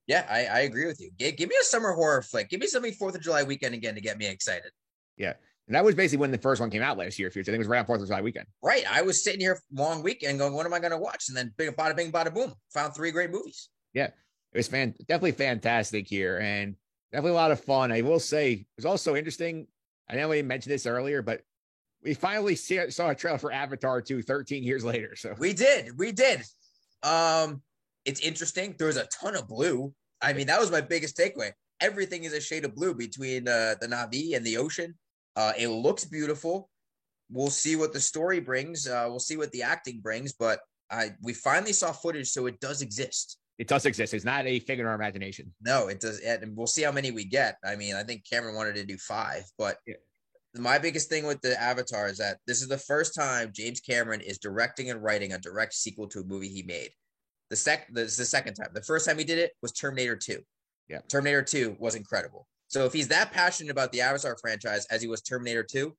Yeah, 0.08 0.26
I, 0.28 0.46
I 0.46 0.60
agree 0.60 0.86
with 0.86 1.00
you. 1.00 1.10
Give, 1.16 1.36
give 1.36 1.48
me 1.48 1.54
a 1.60 1.64
summer 1.64 1.92
horror 1.92 2.22
flick. 2.22 2.48
Give 2.48 2.60
me 2.60 2.66
something 2.66 2.92
Fourth 2.92 3.14
of 3.14 3.20
July 3.20 3.44
weekend 3.44 3.74
again 3.74 3.94
to 3.94 4.00
get 4.00 4.18
me 4.18 4.26
excited. 4.26 4.72
Yeah. 5.16 5.34
And 5.68 5.74
that 5.74 5.84
was 5.84 5.94
basically 5.94 6.22
when 6.22 6.30
the 6.30 6.38
first 6.38 6.60
one 6.60 6.70
came 6.70 6.82
out 6.82 6.98
last 6.98 7.18
year. 7.18 7.28
I 7.28 7.30
think 7.30 7.46
it 7.46 7.58
was 7.58 7.68
right 7.68 7.78
on 7.78 7.86
Fourth 7.86 8.00
of 8.00 8.08
July 8.08 8.22
weekend. 8.22 8.46
Right. 8.62 8.84
I 8.90 9.02
was 9.02 9.22
sitting 9.22 9.40
here 9.40 9.60
long 9.72 10.02
weekend 10.02 10.38
going, 10.38 10.54
what 10.54 10.66
am 10.66 10.74
I 10.74 10.80
going 10.80 10.92
to 10.92 10.98
watch? 10.98 11.28
And 11.28 11.36
then 11.36 11.52
bing, 11.56 11.70
bada 11.72 11.94
bing, 11.94 12.10
bada 12.10 12.34
boom, 12.34 12.54
found 12.72 12.94
three 12.94 13.12
great 13.12 13.30
movies. 13.30 13.68
Yeah 13.92 14.08
it 14.52 14.58
was 14.58 14.68
fan 14.68 14.94
definitely 15.00 15.32
fantastic 15.32 16.06
here 16.06 16.38
and 16.38 16.74
definitely 17.12 17.32
a 17.32 17.34
lot 17.34 17.50
of 17.50 17.60
fun. 17.60 17.92
I 17.92 18.02
will 18.02 18.20
say 18.20 18.52
it 18.52 18.66
was 18.76 18.86
also 18.86 19.14
interesting. 19.14 19.66
I 20.08 20.16
know 20.16 20.28
we 20.28 20.42
mentioned 20.42 20.72
this 20.72 20.86
earlier, 20.86 21.22
but 21.22 21.42
we 22.02 22.14
finally 22.14 22.54
see, 22.54 22.90
saw 22.90 23.10
a 23.10 23.14
trailer 23.14 23.38
for 23.38 23.52
Avatar 23.52 24.00
2 24.00 24.22
13 24.22 24.62
years 24.62 24.84
later. 24.84 25.16
So 25.16 25.34
we 25.38 25.52
did, 25.52 25.98
we 25.98 26.12
did. 26.12 26.42
Um, 27.02 27.62
it's 28.04 28.20
interesting. 28.20 28.74
There's 28.78 28.96
a 28.96 29.06
ton 29.06 29.36
of 29.36 29.48
blue. 29.48 29.92
I 30.20 30.32
mean, 30.32 30.46
that 30.46 30.60
was 30.60 30.70
my 30.70 30.80
biggest 30.80 31.16
takeaway. 31.16 31.52
Everything 31.80 32.24
is 32.24 32.32
a 32.32 32.40
shade 32.40 32.64
of 32.64 32.74
blue 32.74 32.94
between 32.94 33.46
uh, 33.46 33.76
the 33.80 33.86
Na'vi 33.86 34.36
and 34.36 34.44
the 34.44 34.56
ocean. 34.56 34.94
Uh, 35.36 35.52
it 35.56 35.68
looks 35.68 36.04
beautiful. 36.04 36.68
We'll 37.30 37.50
see 37.50 37.76
what 37.76 37.92
the 37.92 38.00
story 38.00 38.40
brings. 38.40 38.88
Uh, 38.88 39.06
we'll 39.08 39.20
see 39.20 39.36
what 39.36 39.52
the 39.52 39.62
acting 39.62 40.00
brings, 40.00 40.32
but 40.32 40.60
I 40.90 41.10
we 41.22 41.34
finally 41.34 41.74
saw 41.74 41.92
footage, 41.92 42.30
so 42.30 42.46
it 42.46 42.58
does 42.60 42.82
exist 42.82 43.38
it 43.58 43.66
does 43.66 43.86
exist. 43.86 44.14
It's 44.14 44.24
not 44.24 44.46
a 44.46 44.60
figment 44.60 44.86
of 44.86 44.90
our 44.90 44.94
imagination. 44.94 45.52
No, 45.60 45.88
it 45.88 46.00
does. 46.00 46.20
And 46.20 46.56
we'll 46.56 46.68
see 46.68 46.82
how 46.82 46.92
many 46.92 47.10
we 47.10 47.24
get. 47.24 47.56
I 47.64 47.74
mean, 47.74 47.96
I 47.96 48.04
think 48.04 48.22
Cameron 48.28 48.54
wanted 48.54 48.76
to 48.76 48.84
do 48.84 48.96
five, 48.96 49.42
but 49.58 49.78
yeah. 49.86 49.96
my 50.56 50.78
biggest 50.78 51.08
thing 51.08 51.26
with 51.26 51.40
the 51.40 51.60
Avatar 51.60 52.06
is 52.06 52.18
that 52.18 52.38
this 52.46 52.62
is 52.62 52.68
the 52.68 52.78
first 52.78 53.16
time 53.16 53.50
James 53.52 53.80
Cameron 53.80 54.20
is 54.20 54.38
directing 54.38 54.90
and 54.90 55.02
writing 55.02 55.32
a 55.32 55.38
direct 55.38 55.74
sequel 55.74 56.06
to 56.08 56.20
a 56.20 56.24
movie 56.24 56.48
he 56.48 56.62
made. 56.62 56.90
The 57.50 57.56
sec, 57.56 57.88
this 57.92 58.12
is 58.12 58.16
the 58.16 58.24
second 58.24 58.54
time. 58.54 58.68
The 58.74 58.82
first 58.82 59.06
time 59.06 59.18
he 59.18 59.24
did 59.24 59.38
it 59.38 59.52
was 59.62 59.72
Terminator 59.72 60.16
Two. 60.16 60.40
Yeah, 60.88 61.00
Terminator 61.08 61.42
Two 61.42 61.76
was 61.78 61.94
incredible. 61.94 62.46
So 62.68 62.84
if 62.84 62.92
he's 62.92 63.08
that 63.08 63.32
passionate 63.32 63.70
about 63.70 63.92
the 63.92 64.02
Avatar 64.02 64.36
franchise 64.40 64.86
as 64.90 65.00
he 65.00 65.08
was 65.08 65.22
Terminator 65.22 65.62
Two, 65.62 65.96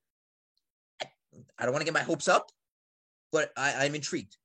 I, 1.01 1.07
I 1.57 1.63
don't 1.63 1.73
want 1.73 1.81
to 1.81 1.85
get 1.85 1.93
my 1.93 2.01
hopes 2.03 2.27
up, 2.27 2.51
but 3.31 3.51
I, 3.57 3.85
I'm 3.85 3.95
intrigued. 3.95 4.37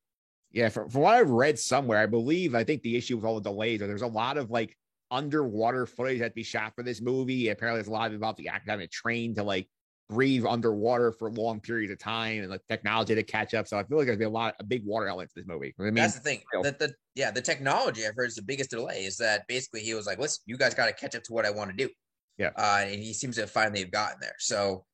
Yeah, 0.51 0.69
from, 0.69 0.89
from 0.89 1.03
what 1.03 1.15
I've 1.15 1.31
read 1.31 1.59
somewhere, 1.59 1.99
I 1.99 2.07
believe 2.07 2.55
I 2.55 2.65
think 2.65 2.83
the 2.83 2.97
issue 2.97 3.17
with 3.17 3.25
all 3.25 3.35
the 3.35 3.51
delays 3.51 3.83
are 3.83 3.87
there's 3.87 4.03
a 4.03 4.07
lot 4.07 4.39
of 4.39 4.51
like 4.51 4.77
underwater 5.11 5.85
footage 5.85 6.21
that 6.21 6.35
be 6.35 6.43
shot 6.43 6.75
for 6.75 6.83
this 6.83 7.01
movie. 7.01 7.49
Apparently, 7.49 7.79
there's 7.79 7.89
a 7.89 7.93
lot 7.93 8.11
of 8.11 8.17
about 8.17 8.37
the 8.37 8.49
actor 8.49 8.71
having 8.71 8.89
train 8.91 9.35
to 9.35 9.43
like 9.43 9.69
breathe 10.11 10.45
underwater 10.47 11.13
for 11.13 11.31
long 11.31 11.61
periods 11.61 11.93
of 11.93 11.99
time 11.99 12.43
and 12.43 12.51
like 12.51 12.61
technology 12.69 13.15
to 13.15 13.23
catch 13.23 13.55
up. 13.55 13.67
So 13.67 13.79
I 13.79 13.85
feel 13.85 13.99
like 13.99 14.07
there's 14.07 14.19
be 14.19 14.25
a 14.25 14.31
lot 14.31 14.55
a 14.61 14.65
big 14.65 14.85
water 14.85 15.09
element 15.09 15.31
to 15.31 15.41
this 15.41 15.47
movie. 15.47 15.75
I 15.79 15.83
mean, 15.83 15.95
that's 15.95 16.15
the 16.15 16.21
thing. 16.21 16.41
That 16.63 16.79
the 16.79 16.93
yeah, 17.15 17.31
the 17.31 17.41
technology 17.41 18.07
I've 18.07 18.17
heard 18.17 18.29
is 18.29 18.35
the 18.35 18.43
biggest 18.43 18.71
delay 18.71 19.05
is 19.05 19.17
that 19.19 19.47
basically 19.49 19.81
he 19.81 19.95
was 19.95 20.07
like, 20.07 20.19
listen, 20.19 20.43
you 20.47 20.57
guys 20.57 20.75
got 20.75 20.87
to 20.87 20.93
catch 20.93 21.15
up 21.15 21.23
to 21.25 21.33
what 21.33 21.47
I 21.47 21.51
want 21.51 21.71
to 21.71 21.77
do. 21.77 21.91
Yeah. 22.39 22.51
Uh, 22.57 22.85
and 22.87 23.03
he 23.03 23.15
seems 23.15 23.37
to 23.37 23.47
finally 23.47 23.81
have 23.81 23.93
gotten 23.93 24.19
there. 24.21 24.35
So 24.39 24.85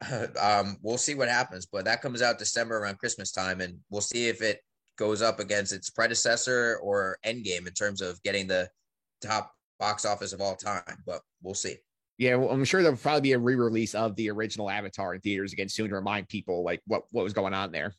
um, 0.40 0.76
we'll 0.82 0.98
see 0.98 1.14
what 1.14 1.28
happens. 1.28 1.66
But 1.66 1.84
that 1.86 2.02
comes 2.02 2.22
out 2.22 2.38
December 2.38 2.78
around 2.78 2.98
Christmas 2.98 3.32
time, 3.32 3.60
and 3.60 3.78
we'll 3.90 4.00
see 4.00 4.28
if 4.28 4.42
it 4.42 4.60
goes 4.96 5.22
up 5.22 5.40
against 5.40 5.72
its 5.72 5.90
predecessor 5.90 6.78
or 6.82 7.18
Endgame 7.24 7.66
in 7.66 7.72
terms 7.72 8.02
of 8.02 8.22
getting 8.22 8.46
the 8.46 8.68
top 9.22 9.52
box 9.78 10.04
office 10.04 10.32
of 10.32 10.40
all 10.40 10.56
time. 10.56 10.82
But 11.06 11.22
we'll 11.42 11.54
see. 11.54 11.76
Yeah, 12.20 12.36
well, 12.36 12.50
I'm 12.50 12.64
sure 12.64 12.82
there'll 12.82 12.96
probably 12.96 13.22
be 13.22 13.32
a 13.32 13.38
re-release 13.38 13.94
of 13.94 14.14
the 14.14 14.30
original 14.30 14.68
Avatar 14.68 15.14
in 15.14 15.20
theaters 15.20 15.52
again 15.52 15.68
soon 15.68 15.88
to 15.88 15.94
remind 15.94 16.28
people 16.28 16.62
like 16.62 16.80
what 16.86 17.02
what 17.10 17.24
was 17.24 17.32
going 17.32 17.54
on 17.54 17.72
there. 17.72 17.94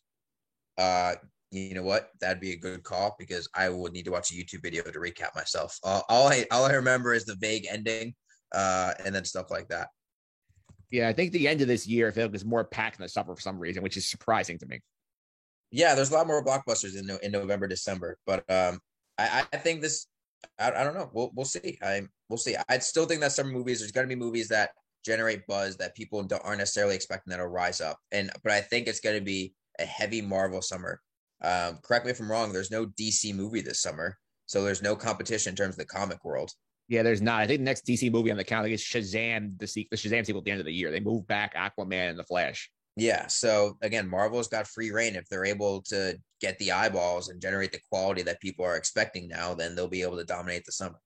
Uh, 0.78 1.16
you 1.52 1.74
know 1.74 1.84
what? 1.84 2.12
That'd 2.22 2.40
be 2.40 2.52
a 2.52 2.58
good 2.58 2.84
call 2.84 3.16
because 3.20 3.50
I 3.56 3.68
would 3.70 3.94
need 3.94 4.06
to 4.06 4.12
watch 4.12 4.32
a 4.32 4.36
YouTube 4.36 4.62
video 4.62 4.84
to 4.84 5.00
recap 5.00 5.36
myself. 5.36 5.78
Uh, 5.84 6.02
all 6.08 6.28
I 6.28 6.46
all 6.52 6.66
I 6.66 6.74
remember 6.74 7.14
is 7.14 7.26
the 7.26 7.36
vague 7.36 7.66
ending, 7.70 8.14
uh, 8.54 8.94
and 9.04 9.14
then 9.14 9.26
stuff 9.26 9.52
like 9.52 9.68
that. 9.70 9.90
Yeah, 10.92 11.10
I 11.10 11.14
think 11.14 11.32
the 11.32 11.48
end 11.48 11.62
of 11.62 11.68
this 11.68 11.88
year, 11.88 12.08
I 12.08 12.12
feel 12.12 12.28
like 12.28 12.36
is 12.36 12.46
more 12.46 12.64
packed 12.64 13.00
than 13.00 13.06
the 13.06 13.10
summer 13.10 13.36
for 13.36 13.42
some 13.42 13.60
reason, 13.60 13.82
which 13.82 13.98
is 13.98 14.08
surprising 14.08 14.58
to 14.60 14.66
me 14.68 14.82
yeah, 15.72 15.96
there's 15.96 16.12
a 16.12 16.14
lot 16.14 16.28
more 16.28 16.44
blockbusters 16.44 16.98
in 16.98 17.10
in 17.24 17.32
November, 17.32 17.68
December. 17.68 18.18
But 18.26 18.40
um, 18.50 18.80
I, 19.18 19.46
I 19.52 19.58
think 19.58 19.82
this, 19.82 20.08
I, 20.60 20.72
I 20.72 20.84
don't 20.84 20.94
know. 20.94 21.10
We'll 21.14 21.32
we'll 21.36 21.46
see. 21.46 21.78
I 21.82 22.02
we'll 22.30 22.38
see. 22.38 22.56
I 22.70 22.80
still 22.80 23.06
think 23.06 23.22
that 23.22 23.32
summer 23.32 23.52
movies. 23.52 23.80
There's 23.80 23.92
going 23.92 24.08
to 24.08 24.16
be 24.16 24.20
movies 24.20 24.48
that 24.50 24.72
generate 25.06 25.48
buzz 25.48 25.78
that 25.78 25.96
people 25.96 26.22
don't, 26.24 26.44
aren't 26.46 26.60
necessarily 26.60 26.96
expecting 26.96 27.32
that'll 27.32 27.48
rise 27.48 27.82
up. 27.82 27.98
And 28.12 28.32
but 28.44 28.52
I 28.52 28.62
think 28.62 28.88
it's 28.88 29.00
going 29.00 29.18
to 29.18 29.26
be 29.26 29.54
a 29.80 29.86
heavy 29.86 30.22
Marvel 30.22 30.62
summer. 30.62 31.02
Um, 31.44 31.80
correct 31.84 32.06
me 32.06 32.12
if 32.12 32.20
I'm 32.20 32.32
wrong. 32.32 32.54
There's 32.54 32.72
no 32.72 32.86
DC 32.86 33.34
movie 33.34 33.62
this 33.62 33.82
summer, 33.82 34.18
so 34.46 34.64
there's 34.64 34.84
no 34.84 34.96
competition 34.96 35.52
in 35.52 35.56
terms 35.56 35.76
of 35.76 35.80
the 35.80 35.86
comic 35.86 36.24
world. 36.24 36.52
Yeah, 36.88 37.04
there's 37.04 37.22
not. 37.22 37.42
I 37.42 37.48
think 37.48 37.60
the 37.60 37.66
next 37.66 37.86
DC 37.86 38.12
movie 38.12 38.32
on 38.32 38.38
the 38.38 38.44
calendar 38.44 38.74
is 38.74 38.82
Shazam, 38.82 39.58
the, 39.58 39.88
the 39.90 39.98
Shazam 39.98 40.26
sequel 40.26 40.40
at 40.40 40.46
the 40.46 40.52
end 40.52 40.60
of 40.60 40.66
the 40.66 40.74
year. 40.74 40.92
They 40.92 41.00
move 41.00 41.26
back 41.26 41.56
Aquaman 41.56 42.10
and 42.10 42.20
the 42.20 42.24
Flash. 42.24 42.70
Yeah. 42.96 43.28
So 43.28 43.78
again, 43.82 44.10
Marvel's 44.10 44.48
got 44.48 44.68
free 44.68 44.92
reign. 44.92 45.16
If 45.16 45.28
they're 45.30 45.46
able 45.46 45.82
to 45.84 46.18
get 46.42 46.58
the 46.60 46.72
eyeballs 46.72 47.30
and 47.30 47.42
generate 47.42 47.72
the 47.72 47.80
quality 47.90 48.22
that 48.24 48.42
people 48.42 48.66
are 48.66 48.76
expecting 48.76 49.28
now, 49.28 49.54
then 49.54 49.76
they'll 49.76 49.88
be 49.88 50.02
able 50.02 50.18
to 50.18 50.26
dominate 50.26 50.66
the 50.66 50.72
summer. 50.72 51.00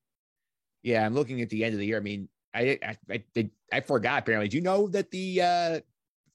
Yeah, 0.82 1.06
I'm 1.06 1.14
looking 1.14 1.42
at 1.42 1.50
the 1.50 1.64
end 1.64 1.74
of 1.74 1.80
the 1.80 1.86
year. 1.86 1.98
I 1.98 2.02
mean, 2.02 2.28
I 2.54 2.80
I 2.84 2.98
I, 3.10 3.24
I, 3.36 3.50
I 3.72 3.80
forgot 3.82 4.20
apparently. 4.20 4.48
Do 4.48 4.58
you 4.58 4.64
know 4.64 4.88
that 4.90 5.12
the 5.12 5.42
uh 5.42 5.80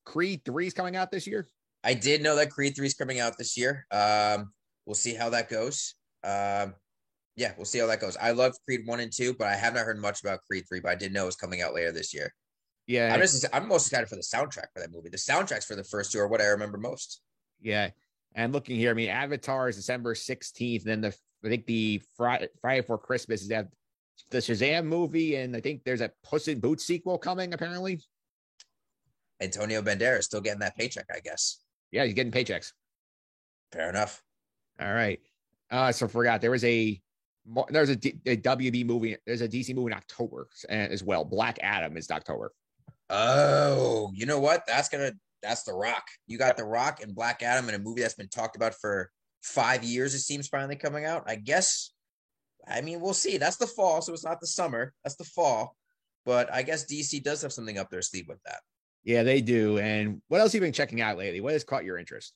Creed 0.04 0.44
3 0.44 0.66
is 0.66 0.74
coming 0.74 0.96
out 0.96 1.10
this 1.10 1.26
year? 1.26 1.48
I 1.84 1.94
did 1.94 2.22
know 2.22 2.36
that 2.36 2.50
Creed 2.50 2.76
3 2.76 2.86
is 2.86 2.94
coming 2.94 3.20
out 3.20 3.38
this 3.38 3.56
year. 3.56 3.86
Um, 3.90 4.52
we'll 4.86 4.94
see 4.94 5.14
how 5.14 5.30
that 5.30 5.48
goes. 5.48 5.94
Um, 6.24 6.74
yeah, 7.36 7.52
we'll 7.56 7.64
see 7.64 7.78
how 7.78 7.86
that 7.86 8.00
goes. 8.00 8.16
I 8.16 8.32
love 8.32 8.54
Creed 8.66 8.82
1 8.84 9.00
and 9.00 9.12
2, 9.12 9.34
but 9.34 9.46
I 9.46 9.54
have 9.54 9.74
not 9.74 9.84
heard 9.84 10.00
much 10.00 10.20
about 10.20 10.40
Creed 10.48 10.64
3, 10.68 10.80
but 10.80 10.90
I 10.90 10.94
did 10.94 11.12
know 11.12 11.22
it 11.22 11.26
was 11.26 11.36
coming 11.36 11.62
out 11.62 11.74
later 11.74 11.92
this 11.92 12.12
year. 12.12 12.34
Yeah. 12.90 13.14
I'm 13.14 13.20
just 13.20 13.46
I'm 13.52 13.68
most 13.68 13.86
excited 13.86 14.08
for 14.08 14.16
the 14.16 14.22
soundtrack 14.22 14.72
for 14.74 14.80
that 14.80 14.90
movie. 14.90 15.10
The 15.10 15.16
soundtracks 15.16 15.64
for 15.64 15.76
the 15.76 15.84
first 15.84 16.10
two 16.10 16.18
are 16.18 16.26
what 16.26 16.40
I 16.40 16.46
remember 16.46 16.76
most. 16.76 17.20
Yeah. 17.60 17.90
And 18.34 18.52
looking 18.52 18.76
here, 18.76 18.90
I 18.90 18.94
mean, 18.94 19.08
Avatar 19.08 19.68
is 19.68 19.76
December 19.76 20.14
16th. 20.14 20.82
Then 20.82 21.00
the 21.00 21.14
I 21.44 21.48
think 21.48 21.66
the 21.66 22.02
Friday, 22.16 22.48
Friday 22.60 22.80
before 22.80 22.98
Christmas 22.98 23.42
is 23.42 23.48
that 23.48 23.68
the 24.32 24.38
Shazam 24.38 24.86
movie, 24.86 25.36
and 25.36 25.54
I 25.54 25.60
think 25.60 25.84
there's 25.84 26.00
a 26.00 26.10
Puss 26.24 26.48
in 26.48 26.58
Boots 26.58 26.84
sequel 26.84 27.16
coming, 27.16 27.54
apparently. 27.54 28.00
Antonio 29.40 29.82
Banderas 29.82 30.24
still 30.24 30.40
getting 30.40 30.58
that 30.58 30.76
paycheck, 30.76 31.06
I 31.14 31.20
guess. 31.20 31.60
Yeah, 31.92 32.04
he's 32.04 32.14
getting 32.14 32.32
paychecks. 32.32 32.72
Fair 33.72 33.88
enough. 33.88 34.20
All 34.80 34.92
right. 34.92 35.20
Uh, 35.70 35.92
so 35.92 36.08
forgot 36.08 36.40
there 36.40 36.50
was 36.50 36.64
a 36.64 37.00
there's 37.70 37.88
a, 37.88 37.96
D, 37.96 38.14
a 38.26 38.36
WB 38.36 38.84
movie. 38.84 39.16
There's 39.24 39.42
a 39.42 39.48
DC 39.48 39.74
movie 39.76 39.92
in 39.92 39.96
October 39.96 40.48
as 40.68 41.04
well. 41.04 41.24
Black 41.24 41.58
Adam 41.62 41.96
is 41.96 42.10
October. 42.10 42.52
Oh, 43.10 44.12
you 44.14 44.24
know 44.24 44.38
what? 44.38 44.62
That's 44.66 44.88
gonna 44.88 45.12
that's 45.42 45.64
the 45.64 45.74
Rock. 45.74 46.04
You 46.26 46.38
got 46.38 46.56
the 46.56 46.64
Rock 46.64 47.02
and 47.02 47.14
Black 47.14 47.42
Adam 47.42 47.68
in 47.68 47.74
a 47.74 47.78
movie 47.78 48.02
that's 48.02 48.14
been 48.14 48.28
talked 48.28 48.56
about 48.56 48.74
for 48.74 49.10
five 49.42 49.82
years. 49.82 50.14
It 50.14 50.20
seems 50.20 50.48
finally 50.48 50.76
coming 50.76 51.04
out. 51.04 51.24
I 51.26 51.36
guess. 51.36 51.92
I 52.68 52.82
mean, 52.82 53.00
we'll 53.00 53.14
see. 53.14 53.38
That's 53.38 53.56
the 53.56 53.66
fall, 53.66 54.02
so 54.02 54.12
it's 54.12 54.24
not 54.24 54.40
the 54.40 54.46
summer. 54.46 54.92
That's 55.02 55.16
the 55.16 55.24
fall. 55.24 55.76
But 56.24 56.52
I 56.52 56.62
guess 56.62 56.84
DC 56.84 57.22
does 57.22 57.42
have 57.42 57.52
something 57.52 57.78
up 57.78 57.90
their 57.90 58.02
sleeve 58.02 58.26
with 58.28 58.42
that. 58.44 58.60
Yeah, 59.02 59.22
they 59.22 59.40
do. 59.40 59.78
And 59.78 60.20
what 60.28 60.40
else 60.40 60.52
have 60.52 60.60
you 60.60 60.66
been 60.66 60.74
checking 60.74 61.00
out 61.00 61.16
lately? 61.16 61.40
What 61.40 61.54
has 61.54 61.64
caught 61.64 61.84
your 61.84 61.98
interest? 61.98 62.34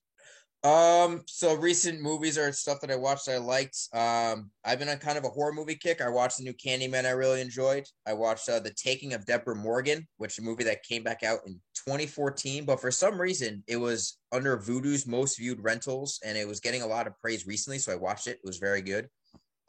Um, 0.65 1.21
so 1.27 1.55
recent 1.55 2.01
movies 2.01 2.39
are 2.39 2.51
stuff 2.51 2.81
that 2.81 2.91
I 2.91 2.97
watched 2.97 3.29
I 3.29 3.37
liked. 3.37 3.77
Um, 3.93 4.51
I've 4.65 4.79
been 4.79 4.89
on 4.89 4.97
kind 4.97 5.19
of 5.19 5.25
a 5.25 5.29
horror 5.29 5.53
movie 5.53 5.75
kick. 5.75 6.01
I 6.01 6.09
watched 6.09 6.39
the 6.39 6.45
new 6.45 6.55
Candyman 6.55 7.05
I 7.05 7.11
really 7.11 7.43
enjoyed. 7.43 7.85
I 8.07 8.15
watched 8.15 8.49
uh, 8.49 8.61
The 8.61 8.73
Taking 8.73 9.13
of 9.13 9.27
Deborah 9.27 9.55
Morgan, 9.55 10.09
which 10.17 10.33
is 10.33 10.39
a 10.39 10.43
movie 10.43 10.65
that 10.65 10.83
came 10.83 11.03
back 11.03 11.23
out 11.23 11.41
in 11.47 11.61
2014, 11.87 12.65
but 12.65 12.81
for 12.81 12.91
some 12.91 13.21
reason 13.21 13.63
it 13.67 13.77
was 13.77 14.17
under 14.33 14.57
Vudu's 14.57 15.07
most 15.07 15.37
viewed 15.37 15.63
rentals 15.63 16.19
and 16.25 16.39
it 16.39 16.49
was 16.49 16.61
getting 16.61 16.81
a 16.81 16.87
lot 16.87 17.07
of 17.07 17.13
praise 17.21 17.47
recently, 17.47 17.79
so 17.79 17.93
I 17.93 17.97
watched 17.97 18.27
it. 18.27 18.39
It 18.43 18.47
was 18.47 18.57
very 18.57 18.81
good. 18.81 19.05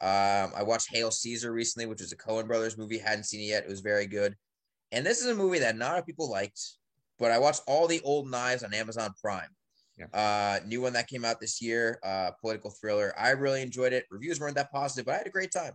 Um, 0.00 0.52
I 0.56 0.62
watched 0.62 0.88
Hail 0.90 1.10
Caesar 1.10 1.52
recently, 1.52 1.84
which 1.84 2.00
is 2.00 2.12
a 2.12 2.16
Coen 2.16 2.46
Brothers 2.46 2.78
movie. 2.78 2.96
Hadn't 2.96 3.24
seen 3.24 3.40
it 3.40 3.48
yet. 3.48 3.64
It 3.64 3.68
was 3.68 3.80
very 3.80 4.06
good. 4.06 4.34
And 4.92 5.04
this 5.04 5.20
is 5.20 5.26
a 5.26 5.34
movie 5.34 5.58
that 5.58 5.76
not 5.76 5.90
a 5.90 5.92
lot 5.92 5.98
of 5.98 6.06
people 6.06 6.30
liked, 6.30 6.60
but 7.18 7.32
I 7.32 7.38
watched 7.38 7.62
all 7.66 7.86
the 7.86 8.00
old 8.02 8.30
knives 8.30 8.62
on 8.62 8.72
Amazon 8.72 9.12
Prime. 9.20 9.50
Yeah. 9.96 10.06
Uh, 10.12 10.60
new 10.66 10.82
one 10.82 10.92
that 10.92 11.08
came 11.08 11.24
out 11.24 11.40
this 11.40 11.62
year, 11.62 11.98
uh, 12.02 12.32
political 12.40 12.70
thriller. 12.70 13.14
I 13.18 13.30
really 13.30 13.62
enjoyed 13.62 13.92
it. 13.92 14.04
Reviews 14.10 14.40
weren't 14.40 14.56
that 14.56 14.70
positive, 14.70 15.06
but 15.06 15.14
I 15.14 15.18
had 15.18 15.26
a 15.26 15.30
great 15.30 15.52
time. 15.52 15.72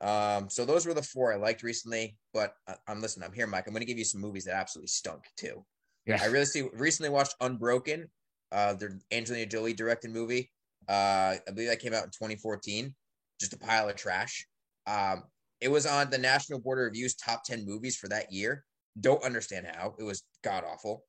Um, 0.00 0.48
so 0.48 0.64
those 0.64 0.86
were 0.86 0.94
the 0.94 1.02
four 1.02 1.32
I 1.32 1.36
liked 1.36 1.62
recently. 1.62 2.16
But 2.34 2.54
I, 2.68 2.74
I'm 2.86 3.00
listening. 3.00 3.26
I'm 3.26 3.32
here, 3.32 3.46
Mike. 3.46 3.66
I'm 3.66 3.72
going 3.72 3.80
to 3.80 3.86
give 3.86 3.98
you 3.98 4.04
some 4.04 4.20
movies 4.20 4.44
that 4.44 4.54
absolutely 4.54 4.88
stunk 4.88 5.24
too. 5.36 5.64
Yeah. 6.06 6.18
I 6.22 6.26
really 6.26 6.46
see. 6.46 6.68
Recently 6.74 7.10
watched 7.10 7.34
Unbroken, 7.40 8.08
uh, 8.52 8.74
the 8.74 9.00
Angelina 9.12 9.46
Jolie 9.46 9.74
directed 9.74 10.10
movie. 10.10 10.50
Uh, 10.88 11.36
I 11.46 11.50
believe 11.52 11.68
that 11.68 11.80
came 11.80 11.94
out 11.94 12.04
in 12.04 12.10
2014. 12.10 12.94
Just 13.40 13.52
a 13.52 13.58
pile 13.58 13.88
of 13.88 13.96
trash. 13.96 14.46
Um, 14.86 15.24
it 15.60 15.70
was 15.70 15.86
on 15.86 16.10
the 16.10 16.18
National 16.18 16.60
Board 16.60 16.78
of 16.78 16.84
Review's 16.84 17.14
top 17.14 17.44
10 17.44 17.66
movies 17.66 17.96
for 17.96 18.08
that 18.08 18.32
year. 18.32 18.64
Don't 19.00 19.22
understand 19.22 19.66
how. 19.72 19.94
It 19.98 20.02
was 20.02 20.22
god 20.42 20.64
awful. 20.64 21.04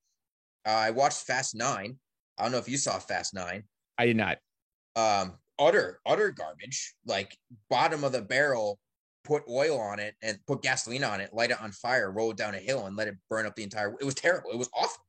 Uh, 0.66 0.72
I 0.72 0.92
watched 0.92 1.26
Fast 1.26 1.56
Nine. 1.56 1.98
I 2.40 2.44
don't 2.44 2.52
know 2.52 2.58
if 2.58 2.70
you 2.70 2.78
saw 2.78 2.98
Fast 3.00 3.34
Nine. 3.34 3.64
I 3.98 4.06
did 4.06 4.18
not. 4.18 4.38
Um, 4.96 5.34
utter, 5.60 6.00
utter 6.06 6.32
garbage. 6.32 6.94
Like 7.06 7.38
bottom 7.70 8.04
of 8.04 8.12
the 8.12 8.22
barrel, 8.22 8.80
put 9.24 9.44
oil 9.50 9.80
on 9.80 10.00
it 10.00 10.16
and 10.24 10.40
put 10.48 10.62
gasoline 10.62 11.04
on 11.04 11.22
it, 11.22 11.34
light 11.34 11.52
it 11.52 11.62
on 11.62 11.72
fire, 11.72 12.12
roll 12.12 12.32
it 12.32 12.38
down 12.38 12.56
a 12.56 12.60
hill, 12.60 12.86
and 12.86 12.96
let 12.96 13.08
it 13.08 13.16
burn 13.30 13.46
up 13.46 13.56
the 13.56 13.64
entire. 13.64 13.94
It 14.00 14.06
was 14.06 14.16
terrible. 14.16 14.52
It 14.52 14.58
was 14.58 14.70
awful. 14.74 15.04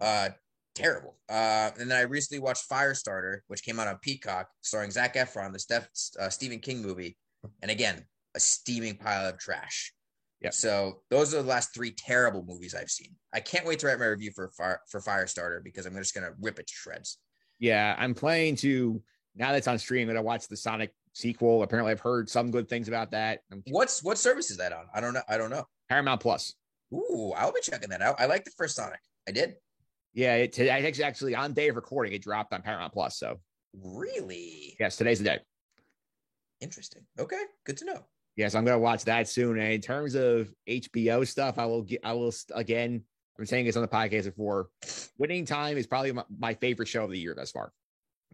Uh, 0.00 0.30
terrible. 0.74 1.18
Uh, 1.28 1.70
and 1.78 1.90
then 1.90 1.98
I 1.98 2.02
recently 2.02 2.40
watched 2.40 2.68
Firestarter, 2.68 3.40
which 3.48 3.62
came 3.62 3.78
out 3.78 3.88
on 3.88 3.98
Peacock, 3.98 4.48
starring 4.62 4.90
Zac 4.90 5.14
Efron, 5.14 5.52
the 5.52 5.58
Steph, 5.58 5.88
uh, 6.18 6.30
Stephen 6.30 6.58
King 6.58 6.82
movie. 6.82 7.16
And 7.62 7.70
again, 7.70 8.04
a 8.34 8.40
steaming 8.40 8.96
pile 8.96 9.28
of 9.28 9.38
trash. 9.38 9.92
Yeah. 10.40 10.50
So 10.50 11.02
those 11.10 11.34
are 11.34 11.42
the 11.42 11.48
last 11.48 11.74
three 11.74 11.90
terrible 11.90 12.44
movies 12.46 12.74
I've 12.74 12.90
seen. 12.90 13.14
I 13.32 13.40
can't 13.40 13.66
wait 13.66 13.78
to 13.80 13.86
write 13.86 13.98
my 13.98 14.06
review 14.06 14.32
for 14.34 14.50
Fire 14.50 14.80
for 14.88 15.00
Firestarter 15.00 15.62
because 15.62 15.86
I'm 15.86 15.94
just 15.96 16.14
gonna 16.14 16.32
rip 16.40 16.58
it 16.58 16.66
to 16.66 16.72
shreds. 16.74 17.18
Yeah, 17.58 17.94
I'm 17.98 18.14
planning 18.14 18.56
to 18.56 19.02
now 19.36 19.52
that's 19.52 19.68
on 19.68 19.78
stream. 19.78 20.08
And 20.08 20.16
I'm 20.16 20.24
gonna 20.24 20.26
watch 20.26 20.48
the 20.48 20.56
Sonic 20.56 20.94
sequel. 21.12 21.62
Apparently, 21.62 21.92
I've 21.92 22.00
heard 22.00 22.30
some 22.30 22.50
good 22.50 22.68
things 22.68 22.88
about 22.88 23.10
that. 23.10 23.40
What's 23.68 24.02
what 24.02 24.16
service 24.16 24.50
is 24.50 24.56
that 24.56 24.72
on? 24.72 24.86
I 24.94 25.00
don't 25.00 25.12
know. 25.12 25.22
I 25.28 25.36
don't 25.36 25.50
know. 25.50 25.64
Paramount 25.90 26.22
Plus. 26.22 26.54
Ooh, 26.92 27.32
I'll 27.36 27.52
be 27.52 27.60
checking 27.60 27.90
that 27.90 28.02
out. 28.02 28.18
I 28.18 28.26
like 28.26 28.44
the 28.44 28.50
first 28.56 28.76
Sonic. 28.76 29.00
I 29.28 29.32
did. 29.32 29.56
Yeah, 30.14 30.36
it, 30.36 30.58
actually 30.58 31.34
on 31.36 31.52
day 31.52 31.68
of 31.68 31.76
recording, 31.76 32.12
it 32.14 32.22
dropped 32.22 32.52
on 32.52 32.62
Paramount 32.62 32.92
Plus. 32.92 33.18
So 33.18 33.40
really, 33.78 34.74
yes, 34.80 34.96
today's 34.96 35.18
the 35.18 35.24
day. 35.24 35.38
Interesting. 36.60 37.02
Okay, 37.18 37.42
good 37.64 37.76
to 37.76 37.84
know 37.84 38.04
yes, 38.36 38.54
I'm 38.54 38.64
gonna 38.64 38.78
watch 38.78 39.04
that 39.04 39.28
soon. 39.28 39.58
And 39.58 39.72
in 39.72 39.80
terms 39.80 40.14
of 40.14 40.52
HBO 40.68 41.26
stuff, 41.26 41.58
I 41.58 41.66
will 41.66 41.82
get, 41.82 42.00
I 42.04 42.12
will 42.12 42.32
again. 42.54 43.04
I'm 43.38 43.46
saying 43.46 43.64
this 43.64 43.76
on 43.76 43.82
the 43.82 43.88
podcast 43.88 44.24
before. 44.24 44.68
Winning 45.16 45.46
Time 45.46 45.78
is 45.78 45.86
probably 45.86 46.12
my, 46.12 46.24
my, 46.38 46.52
favorite 46.52 46.88
show 46.88 47.04
of 47.04 47.10
the 47.10 47.18
year 47.18 47.34
thus 47.34 47.50
far. 47.50 47.72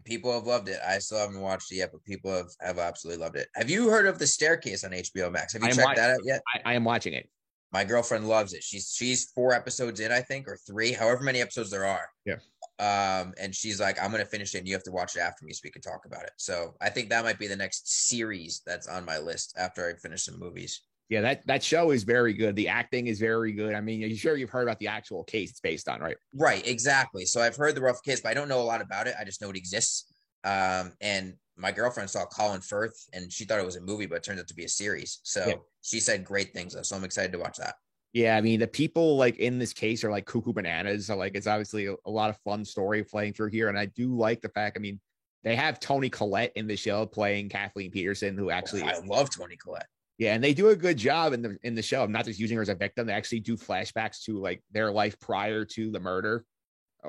People 0.03 0.33
have 0.33 0.43
loved 0.43 0.67
it. 0.67 0.79
I 0.85 0.99
still 0.99 1.17
haven't 1.17 1.39
watched 1.39 1.71
it 1.71 1.75
yet, 1.75 1.91
but 1.93 2.03
people 2.03 2.29
have, 2.35 2.49
have 2.59 2.77
absolutely 2.77 3.23
loved 3.23 3.37
it. 3.37 3.47
Have 3.55 3.69
you 3.69 3.89
heard 3.89 4.05
of 4.05 4.19
The 4.19 4.27
Staircase 4.27 4.83
on 4.83 4.91
HBO 4.91 5.31
Max? 5.31 5.53
Have 5.53 5.63
you 5.63 5.71
checked 5.71 5.95
that 5.95 6.09
out 6.09 6.19
yet? 6.25 6.41
I, 6.53 6.71
I 6.71 6.73
am 6.73 6.83
watching 6.83 7.13
it. 7.13 7.29
My 7.71 7.83
girlfriend 7.83 8.27
loves 8.27 8.53
it. 8.53 8.63
She's 8.63 8.93
she's 8.95 9.31
four 9.31 9.53
episodes 9.53 9.99
in, 9.99 10.11
I 10.11 10.21
think, 10.21 10.47
or 10.47 10.57
three, 10.57 10.93
however 10.93 11.23
many 11.23 11.41
episodes 11.41 11.69
there 11.69 11.85
are. 11.85 12.07
Yeah. 12.25 12.37
Um, 12.79 13.33
and 13.39 13.53
she's 13.53 13.79
like, 13.79 14.01
I'm 14.01 14.11
gonna 14.11 14.25
finish 14.25 14.55
it 14.55 14.59
and 14.59 14.67
you 14.67 14.73
have 14.73 14.83
to 14.83 14.91
watch 14.91 15.15
it 15.15 15.19
after 15.19 15.45
me 15.45 15.53
so 15.53 15.61
we 15.63 15.71
can 15.71 15.81
talk 15.81 16.05
about 16.05 16.23
it. 16.23 16.31
So 16.37 16.75
I 16.81 16.89
think 16.89 17.09
that 17.09 17.23
might 17.23 17.39
be 17.39 17.47
the 17.47 17.55
next 17.55 18.07
series 18.07 18.61
that's 18.65 18.87
on 18.87 19.03
my 19.05 19.17
list 19.17 19.55
after 19.57 19.89
I 19.89 19.93
finish 19.99 20.23
some 20.23 20.39
movies. 20.39 20.81
Yeah, 21.09 21.21
that 21.21 21.47
that 21.47 21.63
show 21.63 21.91
is 21.91 22.03
very 22.03 22.33
good. 22.33 22.55
The 22.55 22.67
acting 22.67 23.07
is 23.07 23.19
very 23.19 23.53
good. 23.53 23.73
I 23.73 23.81
mean, 23.81 24.01
you're 24.01 24.09
you 24.09 24.17
sure 24.17 24.35
you've 24.35 24.49
heard 24.49 24.63
about 24.63 24.79
the 24.79 24.87
actual 24.87 25.23
case 25.23 25.51
it's 25.51 25.61
based 25.61 25.87
on, 25.87 26.01
right? 26.01 26.17
Right, 26.33 26.65
exactly. 26.67 27.25
So 27.25 27.41
I've 27.41 27.55
heard 27.55 27.75
the 27.75 27.81
rough 27.81 28.03
case, 28.03 28.19
but 28.19 28.29
I 28.29 28.33
don't 28.33 28.49
know 28.49 28.61
a 28.61 28.63
lot 28.63 28.81
about 28.81 29.07
it. 29.07 29.15
I 29.19 29.23
just 29.23 29.41
know 29.41 29.49
it 29.49 29.55
exists. 29.55 30.11
Um, 30.43 30.93
and 31.01 31.33
my 31.57 31.71
girlfriend 31.71 32.09
saw 32.09 32.25
Colin 32.25 32.61
Firth 32.61 33.07
and 33.13 33.31
she 33.31 33.45
thought 33.45 33.59
it 33.59 33.65
was 33.65 33.75
a 33.75 33.81
movie, 33.81 34.05
but 34.05 34.15
it 34.15 34.23
turned 34.23 34.39
out 34.39 34.47
to 34.47 34.53
be 34.53 34.65
a 34.65 34.69
series. 34.69 35.19
So 35.23 35.45
yeah. 35.47 35.55
she 35.81 35.99
said 35.99 36.23
great 36.23 36.53
things, 36.53 36.73
though. 36.73 36.83
So 36.83 36.95
I'm 36.95 37.03
excited 37.03 37.31
to 37.31 37.39
watch 37.39 37.57
that. 37.57 37.75
Yeah, 38.13 38.37
I 38.37 38.41
mean 38.41 38.59
the 38.59 38.67
people 38.67 39.17
like 39.17 39.37
in 39.37 39.59
this 39.59 39.73
case 39.73 40.03
are 40.03 40.09
like 40.11 40.25
cuckoo 40.25 40.53
bananas. 40.53 41.07
So 41.07 41.15
like 41.15 41.35
it's 41.35 41.47
obviously 41.47 41.87
a, 41.87 41.95
a, 42.05 42.09
lot 42.09 42.29
of 42.29 42.37
fun 42.37 42.63
story 42.65 43.03
playing 43.03 43.33
through 43.33 43.51
here, 43.51 43.69
and 43.69 43.77
I 43.77 43.85
do 43.85 44.15
like 44.15 44.41
the 44.41 44.49
fact. 44.49 44.77
I 44.77 44.79
mean, 44.79 44.99
they 45.43 45.55
have 45.55 45.79
Toni 45.79 46.09
Collette 46.09 46.53
in 46.55 46.67
the 46.67 46.75
show 46.75 47.05
playing 47.05 47.49
Kathleen 47.49 47.91
Peterson, 47.91 48.37
who 48.37 48.49
actually 48.49 48.83
oh, 48.83 48.87
I 48.87 48.99
love 49.05 49.29
Toni 49.29 49.55
Collette. 49.57 49.87
Yeah, 50.17 50.33
and 50.33 50.43
they 50.43 50.53
do 50.53 50.69
a 50.69 50.75
good 50.75 50.97
job 50.97 51.33
in 51.33 51.41
the 51.41 51.57
in 51.63 51.75
the 51.75 51.83
show 51.83 52.03
of 52.03 52.09
not 52.09 52.25
just 52.25 52.39
using 52.39 52.55
her 52.55 52.63
as 52.63 52.69
a 52.69 52.75
victim. 52.75 53.07
They 53.07 53.13
actually 53.13 53.41
do 53.41 53.55
flashbacks 53.55 54.23
to 54.23 54.39
like 54.39 54.63
their 54.71 54.91
life 54.91 55.19
prior 55.19 55.63
to 55.65 55.91
the 55.91 55.99
murder, 55.99 56.43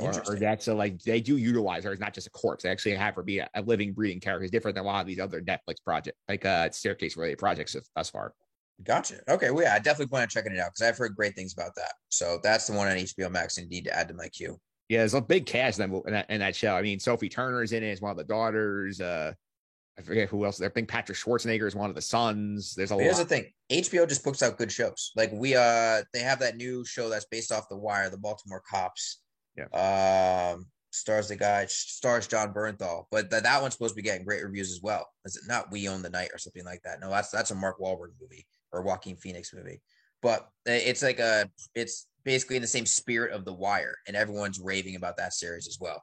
or, 0.01 0.23
or 0.29 0.37
that. 0.37 0.63
So 0.63 0.75
like 0.75 1.03
they 1.03 1.21
do 1.21 1.37
utilize 1.37 1.85
her 1.85 1.93
as 1.93 2.01
not 2.01 2.15
just 2.15 2.27
a 2.27 2.31
corpse. 2.31 2.63
They 2.65 2.71
actually 2.71 2.95
have 2.95 3.15
her 3.15 3.23
be 3.23 3.39
a, 3.39 3.49
a 3.55 3.63
living, 3.63 3.93
breathing 3.93 4.21
character. 4.21 4.45
It's 4.45 4.51
different 4.53 4.75
than 4.77 4.85
a 4.85 4.87
lot 4.87 5.01
of 5.01 5.07
these 5.07 5.21
other 5.21 5.41
Netflix 5.41 5.77
projects, 5.85 6.19
like 6.29 6.45
uh 6.45 6.71
staircase 6.71 7.17
related 7.17 7.39
projects 7.39 7.77
thus 7.95 8.11
far. 8.11 8.35
Gotcha. 8.85 9.21
Okay. 9.29 9.51
Well, 9.51 9.65
yeah, 9.65 9.75
I 9.75 9.79
definitely 9.79 10.07
plan 10.07 10.23
on 10.23 10.29
checking 10.29 10.53
it 10.53 10.59
out 10.59 10.73
because 10.73 10.83
I've 10.83 10.97
heard 10.97 11.17
great 11.17 11.35
things 11.35 11.53
about 11.53 11.75
that. 11.75 11.93
So 12.11 12.39
that's 12.43 12.67
the 12.67 12.75
one 12.75 12.87
on 12.89 12.97
HBO 12.97 13.31
Max. 13.31 13.59
Indeed, 13.59 13.85
to 13.87 13.97
add 13.97 14.09
to 14.09 14.15
my 14.15 14.29
queue. 14.29 14.59
Yeah, 14.89 14.99
there's 15.01 15.15
a 15.15 15.21
big 15.21 15.47
cast 15.47 15.81
in 15.81 15.91
that, 15.91 16.03
in 16.07 16.13
that, 16.13 16.31
in 16.31 16.41
that 16.41 16.57
show. 16.57 16.75
I 16.75 16.83
mean, 16.83 16.99
Sophie 16.99 17.29
Turner 17.29 17.63
is 17.63 17.73
in 17.73 17.83
it 17.83 17.91
as 17.91 18.01
one 18.01 18.11
of 18.11 18.17
the 18.17 18.25
daughters. 18.25 19.01
Uh, 19.01 19.33
I 19.99 20.03
forget 20.03 20.29
who 20.29 20.45
else. 20.45 20.63
I 20.63 20.69
think 20.69 20.89
Patrick 20.89 21.19
Schwarzenegger 21.19 21.67
is 21.67 21.75
one 21.75 21.91
of 21.91 21.97
the 21.97 22.03
sons. 22.03 22.75
There's 22.75 22.93
a 22.93 22.95
But 22.95 23.03
here's 23.03 23.19
lot. 23.19 23.29
the 23.29 23.35
thing: 23.35 23.53
HBO 23.71 24.09
just 24.09 24.23
puts 24.23 24.43
out 24.43 24.57
good 24.57 24.71
shows. 24.71 25.11
Like 25.17 25.33
we, 25.33 25.57
uh, 25.57 26.03
they 26.15 26.21
have 26.21 26.39
that 26.39 26.57
new 26.57 26.85
show 26.85 27.09
that's 27.09 27.25
based 27.27 27.51
off 27.51 27.69
The 27.69 27.77
Wire, 27.77 28.09
the 28.09 28.17
Baltimore 28.17 28.63
Cops. 28.71 29.21
Yeah. 29.59 30.53
Um, 30.55 30.67
stars 30.91 31.29
the 31.29 31.37
guy, 31.37 31.67
stars 31.67 32.27
Jon 32.27 32.53
Bernthal, 32.53 33.05
but 33.11 33.31
th- 33.31 33.43
that 33.43 33.61
one's 33.61 33.75
supposed 33.75 33.95
to 33.95 33.97
be 33.97 34.03
getting 34.03 34.25
great 34.25 34.45
reviews 34.45 34.71
as 34.71 34.81
well. 34.83 35.07
Is 35.25 35.37
it 35.37 35.43
not 35.49 35.71
We 35.71 35.89
Own 35.89 36.03
the 36.03 36.11
Night 36.11 36.31
or 36.33 36.39
something 36.39 36.65
like 36.65 36.83
that? 36.85 37.01
No, 37.01 37.11
that's 37.11 37.31
that's 37.31 37.51
a 37.51 37.55
Mark 37.55 37.79
Wahlberg 37.81 38.13
movie 38.21 38.47
or 38.73 38.83
Joaquin 38.83 39.17
Phoenix 39.17 39.53
movie. 39.53 39.81
But 40.21 40.49
it's 40.67 41.03
like 41.03 41.21
a, 41.21 41.49
it's 41.75 42.07
basically 42.25 42.57
in 42.57 42.63
the 42.63 42.69
same 42.69 42.87
spirit 42.87 43.33
of 43.33 43.45
The 43.45 43.53
Wire, 43.53 43.97
and 44.07 44.17
everyone's 44.17 44.61
raving 44.61 44.97
about 44.97 45.17
that 45.19 45.33
series 45.33 45.69
as 45.69 45.79
well. 45.81 46.03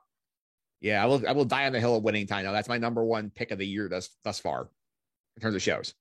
Yeah, 0.81 1.03
I 1.03 1.05
will. 1.07 1.27
I 1.27 1.31
will 1.31 1.45
die 1.45 1.65
on 1.65 1.73
the 1.73 1.79
hill 1.79 1.95
of 1.95 2.03
winning 2.03 2.27
time. 2.27 2.45
Now 2.45 2.51
that's 2.51 2.69
my 2.69 2.77
number 2.77 3.03
one 3.03 3.31
pick 3.33 3.51
of 3.51 3.57
the 3.57 3.67
year 3.67 3.89
thus 3.89 4.09
thus 4.23 4.39
far 4.39 4.69
in 5.35 5.41
terms 5.41 5.55
of 5.55 5.61
shows. 5.61 5.93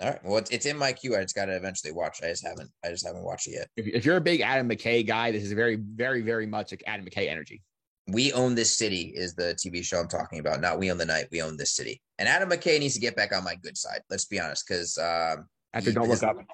All 0.00 0.08
right, 0.08 0.24
well, 0.24 0.38
it's, 0.38 0.50
it's 0.50 0.64
in 0.66 0.78
my 0.78 0.92
queue. 0.92 1.14
I 1.16 1.20
just 1.22 1.34
got 1.34 1.46
to 1.46 1.56
eventually 1.56 1.92
watch. 1.92 2.20
I 2.22 2.28
just 2.28 2.46
haven't, 2.46 2.70
I 2.84 2.88
just 2.88 3.06
haven't 3.06 3.22
watched 3.22 3.48
it 3.48 3.52
yet. 3.52 3.68
If, 3.76 3.86
if 3.86 4.04
you're 4.04 4.16
a 4.16 4.20
big 4.20 4.40
Adam 4.40 4.68
McKay 4.68 5.06
guy, 5.06 5.30
this 5.30 5.42
is 5.44 5.52
very, 5.52 5.76
very, 5.76 6.22
very 6.22 6.46
much 6.46 6.72
like 6.72 6.82
Adam 6.86 7.04
McKay 7.04 7.28
energy. 7.28 7.60
We 8.08 8.32
Own 8.32 8.54
This 8.54 8.74
City 8.76 9.12
is 9.14 9.34
the 9.34 9.54
TV 9.62 9.84
show 9.84 9.98
I'm 10.00 10.08
talking 10.08 10.38
about. 10.40 10.60
Not 10.62 10.78
We 10.78 10.90
Own 10.90 10.96
the 10.96 11.04
Night. 11.04 11.26
We 11.30 11.42
Own 11.42 11.56
This 11.58 11.72
City. 11.76 12.00
And 12.18 12.28
Adam 12.28 12.48
McKay 12.48 12.80
needs 12.80 12.94
to 12.94 13.00
get 13.00 13.14
back 13.14 13.32
on 13.36 13.44
my 13.44 13.54
good 13.56 13.76
side. 13.76 14.00
Let's 14.08 14.24
be 14.24 14.40
honest, 14.40 14.66
because 14.66 14.96
um, 14.96 15.44
After 15.74 15.90
He- 15.90 15.94
don't 15.94 16.08
his- 16.08 16.22
look 16.22 16.30
up. 16.30 16.46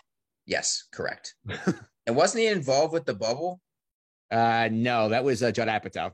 yes, 0.46 0.84
correct. 0.92 1.34
and 2.06 2.16
wasn't 2.16 2.42
he 2.42 2.48
involved 2.48 2.92
with 2.92 3.04
the 3.06 3.14
bubble? 3.14 3.60
Uh, 4.30 4.68
no, 4.72 5.08
that 5.08 5.22
was 5.22 5.42
uh, 5.44 5.52
Judd 5.52 5.68
Apatow. 5.68 6.10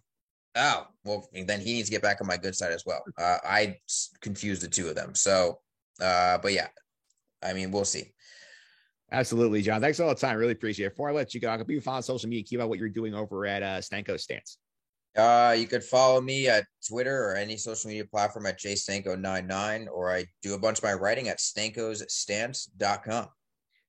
Oh, 0.54 0.86
well, 1.04 1.26
then 1.32 1.60
he 1.62 1.72
needs 1.72 1.88
to 1.88 1.92
get 1.92 2.02
back 2.02 2.20
on 2.20 2.26
my 2.26 2.36
good 2.36 2.54
side 2.54 2.72
as 2.72 2.84
well. 2.84 3.02
Uh, 3.18 3.38
I 3.42 3.78
confused 4.20 4.62
the 4.62 4.68
two 4.68 4.88
of 4.88 4.94
them. 4.94 5.14
So, 5.14 5.60
uh, 5.98 6.36
but 6.38 6.52
yeah, 6.52 6.68
I 7.42 7.52
mean, 7.52 7.70
we'll 7.70 7.84
see. 7.84 8.12
Absolutely, 9.10 9.60
John. 9.60 9.80
Thanks 9.80 10.00
all 10.00 10.08
the 10.08 10.14
time. 10.14 10.36
Really 10.38 10.52
appreciate 10.52 10.86
it. 10.86 10.90
Before 10.90 11.10
I 11.10 11.12
let 11.12 11.34
you 11.34 11.40
go, 11.40 11.50
I 11.50 11.56
can 11.58 11.66
be 11.66 11.78
found 11.80 11.96
on 11.96 12.02
social 12.02 12.28
media. 12.28 12.44
Keep 12.44 12.60
out 12.60 12.68
what 12.68 12.78
you're 12.78 12.88
doing 12.88 13.14
over 13.14 13.44
at 13.46 13.62
uh, 13.62 13.78
Stanko 13.78 14.18
Stance. 14.18 14.56
Uh, 15.14 15.54
you 15.58 15.66
could 15.66 15.84
follow 15.84 16.20
me 16.20 16.48
at 16.48 16.64
Twitter 16.88 17.24
or 17.24 17.36
any 17.36 17.58
social 17.58 17.88
media 17.88 18.06
platform 18.06 18.46
at 18.46 18.58
jstanko99, 18.58 19.88
or 19.92 20.10
I 20.10 20.24
do 20.40 20.54
a 20.54 20.58
bunch 20.58 20.78
of 20.78 20.84
my 20.84 20.94
writing 20.94 21.28
at 21.28 21.38
stankosstance.com. 21.38 23.28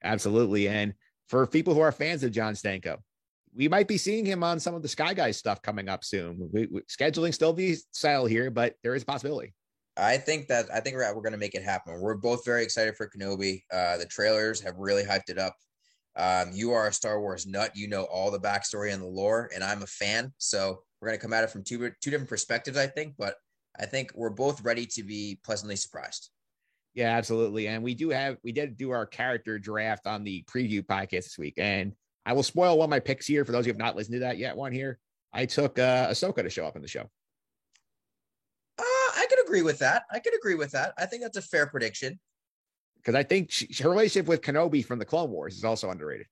Absolutely. 0.04 0.68
And 0.68 0.93
for 1.30 1.47
people 1.47 1.74
who 1.74 1.80
are 1.80 1.93
fans 1.93 2.24
of 2.24 2.32
John 2.32 2.56
Stanko, 2.56 2.97
we 3.56 3.70
might 3.70 3.88
be 3.88 3.97
seeing 3.97 4.26
him 4.26 4.43
on 4.43 4.60
some 4.60 4.76
of 4.76 4.82
the 4.82 4.88
Sky 4.89 5.14
Guys 5.14 5.38
stuff 5.38 5.62
coming 5.62 5.88
up 5.88 6.04
soon. 6.04 6.49
We, 6.51 6.68
we, 6.68 6.82
scheduling 6.82 7.34
still 7.34 7.54
be 7.54 7.78
settled 7.91 8.30
here, 8.30 8.51
but 8.51 8.76
there 8.84 8.95
is 8.95 9.04
a 9.04 9.06
possibility. 9.06 9.54
I 9.96 10.18
think 10.18 10.48
that 10.48 10.66
I 10.74 10.80
think 10.80 10.96
we're, 10.96 11.14
we're 11.14 11.22
going 11.22 11.34
to 11.34 11.38
make 11.38 11.56
it 11.56 11.64
happen. 11.64 12.00
We're 12.00 12.16
both 12.16 12.46
very 12.46 12.64
excited 12.64 12.96
for 12.96 13.10
Kenobi. 13.10 13.64
Uh, 13.72 13.98
the 13.98 14.06
trailers 14.06 14.62
have 14.62 14.78
really 14.78 15.04
hyped 15.04 15.30
it 15.30 15.38
up. 15.38 15.56
Um, 16.16 16.52
you 16.54 16.72
are 16.72 16.88
a 16.88 16.94
Star 16.94 17.20
Wars 17.20 17.46
nut. 17.46 17.72
You 17.76 17.88
know 17.88 18.04
all 18.04 18.32
the 18.32 18.39
backstory 18.39 18.94
and 18.94 19.02
the 19.02 19.08
lore, 19.08 19.50
and 19.54 19.64
I'm 19.64 19.84
a 19.84 19.88
fan. 19.88 20.34
So 20.38 20.84
we're 21.00 21.10
going 21.10 21.20
to 21.20 21.22
come 21.22 21.34
at 21.34 21.44
it 21.44 21.50
from 21.50 21.64
two 21.64 21.91
two 22.02 22.12
different 22.12 22.30
perspectives, 22.30 22.78
I 22.78 22.88
think. 22.88 23.16
But 23.18 23.36
I 23.80 23.86
think 23.86 24.12
we're 24.16 24.30
both 24.30 24.64
ready 24.64 24.86
to 24.88 25.04
be 25.04 25.39
pleasantly 25.44 25.76
surprised. 25.76 26.30
Yeah, 26.94 27.18
absolutely. 27.18 27.68
And 27.68 27.84
we 27.84 27.96
do 27.96 28.10
have 28.10 28.38
we 28.44 28.52
did 28.52 28.78
do 28.78 28.91
our 28.91 29.06
character 29.06 29.58
draft 29.58 30.06
on 30.06 30.24
the 30.24 30.44
preview 30.44 30.84
podcast 30.86 31.24
this 31.24 31.38
week. 31.38 31.56
And 31.58 31.94
I 32.26 32.34
will 32.34 32.44
spoil 32.44 32.78
one 32.78 32.86
of 32.86 32.89
my 32.91 33.00
picks 33.00 33.26
here 33.26 33.46
for 33.46 33.52
those 33.52 33.66
who 33.66 33.72
have 33.72 33.78
not 33.78 33.96
listened 33.96 34.14
to 34.14 34.20
that 34.20 34.38
yet. 34.38 34.56
One 34.56 34.72
here. 34.72 35.00
I 35.34 35.46
took 35.46 35.80
uh 35.80 36.10
Ahsoka 36.10 36.44
to 36.44 36.50
show 36.50 36.66
up 36.66 36.76
in 36.76 36.82
the 36.82 36.88
show. 36.88 37.10
Agree 39.54 39.62
with 39.62 39.78
that. 39.80 40.06
I 40.12 40.18
could 40.18 40.34
agree 40.36 40.56
with 40.56 40.72
that. 40.72 40.95
I 40.97 41.06
think 41.06 41.22
that's 41.22 41.38
a 41.38 41.41
fair 41.41 41.68
prediction. 41.68 42.20
Because 42.97 43.14
I 43.14 43.22
think 43.22 43.51
she, 43.51 43.70
her 43.84 43.89
relationship 43.91 44.28
with 44.28 44.41
Kenobi 44.41 44.84
from 44.84 44.97
the 44.97 45.06
Clone 45.06 45.30
Wars 45.30 45.56
is 45.56 45.64
also 45.64 45.91
underrated. 45.91 46.26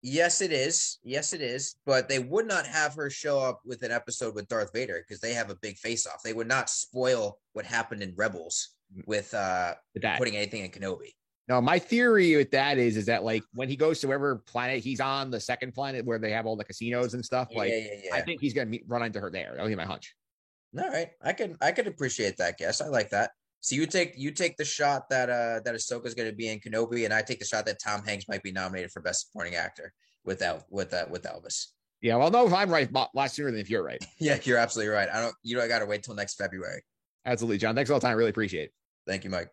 Yes, 0.00 0.40
it 0.40 0.52
is. 0.52 1.00
Yes, 1.02 1.32
it 1.32 1.40
is. 1.40 1.74
But 1.86 2.08
they 2.08 2.20
would 2.20 2.46
not 2.46 2.66
have 2.66 2.94
her 2.94 3.10
show 3.10 3.40
up 3.40 3.62
with 3.64 3.82
an 3.82 3.90
episode 3.90 4.36
with 4.36 4.46
Darth 4.46 4.72
Vader 4.72 5.04
because 5.04 5.20
they 5.20 5.34
have 5.34 5.50
a 5.50 5.56
big 5.56 5.76
face 5.76 6.06
off. 6.06 6.22
They 6.22 6.32
would 6.32 6.46
not 6.46 6.70
spoil 6.70 7.40
what 7.52 7.64
happened 7.64 8.00
in 8.00 8.14
Rebels 8.14 8.76
with 9.06 9.34
uh 9.34 9.74
that. 9.96 10.18
putting 10.18 10.36
anything 10.36 10.62
in 10.62 10.70
Kenobi. 10.70 11.14
No, 11.48 11.60
my 11.60 11.80
theory 11.80 12.36
with 12.36 12.52
that 12.52 12.78
is 12.78 12.96
is 12.96 13.06
that 13.06 13.24
like 13.24 13.42
when 13.54 13.68
he 13.68 13.74
goes 13.74 13.98
to 14.02 14.06
whatever 14.06 14.36
planet 14.36 14.84
he's 14.84 15.00
on, 15.00 15.32
the 15.32 15.40
second 15.40 15.74
planet 15.74 16.04
where 16.04 16.20
they 16.20 16.30
have 16.30 16.46
all 16.46 16.54
the 16.54 16.64
casinos 16.64 17.14
and 17.14 17.24
stuff, 17.24 17.48
like 17.52 17.70
yeah, 17.70 17.78
yeah, 17.78 18.00
yeah. 18.04 18.14
I 18.14 18.20
think 18.20 18.40
he's 18.40 18.54
gonna 18.54 18.70
meet, 18.70 18.84
run 18.86 19.02
into 19.02 19.18
her 19.18 19.30
there. 19.30 19.50
That'll 19.56 19.66
be 19.66 19.74
my 19.74 19.84
hunch. 19.84 20.14
All 20.76 20.88
right, 20.88 21.08
I 21.22 21.32
can 21.32 21.56
I 21.60 21.72
can 21.72 21.86
appreciate 21.86 22.36
that 22.38 22.58
guess. 22.58 22.80
I 22.80 22.88
like 22.88 23.10
that. 23.10 23.30
So 23.60 23.74
you 23.74 23.86
take 23.86 24.14
you 24.16 24.30
take 24.30 24.56
the 24.56 24.64
shot 24.64 25.08
that 25.10 25.30
uh 25.30 25.60
that 25.64 25.74
Ahsoka's 25.74 26.14
going 26.14 26.28
to 26.28 26.36
be 26.36 26.48
in 26.48 26.60
Kenobi, 26.60 27.04
and 27.04 27.14
I 27.14 27.22
take 27.22 27.38
the 27.38 27.46
shot 27.46 27.66
that 27.66 27.78
Tom 27.82 28.04
Hanks 28.04 28.26
might 28.28 28.42
be 28.42 28.52
nominated 28.52 28.90
for 28.90 29.00
Best 29.00 29.26
Supporting 29.26 29.54
Actor 29.54 29.92
with 30.24 30.42
El- 30.42 30.64
with 30.70 30.92
uh, 30.92 31.06
with 31.10 31.22
Elvis. 31.22 31.68
Yeah, 32.00 32.16
well, 32.16 32.30
no, 32.30 32.46
if 32.46 32.52
I'm 32.52 32.70
right, 32.70 32.88
lot 32.92 33.30
sooner 33.30 33.50
than 33.50 33.58
if 33.60 33.68
you're 33.68 33.82
right. 33.82 34.04
Yeah, 34.20 34.38
you're 34.44 34.58
absolutely 34.58 34.92
right. 34.92 35.08
I 35.12 35.20
don't 35.20 35.34
you 35.42 35.56
know, 35.56 35.62
I 35.62 35.68
got 35.68 35.80
to 35.80 35.86
wait 35.86 36.02
till 36.02 36.14
next 36.14 36.34
February. 36.34 36.82
Absolutely, 37.24 37.58
John. 37.58 37.74
Thanks 37.74 37.90
all 37.90 37.98
the 37.98 38.06
time. 38.06 38.16
Really 38.16 38.30
appreciate 38.30 38.64
it. 38.64 38.72
Thank 39.06 39.24
you, 39.24 39.30
Mike. 39.30 39.50